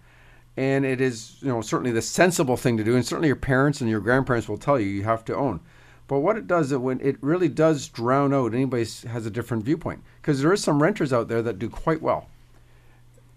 And 0.56 0.86
it 0.86 1.02
is, 1.02 1.38
you 1.42 1.48
know, 1.48 1.62
certainly 1.62 1.92
the 1.92 2.02
sensible 2.02 2.56
thing 2.56 2.78
to 2.78 2.84
do, 2.84 2.96
and 2.96 3.04
certainly 3.04 3.30
your 3.30 3.36
parents 3.36 3.82
and 3.82 3.90
your 3.90 4.00
grandparents 4.00 4.48
will 4.48 4.60
tell 4.60 4.80
you 4.80 4.88
you 4.88 5.04
have 5.04 5.26
to 5.26 5.36
own. 5.36 5.60
But 6.08 6.20
what 6.20 6.38
it 6.38 6.46
does, 6.46 6.72
it 6.72 6.82
when 6.82 7.00
it 7.00 7.18
really 7.20 7.48
does 7.50 7.88
drown 7.88 8.32
out 8.32 8.54
anybody 8.54 8.86
has 9.08 9.26
a 9.26 9.32
different 9.32 9.64
viewpoint 9.64 10.04
because 10.22 10.40
there 10.40 10.54
is 10.54 10.64
some 10.64 10.84
renters 10.84 11.12
out 11.12 11.30
there 11.30 11.42
that 11.42 11.58
do 11.58 11.68
quite 11.68 12.02
well. 12.02 12.28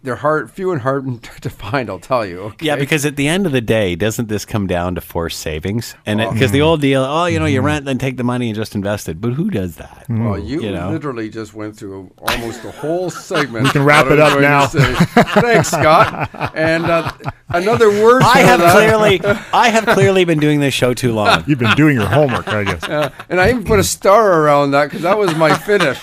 They're 0.05 0.17
hard, 0.17 0.51
few 0.51 0.71
and 0.71 0.83
hard 0.83 1.23
to 1.41 1.49
find. 1.49 1.89
I'll 1.89 1.99
tell 1.99 2.27
you. 2.27 2.41
Okay? 2.41 2.67
Yeah, 2.67 2.77
because 2.77 3.07
at 3.07 3.17
the 3.17 3.27
end 3.27 3.47
of 3.47 3.53
the 3.53 3.63
day, 3.63 3.95
doesn't 3.97 4.29
this 4.29 4.45
come 4.45 4.67
down 4.67 4.97
to 4.97 5.01
forced 5.01 5.41
savings? 5.41 5.95
And 6.05 6.21
Oh. 6.21 6.31
because 6.31 6.53
the 6.53 6.61
old 6.61 6.83
deal, 6.83 7.03
oh, 7.03 7.25
you 7.25 7.39
know, 7.39 7.47
you 7.47 7.61
mm-hmm. 7.61 7.67
rent, 7.67 7.85
then 7.87 7.97
take 7.97 8.19
the 8.19 8.23
money 8.23 8.49
and 8.51 8.55
just 8.55 8.75
invest 8.75 9.09
it. 9.09 9.19
But 9.19 9.33
who 9.33 9.49
does 9.49 9.77
that? 9.77 10.05
Mm. 10.11 10.29
Well, 10.29 10.39
you, 10.39 10.61
You 10.61 10.73
know? 10.73 10.91
literally 10.91 11.31
just 11.31 11.55
went 11.55 11.79
through 11.79 12.13
almost 12.19 12.63
the 12.63 12.71
whole 12.71 13.09
segment. 13.09 13.65
We 13.65 13.71
can 13.71 13.83
wrap 13.83 14.07
it 14.09 14.21
up 14.21 14.39
now. 14.39 14.67
Thanks, 14.67 15.69
Scott. 15.71 16.31
And 16.55 16.85
uh, 16.85 17.11
another 17.49 17.89
word. 17.89 18.23
I 18.23 18.43
for 18.43 18.47
have 18.47 18.61
that, 18.61 18.73
clearly, 18.73 19.21
I 19.55 19.71
have 19.71 19.87
clearly 19.87 20.27
been 20.27 20.39
doing 20.39 20.61
this 20.61 20.75
show 20.75 20.93
too 20.93 21.13
long. 21.15 21.45
You've 21.47 21.59
been 21.59 21.75
doing 21.77 21.97
your 21.97 22.09
homework, 22.09 22.47
I 22.49 22.65
guess. 22.65 22.85
Uh, 22.85 23.11
and 23.31 23.41
I 23.41 23.49
even 23.49 23.65
put 23.65 23.79
a 23.79 23.85
star 23.85 24.43
around 24.43 24.73
that 24.73 24.85
because 24.85 25.01
that 25.03 25.17
was 25.17 25.35
my 25.35 25.57
finish. 25.57 25.99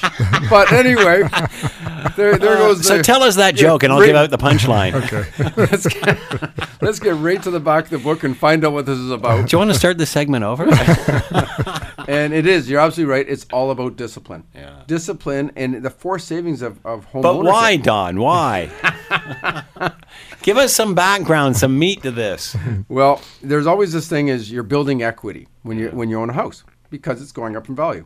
but 0.49 0.71
anyway, 0.71 1.21
there, 2.15 2.37
there 2.37 2.57
goes. 2.57 2.85
So 2.85 2.97
the- 2.97 3.03
tell 3.03 3.23
us 3.23 3.35
that 3.35 3.55
joke, 3.55 3.83
and 3.83 3.91
I'll 3.91 3.99
right- 3.99 4.07
give 4.07 4.15
out 4.15 4.29
the 4.29 4.37
punchline. 4.37 4.93
let's, 5.57 5.87
get, 5.87 6.81
let's 6.81 6.99
get 6.99 7.15
right 7.15 7.41
to 7.43 7.51
the 7.51 7.59
back 7.59 7.85
of 7.85 7.89
the 7.91 7.97
book 7.99 8.23
and 8.23 8.35
find 8.37 8.65
out 8.65 8.73
what 8.73 8.85
this 8.85 8.97
is 8.97 9.11
about. 9.11 9.47
Do 9.47 9.53
you 9.53 9.57
want 9.59 9.71
to 9.71 9.77
start 9.77 9.97
the 9.97 10.05
segment 10.05 10.43
over? 10.43 10.67
And 12.07 12.33
it 12.33 12.45
is. 12.45 12.69
You're 12.69 12.81
absolutely 12.81 13.13
right. 13.13 13.25
It's 13.27 13.45
all 13.53 13.71
about 13.71 13.95
discipline. 13.95 14.43
Yeah. 14.53 14.83
Discipline 14.87 15.51
and 15.55 15.81
the 15.83 15.89
four 15.89 16.19
savings 16.19 16.61
of, 16.61 16.83
of 16.85 17.05
home 17.05 17.21
but 17.21 17.35
ownership. 17.35 17.53
why, 17.53 17.77
Don? 17.77 18.19
Why? 18.19 18.69
give 20.41 20.57
us 20.57 20.73
some 20.73 20.95
background, 20.95 21.57
some 21.57 21.77
meat 21.77 22.03
to 22.03 22.11
this. 22.11 22.55
Well, 22.89 23.21
there's 23.41 23.67
always 23.67 23.93
this 23.93 24.07
thing 24.09 24.27
is 24.27 24.51
you're 24.51 24.63
building 24.63 25.03
equity 25.03 25.47
when 25.63 25.77
you 25.77 25.89
when 25.89 26.09
you 26.09 26.19
own 26.19 26.29
a 26.29 26.33
house 26.33 26.63
because 26.89 27.21
it's 27.21 27.31
going 27.31 27.55
up 27.55 27.69
in 27.69 27.75
value, 27.75 28.05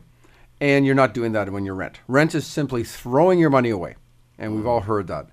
and 0.60 0.86
you're 0.86 0.94
not 0.94 1.14
doing 1.14 1.32
that 1.32 1.50
when 1.50 1.64
you 1.64 1.72
rent. 1.72 2.00
Rent 2.08 2.34
is 2.34 2.46
simply 2.46 2.84
throwing 2.84 3.38
your 3.38 3.50
money 3.50 3.70
away, 3.70 3.96
and 4.38 4.54
we've 4.54 4.66
all 4.66 4.80
mm. 4.80 4.86
heard 4.86 5.06
that. 5.08 5.28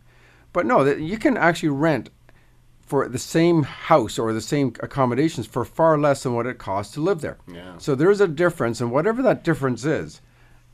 But 0.52 0.66
no, 0.66 0.86
you 0.86 1.18
can 1.18 1.38
actually 1.38 1.70
rent 1.70 2.10
for 2.82 3.08
the 3.08 3.20
same 3.20 3.64
house 3.64 4.20
or 4.20 4.34
the 4.34 4.42
same 4.42 4.74
accommodations 4.82 5.48
for 5.48 5.66
far 5.66 5.98
less 5.98 6.24
than 6.24 6.36
what 6.36 6.46
it 6.46 6.58
costs 6.58 6.94
to 6.94 7.02
live 7.02 7.22
there. 7.22 7.38
Yeah. 7.52 7.78
So 7.78 7.96
there's 7.96 8.22
a 8.22 8.28
difference, 8.28 8.82
and 8.82 8.92
whatever 8.92 9.22
that 9.24 9.44
difference 9.44 9.86
is, 9.86 10.22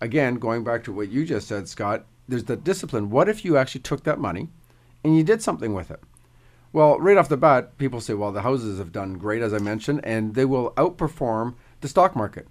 again, 0.02 0.36
going 0.36 0.64
back 0.64 0.84
to 0.86 0.92
what 0.92 1.10
you 1.10 1.26
just 1.26 1.48
said, 1.48 1.68
Scott, 1.68 2.06
there's 2.28 2.46
the 2.46 2.58
discipline. 2.58 3.10
What 3.10 3.30
if 3.30 3.46
you 3.46 3.58
actually 3.58 3.82
took 3.82 4.04
that 4.04 4.20
money 4.20 4.50
and 5.04 5.16
you 5.16 5.24
did 5.24 5.42
something 5.42 5.74
with 5.74 5.92
it? 5.92 6.00
Well, 6.72 7.00
right 7.00 7.18
off 7.18 7.30
the 7.30 7.38
bat, 7.38 7.78
people 7.78 8.02
say, 8.02 8.14
well, 8.14 8.32
the 8.32 8.44
houses 8.44 8.78
have 8.78 8.92
done 8.92 9.18
great, 9.18 9.42
as 9.42 9.54
I 9.54 9.58
mentioned, 9.58 10.02
and 10.04 10.36
they 10.36 10.46
will 10.46 10.72
outperform 10.72 11.56
the 11.82 11.88
stock 11.88 12.16
market. 12.16 12.48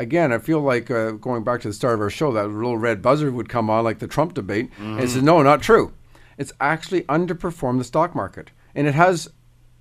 Again, 0.00 0.32
I 0.32 0.38
feel 0.38 0.60
like 0.60 0.90
uh, 0.90 1.10
going 1.10 1.44
back 1.44 1.60
to 1.60 1.68
the 1.68 1.74
start 1.74 1.92
of 1.92 2.00
our 2.00 2.08
show, 2.08 2.32
that 2.32 2.48
little 2.48 2.78
red 2.78 3.02
buzzer 3.02 3.30
would 3.30 3.50
come 3.50 3.68
on 3.68 3.84
like 3.84 3.98
the 3.98 4.06
Trump 4.06 4.32
debate 4.32 4.70
and 4.78 4.98
it 4.98 5.10
says, 5.10 5.22
no, 5.22 5.42
not 5.42 5.60
true. 5.60 5.92
It's 6.38 6.54
actually 6.58 7.02
underperformed 7.02 7.76
the 7.76 7.84
stock 7.84 8.14
market. 8.14 8.50
And 8.74 8.86
it 8.86 8.94
has 8.94 9.28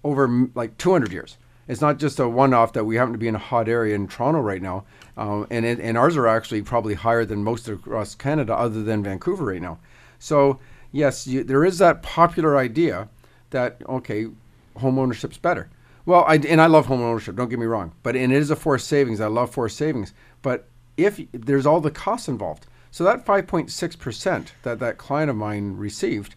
over 0.03 0.49
like 0.55 0.77
200 0.77 1.13
years. 1.13 1.37
It's 1.69 1.79
not 1.79 1.99
just 1.99 2.19
a 2.19 2.27
one 2.27 2.53
off 2.53 2.73
that 2.73 2.83
we 2.83 2.97
happen 2.97 3.13
to 3.13 3.17
be 3.17 3.29
in 3.29 3.35
a 3.35 3.39
hot 3.39 3.69
area 3.69 3.95
in 3.95 4.09
Toronto 4.09 4.41
right 4.41 4.61
now. 4.61 4.83
Um, 5.15 5.47
and, 5.49 5.65
it, 5.65 5.79
and 5.79 5.97
ours 5.97 6.17
are 6.17 6.27
actually 6.27 6.63
probably 6.63 6.95
higher 6.95 7.23
than 7.23 7.43
most 7.43 7.69
across 7.69 8.13
Canada, 8.13 8.53
other 8.53 8.83
than 8.83 9.03
Vancouver 9.03 9.45
right 9.45 9.61
now. 9.61 9.79
So, 10.17 10.59
yes, 10.91 11.27
you, 11.27 11.45
there 11.45 11.63
is 11.63 11.77
that 11.77 12.03
popular 12.03 12.57
idea 12.57 13.07
that, 13.51 13.81
okay, 13.87 14.27
home 14.75 14.99
ownership's 14.99 15.37
better. 15.37 15.69
Well, 16.05 16.23
I, 16.27 16.35
and 16.35 16.61
I 16.61 16.65
love 16.67 16.87
home 16.87 17.01
ownership, 17.01 17.35
don't 17.35 17.49
get 17.49 17.59
me 17.59 17.65
wrong. 17.65 17.93
But 18.03 18.15
and 18.15 18.33
it 18.33 18.37
is 18.37 18.49
a 18.51 18.55
forced 18.55 18.87
savings. 18.87 19.21
I 19.21 19.27
love 19.27 19.51
forced 19.51 19.77
savings. 19.77 20.13
But 20.41 20.67
if 20.97 21.21
there's 21.31 21.65
all 21.65 21.81
the 21.81 21.91
costs 21.91 22.27
involved. 22.27 22.65
So 22.91 23.03
that 23.03 23.25
5.6% 23.25 24.47
that 24.63 24.79
that 24.79 24.97
client 24.97 25.29
of 25.29 25.35
mine 25.35 25.75
received, 25.77 26.35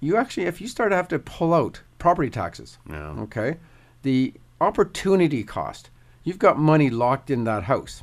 you 0.00 0.16
actually, 0.16 0.46
if 0.46 0.60
you 0.60 0.66
start 0.68 0.90
to 0.90 0.96
have 0.96 1.08
to 1.08 1.18
pull 1.18 1.54
out 1.54 1.82
property 1.98 2.30
taxes, 2.30 2.78
Yeah. 2.88 3.10
okay, 3.20 3.58
the 4.02 4.34
opportunity 4.60 5.44
cost, 5.44 5.90
you've 6.24 6.38
got 6.38 6.58
money 6.58 6.90
locked 6.90 7.30
in 7.30 7.44
that 7.44 7.64
house. 7.64 8.02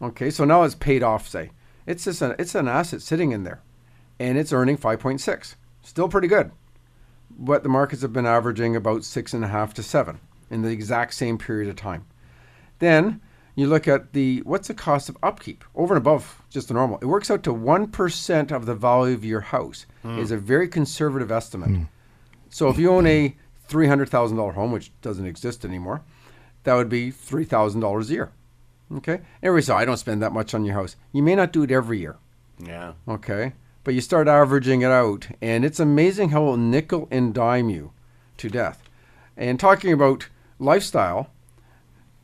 Okay, 0.00 0.30
so 0.30 0.44
now 0.44 0.62
it's 0.62 0.74
paid 0.74 1.02
off, 1.02 1.28
say. 1.28 1.50
It's 1.86 2.04
just 2.04 2.22
an, 2.22 2.34
it's 2.38 2.54
an 2.54 2.66
asset 2.68 3.02
sitting 3.02 3.32
in 3.32 3.44
there 3.44 3.60
and 4.18 4.38
it's 4.38 4.52
earning 4.52 4.78
5.6. 4.78 5.54
Still 5.82 6.08
pretty 6.08 6.28
good. 6.28 6.50
But 7.38 7.62
the 7.62 7.68
markets 7.68 8.02
have 8.02 8.12
been 8.12 8.26
averaging 8.26 8.76
about 8.76 9.04
six 9.04 9.34
and 9.34 9.44
a 9.44 9.48
half 9.48 9.74
to 9.74 9.82
seven 9.82 10.20
in 10.50 10.62
the 10.62 10.70
exact 10.70 11.14
same 11.14 11.38
period 11.38 11.68
of 11.68 11.76
time. 11.76 12.04
Then 12.78 13.20
you 13.54 13.66
look 13.66 13.86
at 13.86 14.12
the 14.12 14.40
what's 14.40 14.68
the 14.68 14.74
cost 14.74 15.08
of 15.08 15.16
upkeep 15.22 15.64
over 15.74 15.94
and 15.94 16.00
above 16.00 16.42
just 16.50 16.68
the 16.68 16.74
normal. 16.74 16.98
It 16.98 17.06
works 17.06 17.30
out 17.30 17.42
to 17.44 17.52
one 17.52 17.88
percent 17.88 18.50
of 18.50 18.66
the 18.66 18.74
value 18.74 19.14
of 19.14 19.24
your 19.24 19.40
house. 19.40 19.86
Hmm. 20.02 20.18
is 20.18 20.30
a 20.30 20.36
very 20.36 20.68
conservative 20.68 21.30
estimate. 21.30 21.70
Hmm. 21.70 21.82
So 22.50 22.68
if 22.68 22.78
you 22.78 22.90
own 22.90 23.06
a 23.06 23.36
three 23.66 23.86
hundred 23.86 24.08
thousand 24.08 24.36
dollar 24.36 24.52
home, 24.52 24.72
which 24.72 24.90
doesn't 25.00 25.26
exist 25.26 25.64
anymore, 25.64 26.02
that 26.64 26.74
would 26.74 26.88
be 26.88 27.10
three 27.10 27.44
thousand 27.44 27.80
dollars 27.80 28.10
a 28.10 28.14
year. 28.14 28.32
Okay. 28.96 29.20
Everybody 29.42 29.62
says, 29.62 29.70
"I 29.76 29.84
don't 29.84 29.96
spend 29.96 30.22
that 30.22 30.32
much 30.32 30.54
on 30.54 30.64
your 30.64 30.74
house." 30.74 30.96
You 31.12 31.22
may 31.22 31.34
not 31.34 31.52
do 31.52 31.62
it 31.62 31.70
every 31.70 31.98
year. 32.00 32.16
Yeah. 32.58 32.92
Okay. 33.08 33.52
But 33.84 33.94
you 33.94 34.00
start 34.00 34.28
averaging 34.28 34.82
it 34.82 34.90
out, 34.90 35.28
and 35.40 35.64
it's 35.64 35.80
amazing 35.80 36.30
how 36.30 36.42
it'll 36.42 36.56
nickel 36.56 37.08
and 37.10 37.34
dime 37.34 37.68
you 37.68 37.92
to 38.36 38.48
death. 38.48 38.82
And 39.36 39.58
talking 39.58 39.92
about 39.92 40.28
lifestyle, 40.58 41.30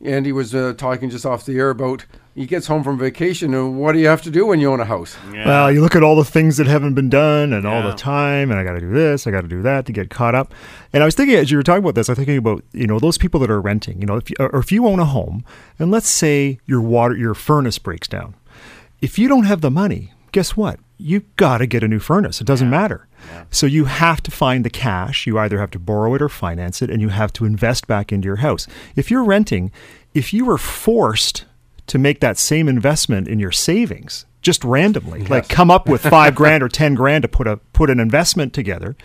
Andy 0.01 0.31
was 0.31 0.55
uh, 0.55 0.73
talking 0.77 1.09
just 1.09 1.25
off 1.25 1.45
the 1.45 1.57
air 1.57 1.69
about 1.69 2.05
he 2.39 2.45
gets 2.45 2.67
home 2.67 2.85
from 2.85 2.97
vacation, 2.97 3.53
and 3.53 3.77
what 3.77 3.91
do 3.91 3.99
you 3.99 4.07
have 4.07 4.21
to 4.21 4.31
do 4.31 4.45
when 4.45 4.61
you 4.61 4.71
own 4.71 4.79
a 4.79 4.85
house? 4.85 5.17
Yeah. 5.33 5.45
Well, 5.45 5.71
you 5.73 5.81
look 5.81 5.93
at 5.93 6.03
all 6.03 6.15
the 6.15 6.23
things 6.23 6.55
that 6.55 6.67
haven't 6.67 6.93
been 6.93 7.09
done 7.09 7.51
and 7.51 7.67
all 7.67 7.83
the 7.83 7.93
time, 7.97 8.49
and 8.49 8.57
I 8.57 8.63
got 8.63 8.73
to 8.73 8.79
do 8.79 8.93
this, 8.93 9.27
I 9.27 9.31
got 9.31 9.41
to 9.41 9.49
do 9.49 9.61
that 9.63 9.85
to 9.87 9.91
get 9.91 10.09
caught 10.09 10.35
up. 10.35 10.53
And 10.93 11.03
I 11.03 11.05
was 11.05 11.15
thinking, 11.15 11.35
as 11.35 11.51
you 11.51 11.57
were 11.57 11.63
talking 11.63 11.83
about 11.83 11.95
this, 11.95 12.07
I 12.07 12.13
was 12.13 12.17
thinking 12.17 12.37
about 12.37 12.63
you 12.71 12.87
know 12.87 12.97
those 12.97 13.17
people 13.17 13.41
that 13.41 13.51
are 13.51 13.59
renting. 13.59 13.99
You 13.99 14.05
know, 14.07 14.15
if 14.15 14.29
you, 14.29 14.37
or 14.39 14.59
if 14.59 14.71
you 14.71 14.87
own 14.87 14.99
a 14.99 15.05
home, 15.05 15.43
and 15.77 15.91
let's 15.91 16.07
say 16.07 16.59
your 16.65 16.79
water, 16.79 17.13
your 17.13 17.33
furnace 17.33 17.77
breaks 17.77 18.07
down, 18.07 18.35
if 19.01 19.19
you 19.19 19.27
don't 19.27 19.43
have 19.43 19.59
the 19.59 19.71
money, 19.71 20.13
guess 20.31 20.55
what? 20.55 20.79
You 21.01 21.21
got 21.37 21.59
to 21.59 21.65
get 21.65 21.81
a 21.81 21.87
new 21.87 21.99
furnace. 21.99 22.41
It 22.41 22.47
doesn't 22.47 22.69
matter. 22.69 23.07
So 23.51 23.65
you 23.65 23.85
have 23.85 24.21
to 24.23 24.31
find 24.31 24.65
the 24.65 24.69
cash. 24.69 25.25
You 25.25 25.39
either 25.39 25.57
have 25.59 25.71
to 25.71 25.79
borrow 25.79 26.13
it 26.13 26.21
or 26.21 26.27
finance 26.29 26.81
it, 26.81 26.89
and 26.89 27.01
you 27.01 27.09
have 27.09 27.31
to 27.33 27.45
invest 27.45 27.87
back 27.87 28.11
into 28.11 28.25
your 28.25 28.37
house. 28.37 28.67
If 28.95 29.09
you're 29.09 29.23
renting, 29.23 29.71
if 30.13 30.33
you 30.33 30.43
were 30.45 30.57
forced 30.57 31.45
to 31.87 31.97
make 31.97 32.19
that 32.19 32.37
same 32.37 32.67
investment 32.67 33.27
in 33.27 33.39
your 33.39 33.51
savings 33.51 34.25
just 34.41 34.63
randomly, 34.63 35.25
like 35.25 35.49
come 35.49 35.71
up 35.71 35.87
with 35.89 36.01
five 36.01 36.35
grand 36.35 36.63
or 36.63 36.69
ten 36.69 36.95
grand 36.95 37.21
to 37.23 37.27
put 37.27 37.47
a 37.47 37.57
put 37.73 37.89
an 37.89 37.99
investment 37.99 38.53
together, 38.53 38.95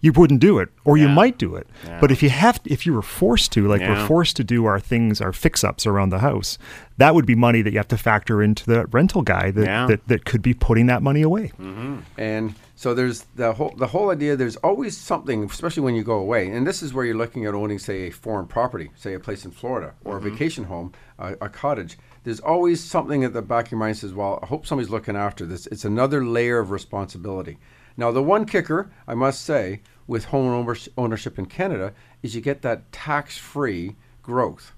you 0.00 0.12
wouldn't 0.12 0.40
do 0.40 0.58
it, 0.58 0.68
or 0.84 0.96
you 0.96 1.08
might 1.08 1.38
do 1.38 1.56
it. 1.56 1.66
But 2.00 2.10
if 2.12 2.22
you 2.22 2.30
have, 2.30 2.60
if 2.64 2.86
you 2.86 2.92
were 2.92 3.02
forced 3.02 3.52
to, 3.52 3.66
like 3.66 3.80
Yeah. 3.80 3.90
we're 3.90 4.06
forced 4.06 4.36
to 4.36 4.44
do 4.44 4.64
our 4.64 4.78
things, 4.78 5.20
our 5.20 5.32
fix 5.32 5.64
ups 5.64 5.86
around 5.86 6.10
the 6.10 6.20
house, 6.20 6.56
that 6.98 7.14
would 7.14 7.26
be 7.26 7.34
money 7.34 7.62
that 7.62 7.72
you 7.72 7.78
have 7.78 7.88
to 7.88 7.96
factor 7.98 8.42
into 8.42 8.64
the 8.66 8.86
rental 8.86 9.22
guy 9.22 9.50
that, 9.50 9.64
Yeah. 9.64 9.86
that, 9.86 10.06
that 10.06 10.24
could 10.24 10.42
be 10.42 10.54
putting 10.54 10.86
that 10.86 11.02
money 11.02 11.22
away. 11.22 11.52
Mm-hmm. 11.60 11.96
And 12.16 12.54
so 12.76 12.94
there's 12.94 13.26
the 13.34 13.54
whole 13.54 13.74
the 13.76 13.88
whole 13.88 14.10
idea. 14.10 14.36
There's 14.36 14.54
always 14.56 14.96
something, 14.96 15.42
especially 15.44 15.82
when 15.82 15.96
you 15.96 16.04
go 16.04 16.18
away. 16.18 16.48
And 16.48 16.64
this 16.64 16.80
is 16.80 16.94
where 16.94 17.04
you're 17.04 17.16
looking 17.16 17.44
at 17.44 17.54
owning, 17.54 17.80
say, 17.80 18.06
a 18.06 18.10
foreign 18.10 18.46
property, 18.46 18.90
say 18.94 19.14
a 19.14 19.20
place 19.20 19.44
in 19.44 19.50
Florida 19.50 19.94
or 20.04 20.16
a 20.16 20.20
mm-hmm. 20.20 20.30
vacation 20.30 20.64
home, 20.64 20.92
a, 21.18 21.34
a 21.40 21.48
cottage. 21.48 21.98
There's 22.22 22.38
always 22.38 22.82
something 22.82 23.24
at 23.24 23.32
the 23.32 23.42
back 23.42 23.66
of 23.66 23.72
your 23.72 23.80
mind 23.80 23.96
says, 23.96 24.14
"Well, 24.14 24.38
I 24.42 24.46
hope 24.46 24.64
somebody's 24.64 24.90
looking 24.90 25.16
after 25.16 25.44
this." 25.44 25.66
It's 25.66 25.84
another 25.84 26.24
layer 26.24 26.60
of 26.60 26.70
responsibility. 26.70 27.58
Now, 27.98 28.12
the 28.12 28.22
one 28.22 28.46
kicker 28.46 28.90
I 29.08 29.14
must 29.14 29.42
say 29.42 29.80
with 30.06 30.26
home 30.26 30.74
ownership 30.96 31.38
in 31.38 31.46
Canada 31.46 31.92
is 32.22 32.34
you 32.34 32.40
get 32.40 32.62
that 32.62 32.90
tax-free 32.92 33.96
growth. 34.22 34.72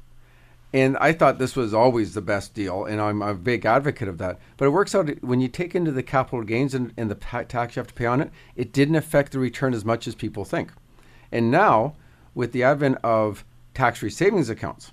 And 0.73 0.97
I 0.99 1.13
thought 1.13 1.39
this 1.39 1.55
was 1.55 1.75
always 1.75 2.15
the 2.15 2.23
best 2.23 2.55
deal, 2.55 2.85
and 2.85 3.01
I'm 3.01 3.21
a 3.23 3.35
big 3.35 3.67
advocate 3.67 4.09
of 4.09 4.19
that. 4.19 4.39
But 4.57 4.67
it 4.67 4.71
works 4.71 4.95
out 4.95 5.23
when 5.23 5.41
you 5.41 5.49
take 5.49 5.75
into 5.75 5.93
the 5.93 6.03
capital 6.03 6.43
gains 6.45 6.75
and, 6.75 6.95
and 6.97 7.11
the 7.11 7.15
tax 7.15 7.77
you 7.77 7.81
have 7.81 7.89
to 7.89 7.95
pay 7.95 8.07
on 8.07 8.23
it, 8.23 8.31
it 8.57 8.73
didn't 8.73 8.97
affect 8.97 9.33
the 9.33 9.39
return 9.39 9.75
as 9.75 9.85
much 9.85 10.09
as 10.09 10.15
people 10.15 10.45
think. 10.45 10.73
And 11.31 11.51
now, 11.51 11.97
with 12.35 12.53
the 12.53 12.63
advent 12.63 12.99
of 13.05 13.45
tax 13.75 13.99
free 13.99 14.11
savings 14.11 14.49
accounts, 14.49 14.93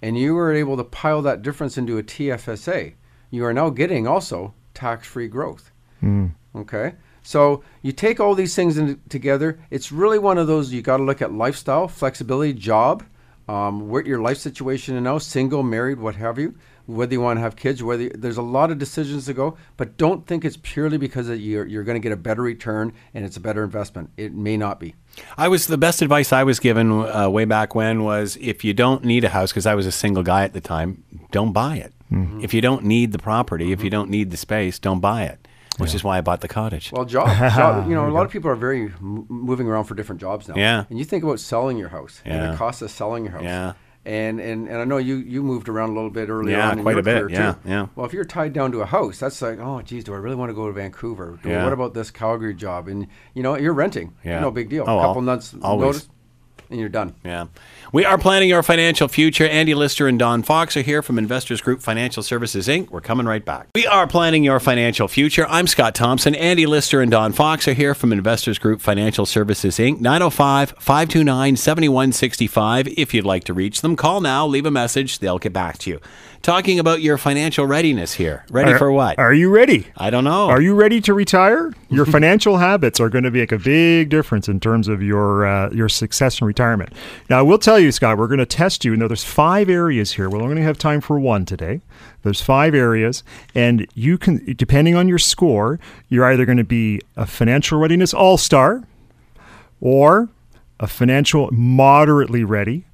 and 0.00 0.16
you 0.16 0.34
were 0.34 0.52
able 0.52 0.76
to 0.76 0.84
pile 0.84 1.20
that 1.22 1.42
difference 1.42 1.76
into 1.76 1.98
a 1.98 2.02
TFSA, 2.02 2.94
you 3.30 3.44
are 3.44 3.52
now 3.52 3.68
getting 3.70 4.06
also 4.06 4.54
tax 4.72 5.06
free 5.06 5.28
growth. 5.28 5.70
Hmm. 6.00 6.28
Okay. 6.54 6.94
So 7.22 7.62
you 7.82 7.92
take 7.92 8.20
all 8.20 8.34
these 8.34 8.54
things 8.54 8.76
in, 8.76 9.00
together. 9.08 9.58
It's 9.70 9.92
really 9.92 10.18
one 10.18 10.38
of 10.38 10.46
those 10.46 10.72
you 10.72 10.82
got 10.82 10.96
to 10.98 11.02
look 11.02 11.22
at 11.22 11.32
lifestyle, 11.32 11.88
flexibility, 11.88 12.52
job, 12.52 13.04
um, 13.48 13.88
what 13.88 14.06
your 14.06 14.20
life 14.20 14.38
situation 14.38 14.96
is 14.96 15.02
now, 15.02 15.18
single, 15.18 15.62
married, 15.62 15.98
what 15.98 16.16
have 16.16 16.38
you, 16.38 16.54
whether 16.86 17.12
you 17.12 17.20
want 17.20 17.38
to 17.38 17.40
have 17.40 17.56
kids, 17.56 17.82
whether 17.82 18.08
there's 18.10 18.36
a 18.36 18.42
lot 18.42 18.70
of 18.70 18.78
decisions 18.78 19.26
to 19.26 19.34
go. 19.34 19.56
But 19.76 19.96
don't 19.96 20.26
think 20.26 20.44
it's 20.44 20.58
purely 20.62 20.96
because 20.96 21.26
that 21.26 21.38
you're, 21.38 21.66
you're 21.66 21.84
going 21.84 22.00
to 22.00 22.02
get 22.02 22.12
a 22.12 22.16
better 22.16 22.42
return 22.42 22.92
and 23.14 23.24
it's 23.24 23.36
a 23.36 23.40
better 23.40 23.64
investment. 23.64 24.10
It 24.16 24.32
may 24.32 24.56
not 24.56 24.80
be. 24.80 24.94
I 25.36 25.48
was 25.48 25.66
the 25.66 25.78
best 25.78 26.02
advice 26.02 26.32
I 26.32 26.44
was 26.44 26.58
given 26.60 26.90
uh, 26.90 27.28
way 27.28 27.44
back 27.44 27.74
when 27.74 28.04
was 28.04 28.38
if 28.40 28.64
you 28.64 28.74
don't 28.74 29.04
need 29.04 29.24
a 29.24 29.28
house 29.28 29.52
because 29.52 29.66
I 29.66 29.74
was 29.74 29.86
a 29.86 29.92
single 29.92 30.22
guy 30.22 30.44
at 30.44 30.54
the 30.54 30.60
time, 30.60 31.04
don't 31.30 31.52
buy 31.52 31.76
it. 31.76 31.92
If 32.42 32.52
you 32.52 32.60
don't 32.60 32.84
need 32.84 33.12
the 33.12 33.18
property, 33.18 33.72
if 33.72 33.82
you 33.82 33.88
don't 33.88 34.10
need 34.10 34.30
the 34.30 34.36
space, 34.36 34.78
don't 34.78 35.00
buy 35.00 35.24
it. 35.24 35.41
Which 35.78 35.94
is 35.94 36.04
why 36.04 36.18
I 36.18 36.20
bought 36.20 36.42
the 36.42 36.48
cottage. 36.48 36.92
Well, 36.92 37.04
job, 37.06 37.28
job 37.54 37.88
you 37.88 37.94
know, 37.94 38.06
a 38.06 38.10
lot 38.16 38.26
of 38.26 38.30
people 38.32 38.50
are 38.50 38.54
very 38.56 38.82
m- 39.00 39.26
moving 39.28 39.66
around 39.66 39.84
for 39.84 39.94
different 39.94 40.20
jobs 40.20 40.46
now. 40.48 40.54
Yeah. 40.54 40.84
And 40.90 40.98
you 40.98 41.04
think 41.04 41.24
about 41.24 41.40
selling 41.40 41.78
your 41.78 41.88
house 41.88 42.20
and 42.24 42.34
Yeah. 42.34 42.50
the 42.52 42.56
cost 42.58 42.82
of 42.82 42.90
selling 42.90 43.24
your 43.24 43.32
house. 43.32 43.42
Yeah. 43.44 43.72
And, 44.04 44.40
and 44.40 44.68
and 44.68 44.78
I 44.78 44.84
know 44.84 44.96
you 44.98 45.14
you 45.16 45.44
moved 45.44 45.68
around 45.68 45.90
a 45.90 45.92
little 45.94 46.10
bit 46.10 46.28
earlier 46.28 46.56
Yeah, 46.56 46.70
on 46.70 46.78
in 46.78 46.82
quite 46.84 46.92
your 46.92 47.00
a 47.00 47.02
bit, 47.04 47.30
yeah, 47.30 47.52
too. 47.52 47.58
yeah. 47.68 47.86
Well, 47.94 48.04
if 48.04 48.12
you're 48.12 48.24
tied 48.24 48.52
down 48.52 48.72
to 48.72 48.80
a 48.80 48.86
house, 48.86 49.20
that's 49.20 49.40
like, 49.40 49.60
oh, 49.60 49.80
geez, 49.80 50.02
do 50.02 50.12
I 50.12 50.16
really 50.16 50.34
want 50.34 50.50
to 50.50 50.54
go 50.54 50.66
to 50.66 50.72
Vancouver? 50.72 51.38
Do- 51.40 51.48
Yeah. 51.48 51.62
What 51.62 51.72
about 51.72 51.94
this 51.94 52.10
Calgary 52.10 52.52
job? 52.52 52.88
And 52.88 53.06
you 53.32 53.42
know, 53.44 53.56
you're 53.56 53.72
renting. 53.72 54.14
Yeah. 54.24 54.40
No 54.40 54.50
big 54.50 54.68
deal. 54.70 54.84
Oh, 54.88 54.92
a 54.92 54.96
well, 54.96 55.06
couple 55.06 55.22
months 55.22 55.54
always. 55.62 55.86
notice, 55.86 56.08
and 56.68 56.80
you're 56.80 56.88
done. 56.88 57.14
Yeah. 57.24 57.46
We 57.94 58.06
are 58.06 58.16
planning 58.16 58.48
your 58.48 58.62
financial 58.62 59.06
future. 59.06 59.44
Andy 59.44 59.74
Lister 59.74 60.08
and 60.08 60.18
Don 60.18 60.42
Fox 60.42 60.78
are 60.78 60.80
here 60.80 61.02
from 61.02 61.18
Investors 61.18 61.60
Group 61.60 61.82
Financial 61.82 62.22
Services, 62.22 62.66
Inc. 62.66 62.88
We're 62.88 63.02
coming 63.02 63.26
right 63.26 63.44
back. 63.44 63.68
We 63.74 63.86
are 63.86 64.06
planning 64.06 64.42
your 64.42 64.60
financial 64.60 65.08
future. 65.08 65.46
I'm 65.46 65.66
Scott 65.66 65.94
Thompson. 65.94 66.34
Andy 66.34 66.64
Lister 66.64 67.02
and 67.02 67.10
Don 67.10 67.34
Fox 67.34 67.68
are 67.68 67.74
here 67.74 67.94
from 67.94 68.10
Investors 68.10 68.58
Group 68.58 68.80
Financial 68.80 69.26
Services, 69.26 69.76
Inc. 69.76 70.00
905 70.00 70.70
529 70.78 71.56
7165. 71.56 72.88
If 72.96 73.12
you'd 73.12 73.26
like 73.26 73.44
to 73.44 73.52
reach 73.52 73.82
them, 73.82 73.94
call 73.94 74.22
now, 74.22 74.46
leave 74.46 74.64
a 74.64 74.70
message. 74.70 75.18
They'll 75.18 75.38
get 75.38 75.52
back 75.52 75.76
to 75.80 75.90
you. 75.90 76.00
Talking 76.42 76.80
about 76.80 77.02
your 77.02 77.18
financial 77.18 77.66
readiness 77.66 78.14
here. 78.14 78.44
Ready 78.50 78.72
Are- 78.72 78.78
for 78.78 78.90
what? 78.90 79.16
Are 79.16 79.32
you 79.32 79.48
ready? 79.48 79.86
I 79.96 80.10
don't 80.10 80.24
know. 80.24 80.48
Are 80.48 80.60
you 80.60 80.74
ready 80.74 81.00
to 81.02 81.14
retire? 81.14 81.72
Your 81.88 82.04
financial 82.16 82.56
habits 82.58 82.98
are 82.98 83.08
going 83.08 83.22
to 83.22 83.30
make 83.30 83.52
a 83.52 83.58
big 83.58 84.08
difference 84.08 84.48
in 84.48 84.58
terms 84.58 84.88
of 84.88 85.04
your 85.04 85.46
uh, 85.46 85.70
your 85.70 85.88
success 85.88 86.40
in 86.40 86.46
retirement. 86.48 86.92
Now, 87.30 87.38
I 87.38 87.42
will 87.42 87.58
tell 87.58 87.78
you, 87.78 87.92
Scott, 87.92 88.18
we're 88.18 88.26
going 88.26 88.40
to 88.40 88.46
test 88.46 88.84
you. 88.84 88.96
Now, 88.96 89.06
there's 89.06 89.22
five 89.22 89.70
areas 89.70 90.14
here. 90.14 90.28
We're 90.28 90.38
only 90.38 90.48
going 90.48 90.56
to 90.56 90.64
have 90.64 90.78
time 90.78 91.00
for 91.00 91.20
one 91.20 91.44
today. 91.46 91.80
There's 92.24 92.40
five 92.40 92.74
areas, 92.74 93.22
and 93.54 93.86
you 93.94 94.18
can, 94.18 94.44
depending 94.56 94.96
on 94.96 95.06
your 95.06 95.20
score, 95.20 95.78
you're 96.08 96.24
either 96.24 96.44
going 96.44 96.58
to 96.58 96.64
be 96.64 97.00
a 97.16 97.24
financial 97.24 97.78
readiness 97.78 98.12
all 98.12 98.36
star, 98.36 98.82
or 99.80 100.28
a 100.80 100.88
financial 100.88 101.50
moderately 101.52 102.42
ready, 102.42 102.84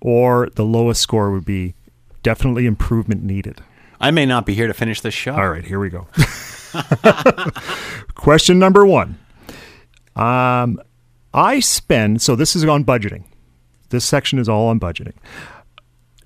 or 0.00 0.48
the 0.54 0.64
lowest 0.64 1.02
score 1.02 1.30
would 1.30 1.44
be 1.44 1.74
definitely 2.26 2.66
improvement 2.66 3.22
needed. 3.22 3.60
I 4.00 4.10
may 4.10 4.26
not 4.26 4.46
be 4.46 4.54
here 4.54 4.66
to 4.66 4.74
finish 4.74 5.00
this 5.00 5.14
show. 5.14 5.32
All 5.32 5.48
right, 5.48 5.64
here 5.64 5.78
we 5.78 5.90
go. 5.90 6.08
Question 8.16 8.58
number 8.58 8.84
one. 8.84 9.16
Um, 10.16 10.82
I 11.32 11.60
spend, 11.60 12.20
so 12.20 12.34
this 12.34 12.56
is 12.56 12.64
on 12.64 12.84
budgeting. 12.84 13.26
This 13.90 14.04
section 14.04 14.40
is 14.40 14.48
all 14.48 14.66
on 14.66 14.80
budgeting. 14.80 15.12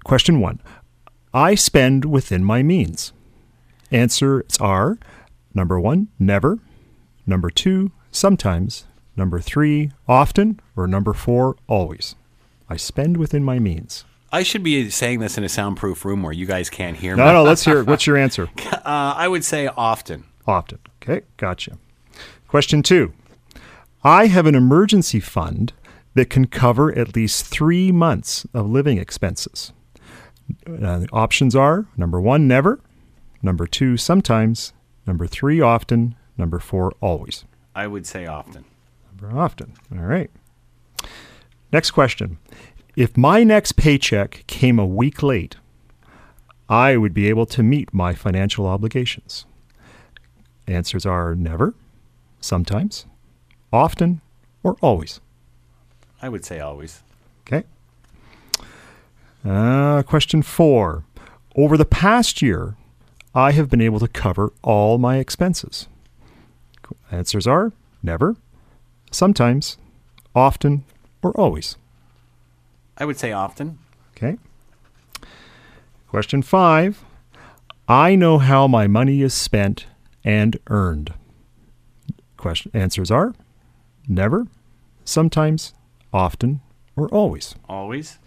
Question 0.02 0.40
one 0.40 0.60
I 1.34 1.54
spend 1.54 2.06
within 2.06 2.44
my 2.44 2.62
means. 2.62 3.12
Answers 3.90 4.56
are 4.58 4.96
number 5.52 5.78
one, 5.78 6.08
never. 6.18 6.60
Number 7.26 7.50
two, 7.50 7.92
sometimes. 8.10 8.86
Number 9.16 9.38
three, 9.38 9.90
often. 10.08 10.60
Or 10.76 10.86
number 10.86 11.12
four, 11.12 11.56
always. 11.68 12.14
I 12.70 12.78
spend 12.78 13.18
within 13.18 13.44
my 13.44 13.58
means. 13.58 14.06
I 14.32 14.42
should 14.42 14.62
be 14.62 14.90
saying 14.90 15.18
this 15.20 15.36
in 15.36 15.44
a 15.44 15.48
soundproof 15.48 16.04
room 16.04 16.22
where 16.22 16.32
you 16.32 16.46
guys 16.46 16.70
can't 16.70 16.96
hear 16.96 17.16
me. 17.16 17.22
No, 17.22 17.32
no, 17.32 17.42
let's 17.42 17.64
hear 17.64 17.80
it. 17.80 17.86
What's 17.86 18.06
your 18.06 18.16
answer? 18.26 18.48
Uh, 18.72 19.14
I 19.16 19.26
would 19.28 19.44
say 19.44 19.66
often. 19.66 20.24
Often. 20.46 20.78
Okay, 21.02 21.22
gotcha. 21.36 21.78
Question 22.48 22.82
two 22.82 23.12
I 24.02 24.26
have 24.26 24.46
an 24.46 24.54
emergency 24.54 25.20
fund 25.20 25.72
that 26.14 26.30
can 26.30 26.46
cover 26.46 26.96
at 26.96 27.14
least 27.14 27.46
three 27.46 27.92
months 27.92 28.46
of 28.54 28.68
living 28.68 28.98
expenses. 28.98 29.72
Uh, 30.66 31.00
the 31.00 31.08
options 31.12 31.54
are 31.54 31.86
number 31.96 32.20
one, 32.20 32.48
never. 32.48 32.80
Number 33.42 33.66
two, 33.66 33.96
sometimes. 33.96 34.72
Number 35.06 35.26
three, 35.26 35.60
often. 35.60 36.14
Number 36.36 36.58
four, 36.58 36.92
always. 37.00 37.44
I 37.74 37.86
would 37.86 38.06
say 38.06 38.26
often. 38.26 38.64
Number 39.20 39.38
often. 39.38 39.74
All 39.92 40.04
right. 40.04 40.30
Next 41.72 41.92
question. 41.92 42.38
If 42.96 43.16
my 43.16 43.44
next 43.44 43.72
paycheck 43.76 44.44
came 44.46 44.78
a 44.78 44.86
week 44.86 45.22
late, 45.22 45.56
I 46.68 46.96
would 46.96 47.14
be 47.14 47.28
able 47.28 47.46
to 47.46 47.62
meet 47.62 47.94
my 47.94 48.14
financial 48.14 48.66
obligations. 48.66 49.44
Answers 50.66 51.06
are 51.06 51.34
never, 51.34 51.74
sometimes, 52.40 53.06
often, 53.72 54.20
or 54.62 54.76
always. 54.80 55.20
I 56.22 56.28
would 56.28 56.44
say 56.44 56.60
always. 56.60 57.02
Okay. 57.46 57.64
Uh, 59.44 60.02
question 60.02 60.42
four. 60.42 61.04
over 61.56 61.76
the 61.76 61.84
past 61.84 62.42
year, 62.42 62.76
I 63.34 63.52
have 63.52 63.70
been 63.70 63.80
able 63.80 64.00
to 64.00 64.08
cover 64.08 64.52
all 64.62 64.98
my 64.98 65.16
expenses. 65.18 65.88
Answers 67.10 67.46
are 67.46 67.72
never, 68.02 68.36
sometimes, 69.10 69.76
often, 70.34 70.84
or 71.22 71.32
always. 71.32 71.76
I 73.00 73.06
would 73.06 73.18
say 73.18 73.32
often. 73.32 73.78
Okay. 74.16 74.36
Question 76.08 76.42
five 76.42 77.02
I 77.88 78.14
know 78.14 78.38
how 78.38 78.68
my 78.68 78.86
money 78.86 79.22
is 79.22 79.34
spent 79.34 79.86
and 80.22 80.58
earned. 80.68 81.14
Question 82.36 82.70
answers 82.74 83.10
are 83.10 83.34
never, 84.06 84.46
sometimes, 85.04 85.72
often, 86.12 86.60
or 86.94 87.08
always. 87.08 87.54
Always. 87.68 88.18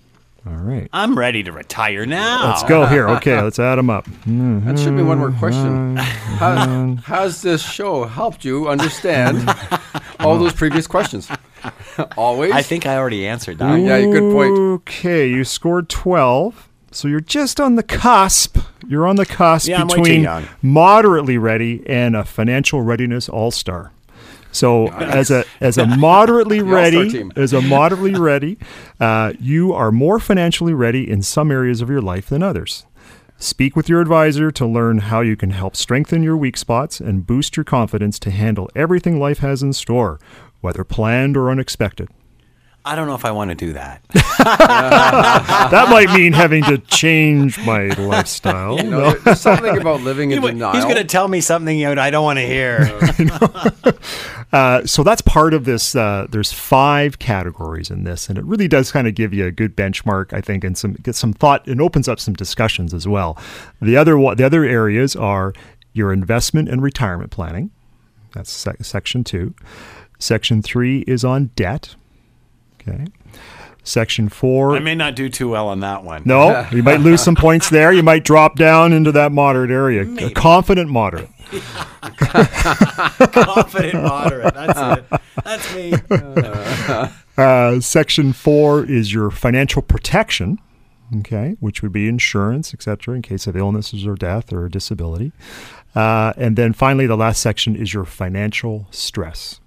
All 0.46 0.56
right. 0.56 0.90
I'm 0.92 1.18
ready 1.18 1.42
to 1.44 1.54
retire 1.54 2.06
now. 2.06 2.50
Let's 2.50 2.64
go 2.64 2.86
here. 2.86 3.08
Okay, 3.08 3.42
let's 3.42 3.60
add 3.60 3.76
them 3.76 3.90
up. 3.90 4.06
That 4.26 4.78
should 4.78 4.98
be 4.98 5.04
one 5.04 5.20
more 5.20 5.32
question. 5.32 5.96
Mm-hmm. 5.96 6.96
How, 6.96 6.96
has 7.16 7.42
this 7.42 7.62
show 7.62 8.04
helped 8.04 8.44
you 8.44 8.68
understand 8.68 9.48
all 10.34 10.40
those 10.44 10.54
previous 10.54 10.88
questions? 10.88 11.30
Always. 12.18 12.52
I 12.52 12.62
think 12.62 12.86
I 12.86 12.98
already 12.98 13.26
answered 13.28 13.58
that. 13.60 13.76
Yeah, 13.80 14.02
good 14.02 14.32
point. 14.34 14.58
Okay, 14.58 15.30
you 15.30 15.44
scored 15.44 15.90
12. 15.90 16.70
So 16.92 17.08
you're 17.08 17.22
just 17.22 17.60
on 17.60 17.76
the 17.76 17.84
cusp. 17.84 18.58
You're 18.88 19.08
on 19.08 19.16
the 19.16 19.26
cusp 19.26 19.68
Yeah, 19.68 19.82
I'm 19.82 19.88
way 19.88 19.96
too 19.96 20.02
between 20.04 20.22
young. 20.24 20.46
moderately 20.62 21.38
ready 21.38 21.84
and 21.88 22.16
a 22.16 22.24
financial 22.24 22.82
readiness 22.82 23.28
all-star. 23.30 23.92
So 24.52 24.90
as 24.90 25.32
a 25.32 25.46
as 25.62 25.80
a 25.80 25.88
moderately 25.88 26.62
ready 26.80 27.10
team. 27.10 27.32
as 27.36 27.54
a 27.54 27.62
moderately 27.62 28.14
ready, 28.14 28.60
uh, 29.00 29.34
you 29.40 29.74
are 29.74 29.92
more 29.92 30.20
financially 30.20 30.76
ready 30.76 31.10
in 31.10 31.24
some 31.24 31.50
areas 31.50 31.82
of 31.82 31.90
your 31.90 32.02
life 32.02 32.28
than 32.30 32.44
others. 32.44 32.86
Speak 33.44 33.76
with 33.76 33.90
your 33.90 34.00
advisor 34.00 34.52
to 34.52 34.66
learn 34.66 35.00
how 35.00 35.20
you 35.20 35.36
can 35.36 35.50
help 35.50 35.76
strengthen 35.76 36.24
your 36.24 36.38
weak 36.38 36.56
spots 36.56 37.02
and 37.02 37.28
boost 37.28 37.58
your 37.58 37.66
confidence 37.66 38.18
to 38.20 38.32
handle 38.32 38.70
everything 38.74 39.20
life 39.20 39.40
has 39.40 39.62
in 39.62 39.74
store, 39.74 40.18
whether 40.62 40.86
planned 40.86 41.36
or 41.36 41.52
unexpected. 41.52 42.08
I 42.86 42.96
don't 42.96 43.06
know 43.06 43.16
if 43.16 43.26
I 43.26 43.32
want 43.32 43.50
to 43.50 43.56
do 43.56 43.74
that. 43.74 44.02
That 45.74 45.90
might 45.90 46.14
mean 46.14 46.32
having 46.32 46.64
to 46.64 46.78
change 46.78 47.58
my 47.66 47.88
lifestyle. 47.88 48.78
You 48.78 48.90
know, 48.90 49.12
there's 49.12 49.42
something 49.42 49.78
about 49.78 50.02
living 50.02 50.32
in 50.32 50.42
He- 50.42 50.48
denial. 50.48 50.76
He's 50.76 50.86
going 50.86 50.96
to 50.96 51.04
tell 51.04 51.28
me 51.28 51.42
something 51.42 51.78
you 51.78 51.94
know, 51.94 52.02
I 52.02 52.12
don't 52.12 52.24
want 52.24 52.40
to 52.40 52.46
hear. 52.46 52.86
Uh, 54.54 54.86
so 54.86 55.02
that's 55.02 55.22
part 55.22 55.52
of 55.56 55.66
this. 55.66 55.96
Uh, 55.96 56.28
there's 56.30 56.54
five 56.54 57.18
categories 57.18 57.90
in 57.90 58.04
this, 58.04 58.30
and 58.30 58.38
it 58.38 58.46
really 58.46 58.68
does 58.68 58.92
kind 58.92 59.08
of 59.08 59.16
give 59.16 59.34
you 59.34 59.48
a 59.48 59.52
good 59.52 59.76
benchmark, 59.76 60.32
I 60.32 60.42
think, 60.42 60.64
and 60.64 60.78
some 60.78 60.94
get 60.94 61.16
some 61.16 61.34
thought 61.34 61.66
and 61.68 61.82
opens 61.82 62.08
up 62.08 62.20
some 62.20 62.36
discussions 62.36 62.94
as 62.94 63.08
well. 63.08 63.36
The 63.82 63.98
other 63.98 64.14
the 64.36 64.46
other 64.46 64.64
areas 64.64 65.16
are 65.16 65.54
your 65.94 66.14
investment 66.14 66.70
and 66.70 66.84
retirement 66.84 67.32
planning. 67.32 67.72
That's 68.34 68.52
sec- 68.52 68.84
section 68.86 69.24
two. 69.24 69.56
Section 70.20 70.62
three 70.62 71.00
is 71.08 71.26
on 71.26 71.50
debt. 71.56 71.96
Okay. 72.80 73.08
Section 73.86 74.30
four. 74.30 74.76
I 74.76 74.80
may 74.80 74.96
not 74.96 75.16
do 75.16 75.28
too 75.28 75.50
well 75.50 75.68
on 75.68 75.82
that 75.82 76.04
one. 76.04 76.24
no, 76.26 76.66
you 76.72 76.82
might 76.84 77.02
lose 77.02 77.22
some 77.22 77.36
points 77.36 77.70
there. 77.70 77.92
You 77.92 78.04
might 78.04 78.24
drop 78.24 78.56
down 78.56 78.94
into 78.94 79.12
that 79.12 79.32
moderate 79.34 79.72
area. 79.72 80.04
A 80.26 80.32
confident 80.32 80.90
moderate. 80.90 81.30
Confident 83.32 84.04
moderate. 84.04 84.54
That's 84.54 85.00
it. 85.00 85.22
That's 85.44 85.76
me. 85.76 85.94
Uh, 87.36 87.80
section 87.80 88.32
four 88.32 88.86
is 88.86 89.12
your 89.12 89.32
financial 89.32 89.82
protection, 89.82 90.60
okay, 91.18 91.58
which 91.60 91.82
would 91.82 91.92
be 91.92 92.08
insurance, 92.08 92.76
etc., 92.76 93.16
in 93.16 93.24
case 93.24 93.48
of 93.48 93.56
illnesses 93.58 94.06
or 94.06 94.14
death 94.14 94.54
or 94.54 94.70
disability. 94.70 95.32
Uh, 95.96 96.34
and 96.38 96.56
then 96.56 96.74
finally, 96.74 97.08
the 97.08 97.18
last 97.18 97.42
section 97.42 97.76
is 97.76 97.92
your 97.92 98.06
financial 98.06 98.86
stress. 98.92 99.60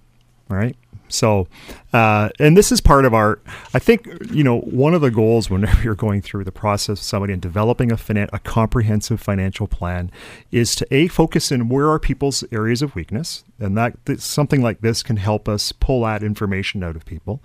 All 0.49 0.55
right. 0.55 0.77
So, 1.09 1.47
uh, 1.93 2.29
and 2.39 2.57
this 2.57 2.71
is 2.71 2.81
part 2.81 3.05
of 3.05 3.13
our, 3.13 3.39
I 3.73 3.79
think, 3.79 4.07
you 4.31 4.43
know, 4.43 4.59
one 4.59 4.93
of 4.93 5.01
the 5.01 5.11
goals 5.11 5.49
whenever 5.49 5.81
you're 5.83 5.95
going 5.95 6.21
through 6.21 6.43
the 6.43 6.51
process 6.51 6.89
with 6.89 6.99
somebody 6.99 7.33
and 7.33 7.41
developing 7.41 7.91
a, 7.91 7.95
finan- 7.95 8.29
a 8.33 8.39
comprehensive 8.39 9.19
financial 9.21 9.67
plan 9.67 10.11
is 10.51 10.75
to 10.75 10.87
A, 10.93 11.07
focus 11.07 11.51
in 11.51 11.69
where 11.69 11.89
are 11.89 11.99
people's 11.99 12.43
areas 12.51 12.81
of 12.81 12.95
weakness. 12.95 13.43
And 13.59 13.77
that 13.77 14.05
th- 14.05 14.19
something 14.19 14.61
like 14.61 14.81
this 14.81 15.01
can 15.03 15.17
help 15.17 15.47
us 15.47 15.71
pull 15.71 16.01
that 16.03 16.23
information 16.23 16.83
out 16.83 16.95
of 16.95 17.05
people. 17.05 17.41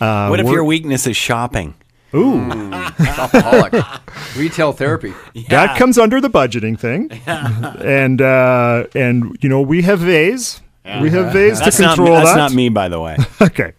Uh, 0.00 0.28
What 0.28 0.40
if 0.40 0.46
your 0.46 0.64
weakness 0.64 1.06
is 1.06 1.16
shopping? 1.16 1.74
Ooh, 2.14 2.48
Shopaholic. 2.48 4.36
Retail 4.36 4.72
therapy. 4.72 5.12
that 5.48 5.76
comes 5.76 5.98
under 5.98 6.20
the 6.20 6.30
budgeting 6.30 6.78
thing. 6.78 7.10
and, 7.26 8.22
uh, 8.22 8.86
and, 8.94 9.36
you 9.40 9.48
know, 9.48 9.60
we 9.60 9.82
have 9.82 10.00
V's. 10.84 11.02
We 11.02 11.10
have 11.10 11.34
ways 11.34 11.58
to 11.58 11.64
That's 11.64 11.80
not, 11.80 11.96
that's 11.96 12.30
that. 12.30 12.36
not 12.36 12.52
me, 12.52 12.68
by 12.68 12.88
the 12.88 13.00
way. 13.00 13.16
okay. 13.40 13.72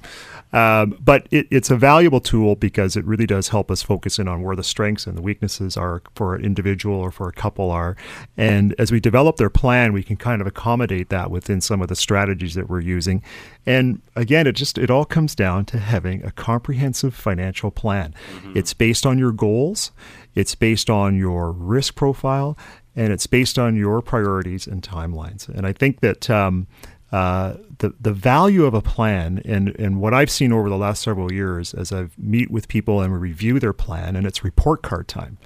Um, 0.56 0.98
but 1.04 1.28
it, 1.32 1.48
it's 1.52 1.70
a 1.70 1.76
valuable 1.76 2.22
tool 2.22 2.56
because 2.56 2.96
it 2.96 3.04
really 3.04 3.26
does 3.26 3.50
help 3.50 3.70
us 3.70 3.84
focus 3.84 4.20
in 4.20 4.30
on 4.30 4.42
where 4.42 4.56
the 4.56 4.64
strengths 4.64 5.06
and 5.06 5.18
the 5.18 5.22
weaknesses 5.22 5.76
are 5.76 6.02
for 6.16 6.34
an 6.34 6.46
individual 6.46 6.96
or 6.96 7.12
for 7.12 7.28
a 7.28 7.34
couple 7.34 7.72
are. 7.72 7.98
And 8.38 8.74
as 8.80 8.90
we 8.90 9.02
develop 9.02 9.36
their 9.36 9.50
plan, 9.50 9.92
we 9.92 10.02
can 10.02 10.16
kind 10.16 10.40
of 10.40 10.48
accommodate 10.48 11.10
that 11.10 11.30
within 11.30 11.60
some 11.60 11.82
of 11.82 11.90
the 11.90 11.96
strategies 11.96 12.54
that 12.54 12.70
we're 12.70 12.80
using. 12.80 13.22
And 13.66 14.02
again, 14.16 14.48
it 14.48 14.54
just 14.54 14.78
it 14.78 14.90
all 14.90 15.04
comes 15.04 15.36
down 15.36 15.66
to 15.66 15.78
having 15.78 16.24
a 16.24 16.32
comprehensive 16.32 17.14
financial 17.14 17.70
plan. 17.70 18.16
It's 18.56 18.74
based 18.74 19.06
on 19.06 19.20
your 19.20 19.34
goals, 19.34 19.92
it's 20.36 20.56
based 20.56 20.90
on 20.90 21.18
your 21.18 21.52
risk 21.52 21.96
profile, 21.96 22.58
and 22.96 23.12
it's 23.12 23.28
based 23.28 23.60
on 23.60 23.76
your 23.76 24.02
priorities 24.02 24.68
and 24.68 24.82
timelines. 24.82 25.50
And 25.50 25.68
I 25.68 25.74
think 25.74 26.00
that 26.00 26.30
um, 26.30 26.68
uh, 27.12 27.54
the 27.78 27.94
the 28.00 28.12
value 28.12 28.66
of 28.66 28.74
a 28.74 28.82
plan 28.82 29.42
and 29.46 29.70
and 29.80 30.02
what 30.02 30.14
I've 30.14 30.32
seen 30.32 30.52
over 30.52 30.70
the 30.70 30.78
last 30.78 31.02
several 31.04 31.32
years 31.32 31.74
as 31.74 31.92
I 31.94 32.08
meet 32.18 32.50
with 32.50 32.68
people 32.68 33.02
and 33.02 33.22
review 33.22 33.60
their 33.60 33.74
plan 33.74 34.16
and 34.16 34.26
it's 34.26 34.44
report 34.44 34.82
card 34.82 35.08
time, 35.08 35.38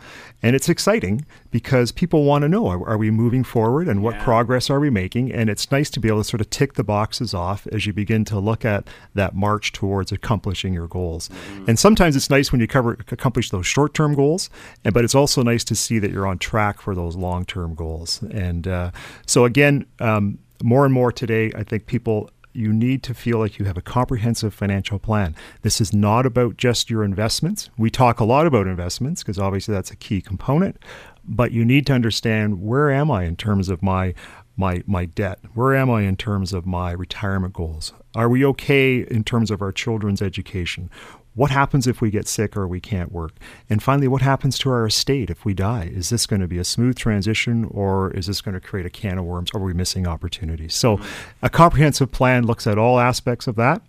and 0.42 0.56
it's 0.56 0.70
exciting 0.70 1.26
because 1.52 1.92
people 1.92 2.24
want 2.24 2.44
to 2.44 2.50
know 2.50 2.68
are, 2.68 2.88
are 2.88 2.98
we 2.98 3.12
moving 3.12 3.44
forward 3.44 3.88
and 3.88 4.02
what 4.02 4.16
Yeah. 4.16 4.24
progress 4.24 4.70
are 4.70 4.80
we 4.80 4.90
making, 4.90 5.32
and 5.34 5.50
it's 5.50 5.70
nice 5.72 5.90
to 5.92 6.00
be 6.00 6.08
able 6.08 6.20
to 6.20 6.24
sort 6.24 6.40
of 6.42 6.50
tick 6.50 6.74
the 6.76 6.84
boxes 6.84 7.34
off 7.34 7.68
as 7.72 7.86
you 7.86 7.94
begin 7.94 8.24
to 8.26 8.40
look 8.40 8.64
at 8.64 8.88
that 9.14 9.36
march 9.36 9.72
towards 9.74 10.12
accomplishing 10.12 10.74
your 10.74 10.88
goals. 10.88 11.30
And 11.68 11.78
sometimes 11.78 12.16
it's 12.16 12.30
nice 12.30 12.52
when 12.52 12.62
you 12.62 12.68
cover 12.68 12.94
accomplish 13.12 13.50
those 13.50 13.68
short 13.68 13.94
term 13.94 14.16
goals, 14.16 14.50
and 14.86 14.94
but 14.94 15.04
it's 15.04 15.16
also 15.16 15.44
nice 15.44 15.64
to 15.66 15.76
see 15.76 16.00
that 16.00 16.10
you're 16.12 16.28
on 16.28 16.38
track 16.38 16.80
for 16.80 16.96
those 16.96 17.16
long 17.18 17.46
term 17.46 17.76
goals. 17.76 18.22
And 18.32 18.68
uh, 18.68 18.92
so 19.26 19.44
again. 19.46 19.86
Um, 20.00 20.40
more 20.64 20.86
and 20.86 20.94
more 20.94 21.12
today, 21.12 21.52
I 21.56 21.64
think 21.64 21.86
people, 21.86 22.30
you 22.54 22.74
need 22.74 23.04
to 23.04 23.14
feel 23.14 23.38
like 23.38 23.60
you 23.60 23.66
have 23.66 23.78
a 23.78 23.82
comprehensive 23.82 24.54
financial 24.54 25.00
plan. 25.00 25.36
This 25.62 25.80
is 25.80 25.94
not 25.94 26.26
about 26.26 26.58
just 26.58 26.90
your 26.90 27.04
investments. 27.04 27.70
We 27.78 27.90
talk 27.90 28.20
a 28.20 28.26
lot 28.26 28.48
about 28.48 28.68
investments 28.68 29.24
because 29.24 29.40
obviously 29.40 29.74
that's 29.74 29.92
a 29.92 29.96
key 29.96 30.22
component, 30.22 30.78
but 31.24 31.52
you 31.52 31.64
need 31.64 31.86
to 31.88 31.94
understand 31.94 32.62
where 32.62 32.92
am 32.92 33.12
I 33.12 33.24
in 33.26 33.36
terms 33.36 33.70
of 33.70 33.84
my 33.84 34.14
my 34.58 34.84
my 34.86 35.06
debt? 35.06 35.40
Where 35.54 35.76
am 35.76 35.90
I 35.90 36.02
in 36.02 36.18
terms 36.18 36.52
of 36.52 36.66
my 36.66 36.92
retirement 36.92 37.54
goals? 37.54 37.94
Are 38.14 38.28
we 38.28 38.44
okay 38.46 39.06
in 39.10 39.24
terms 39.24 39.52
of 39.52 39.62
our 39.62 39.72
children's 39.72 40.22
education? 40.22 40.90
What 41.36 41.52
happens 41.52 41.88
if 41.88 42.02
we 42.02 42.10
get 42.10 42.28
sick 42.28 42.58
or 42.58 42.68
we 42.68 42.80
can't 42.80 43.12
work? 43.12 43.34
And 43.70 43.82
finally, 43.82 44.08
what 44.08 44.22
happens 44.22 44.58
to 44.60 44.70
our 44.70 44.86
estate 44.86 45.30
if 45.30 45.46
we 45.46 45.54
die? 45.54 45.92
Is 45.94 46.10
this 46.10 46.26
going 46.26 46.42
to 46.42 46.48
be 46.48 46.58
a 46.58 46.64
smooth 46.64 46.98
transition 46.98 47.66
or 47.66 48.12
is 48.12 48.28
this 48.28 48.42
going 48.42 48.56
to 48.56 48.60
create 48.60 48.86
a 48.86 48.90
can 48.90 49.18
of 49.18 49.26
worms? 49.26 49.50
Are 49.54 49.62
we 49.62 49.74
missing 49.74 50.08
opportunities? 50.08 50.74
So, 50.74 51.00
a 51.42 51.50
comprehensive 51.50 52.12
plan 52.12 52.46
looks 52.46 52.68
at 52.68 52.78
all 52.78 53.00
aspects 53.00 53.48
of 53.48 53.56
that. 53.56 53.82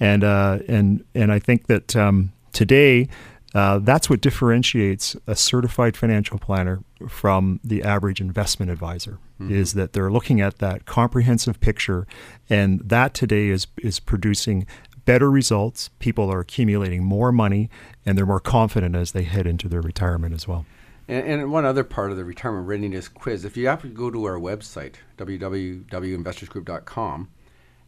And, 0.00 0.22
uh, 0.22 0.60
and, 0.68 1.04
and 1.14 1.32
I 1.32 1.38
think 1.38 1.66
that 1.66 1.96
um, 1.96 2.32
today, 2.52 3.08
uh, 3.54 3.78
that's 3.78 4.10
what 4.10 4.20
differentiates 4.20 5.16
a 5.26 5.34
certified 5.34 5.96
financial 5.96 6.38
planner 6.38 6.82
from 7.08 7.58
the 7.64 7.82
average 7.82 8.20
investment 8.20 8.70
advisor 8.70 9.18
is 9.40 9.74
that 9.74 9.92
they're 9.92 10.10
looking 10.10 10.40
at 10.40 10.58
that 10.58 10.84
comprehensive 10.84 11.60
picture 11.60 12.06
and 12.50 12.80
that 12.80 13.14
today 13.14 13.48
is 13.48 13.66
is 13.78 14.00
producing 14.00 14.66
better 15.08 15.30
results 15.30 15.88
people 15.98 16.30
are 16.30 16.40
accumulating 16.40 17.02
more 17.02 17.32
money 17.32 17.70
and 18.04 18.18
they're 18.18 18.26
more 18.26 18.38
confident 18.38 18.94
as 18.94 19.12
they 19.12 19.22
head 19.22 19.46
into 19.46 19.66
their 19.66 19.80
retirement 19.80 20.34
as 20.34 20.46
well 20.46 20.66
And, 21.08 21.26
and 21.26 21.50
one 21.50 21.64
other 21.64 21.82
part 21.82 22.10
of 22.10 22.18
the 22.18 22.26
retirement 22.26 22.68
readiness 22.68 23.08
quiz, 23.08 23.46
if 23.46 23.56
you 23.56 23.68
have 23.68 23.80
to 23.80 23.88
go 23.88 24.10
to 24.10 24.26
our 24.26 24.38
website, 24.38 24.96
www.investorsgroup.com, 25.16 27.28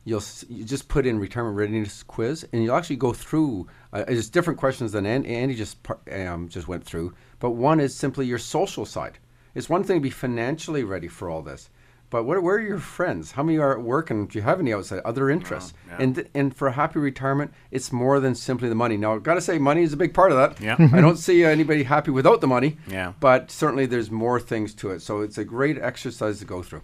you'll 0.05 0.23
you 0.49 0.65
just 0.65 0.89
put 0.89 1.07
in 1.07 1.19
retirement 1.19 1.57
readiness 1.57 2.03
quiz, 2.03 2.47
and 2.53 2.65
you'll 2.65 2.75
actually 2.75 2.97
go 2.97 3.13
through. 3.13 3.67
Uh, 3.93 4.05
it's 4.09 4.31
different 4.31 4.59
questions 4.59 4.93
than 4.93 5.05
Andy 5.05 5.55
just 5.55 5.77
um, 6.11 6.49
just 6.49 6.69
went 6.69 6.85
through, 6.85 7.13
but 7.39 7.51
one 7.51 7.81
is 7.81 7.95
simply 7.95 8.27
your 8.27 8.39
social 8.39 8.87
side. 8.87 9.19
It's 9.55 9.69
one 9.69 9.85
thing 9.85 9.99
to 9.99 10.01
be 10.01 10.11
financially 10.11 10.85
ready 10.85 11.09
for 11.09 11.29
all 11.29 11.43
this, 11.43 11.69
But 12.11 12.25
what, 12.25 12.43
where 12.43 12.57
are 12.57 12.61
your 12.61 12.79
friends? 12.79 13.33
How 13.33 13.43
many 13.45 13.59
are 13.59 13.73
at 13.73 13.83
work, 13.83 14.11
and 14.11 14.29
do 14.29 14.39
you 14.39 14.43
have 14.43 14.59
any 14.59 14.75
outside 14.75 15.01
other 15.05 15.31
interests? 15.31 15.73
And 15.99 16.29
and 16.35 16.55
for 16.55 16.69
a 16.69 16.73
happy 16.73 16.99
retirement, 16.99 17.53
it's 17.71 17.93
more 17.93 18.19
than 18.21 18.35
simply 18.35 18.69
the 18.69 18.75
money. 18.75 18.97
Now, 18.97 19.15
I've 19.15 19.23
got 19.23 19.35
to 19.35 19.41
say, 19.41 19.59
money 19.59 19.83
is 19.83 19.93
a 19.93 19.97
big 19.97 20.13
part 20.13 20.33
of 20.33 20.37
that. 20.39 20.61
Yeah. 20.61 20.77
I 20.93 21.01
don't 21.01 21.17
see 21.17 21.45
anybody 21.45 21.85
happy 21.85 22.11
without 22.11 22.41
the 22.41 22.49
money. 22.49 22.79
Yeah. 22.89 23.13
But 23.21 23.51
certainly, 23.51 23.87
there's 23.87 24.11
more 24.11 24.41
things 24.41 24.75
to 24.77 24.91
it. 24.91 25.03
So 25.03 25.21
it's 25.21 25.39
a 25.39 25.45
great 25.45 25.79
exercise 25.79 26.41
to 26.41 26.45
go 26.45 26.63
through. 26.63 26.83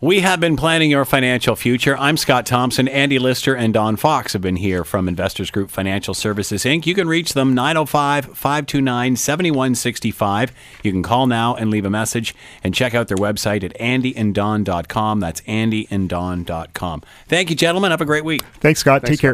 We 0.00 0.20
have 0.20 0.40
been 0.40 0.58
planning 0.58 0.90
your 0.90 1.06
financial 1.06 1.56
future. 1.56 1.96
I'm 1.96 2.18
Scott 2.18 2.44
Thompson. 2.44 2.86
Andy 2.86 3.18
Lister 3.18 3.54
and 3.54 3.72
Don 3.72 3.96
Fox 3.96 4.34
have 4.34 4.42
been 4.42 4.56
here 4.56 4.84
from 4.84 5.08
Investors 5.08 5.50
Group 5.50 5.70
Financial 5.70 6.12
Services, 6.12 6.64
Inc. 6.64 6.84
You 6.84 6.94
can 6.94 7.08
reach 7.08 7.32
them 7.32 7.54
905 7.54 8.26
529 8.36 9.16
7165. 9.16 10.52
You 10.82 10.92
can 10.92 11.02
call 11.02 11.26
now 11.26 11.54
and 11.54 11.70
leave 11.70 11.86
a 11.86 11.90
message 11.90 12.34
and 12.62 12.74
check 12.74 12.94
out 12.94 13.08
their 13.08 13.16
website 13.16 13.64
at 13.64 13.74
andyanddon.com. 13.78 15.20
That's 15.20 15.40
andyanddon.com. 15.40 17.02
Thank 17.26 17.48
you, 17.48 17.56
gentlemen. 17.56 17.90
Have 17.90 18.02
a 18.02 18.04
great 18.04 18.24
week. 18.26 18.42
Thanks, 18.60 18.80
Scott. 18.80 19.00
Take 19.00 19.20
care. 19.20 19.24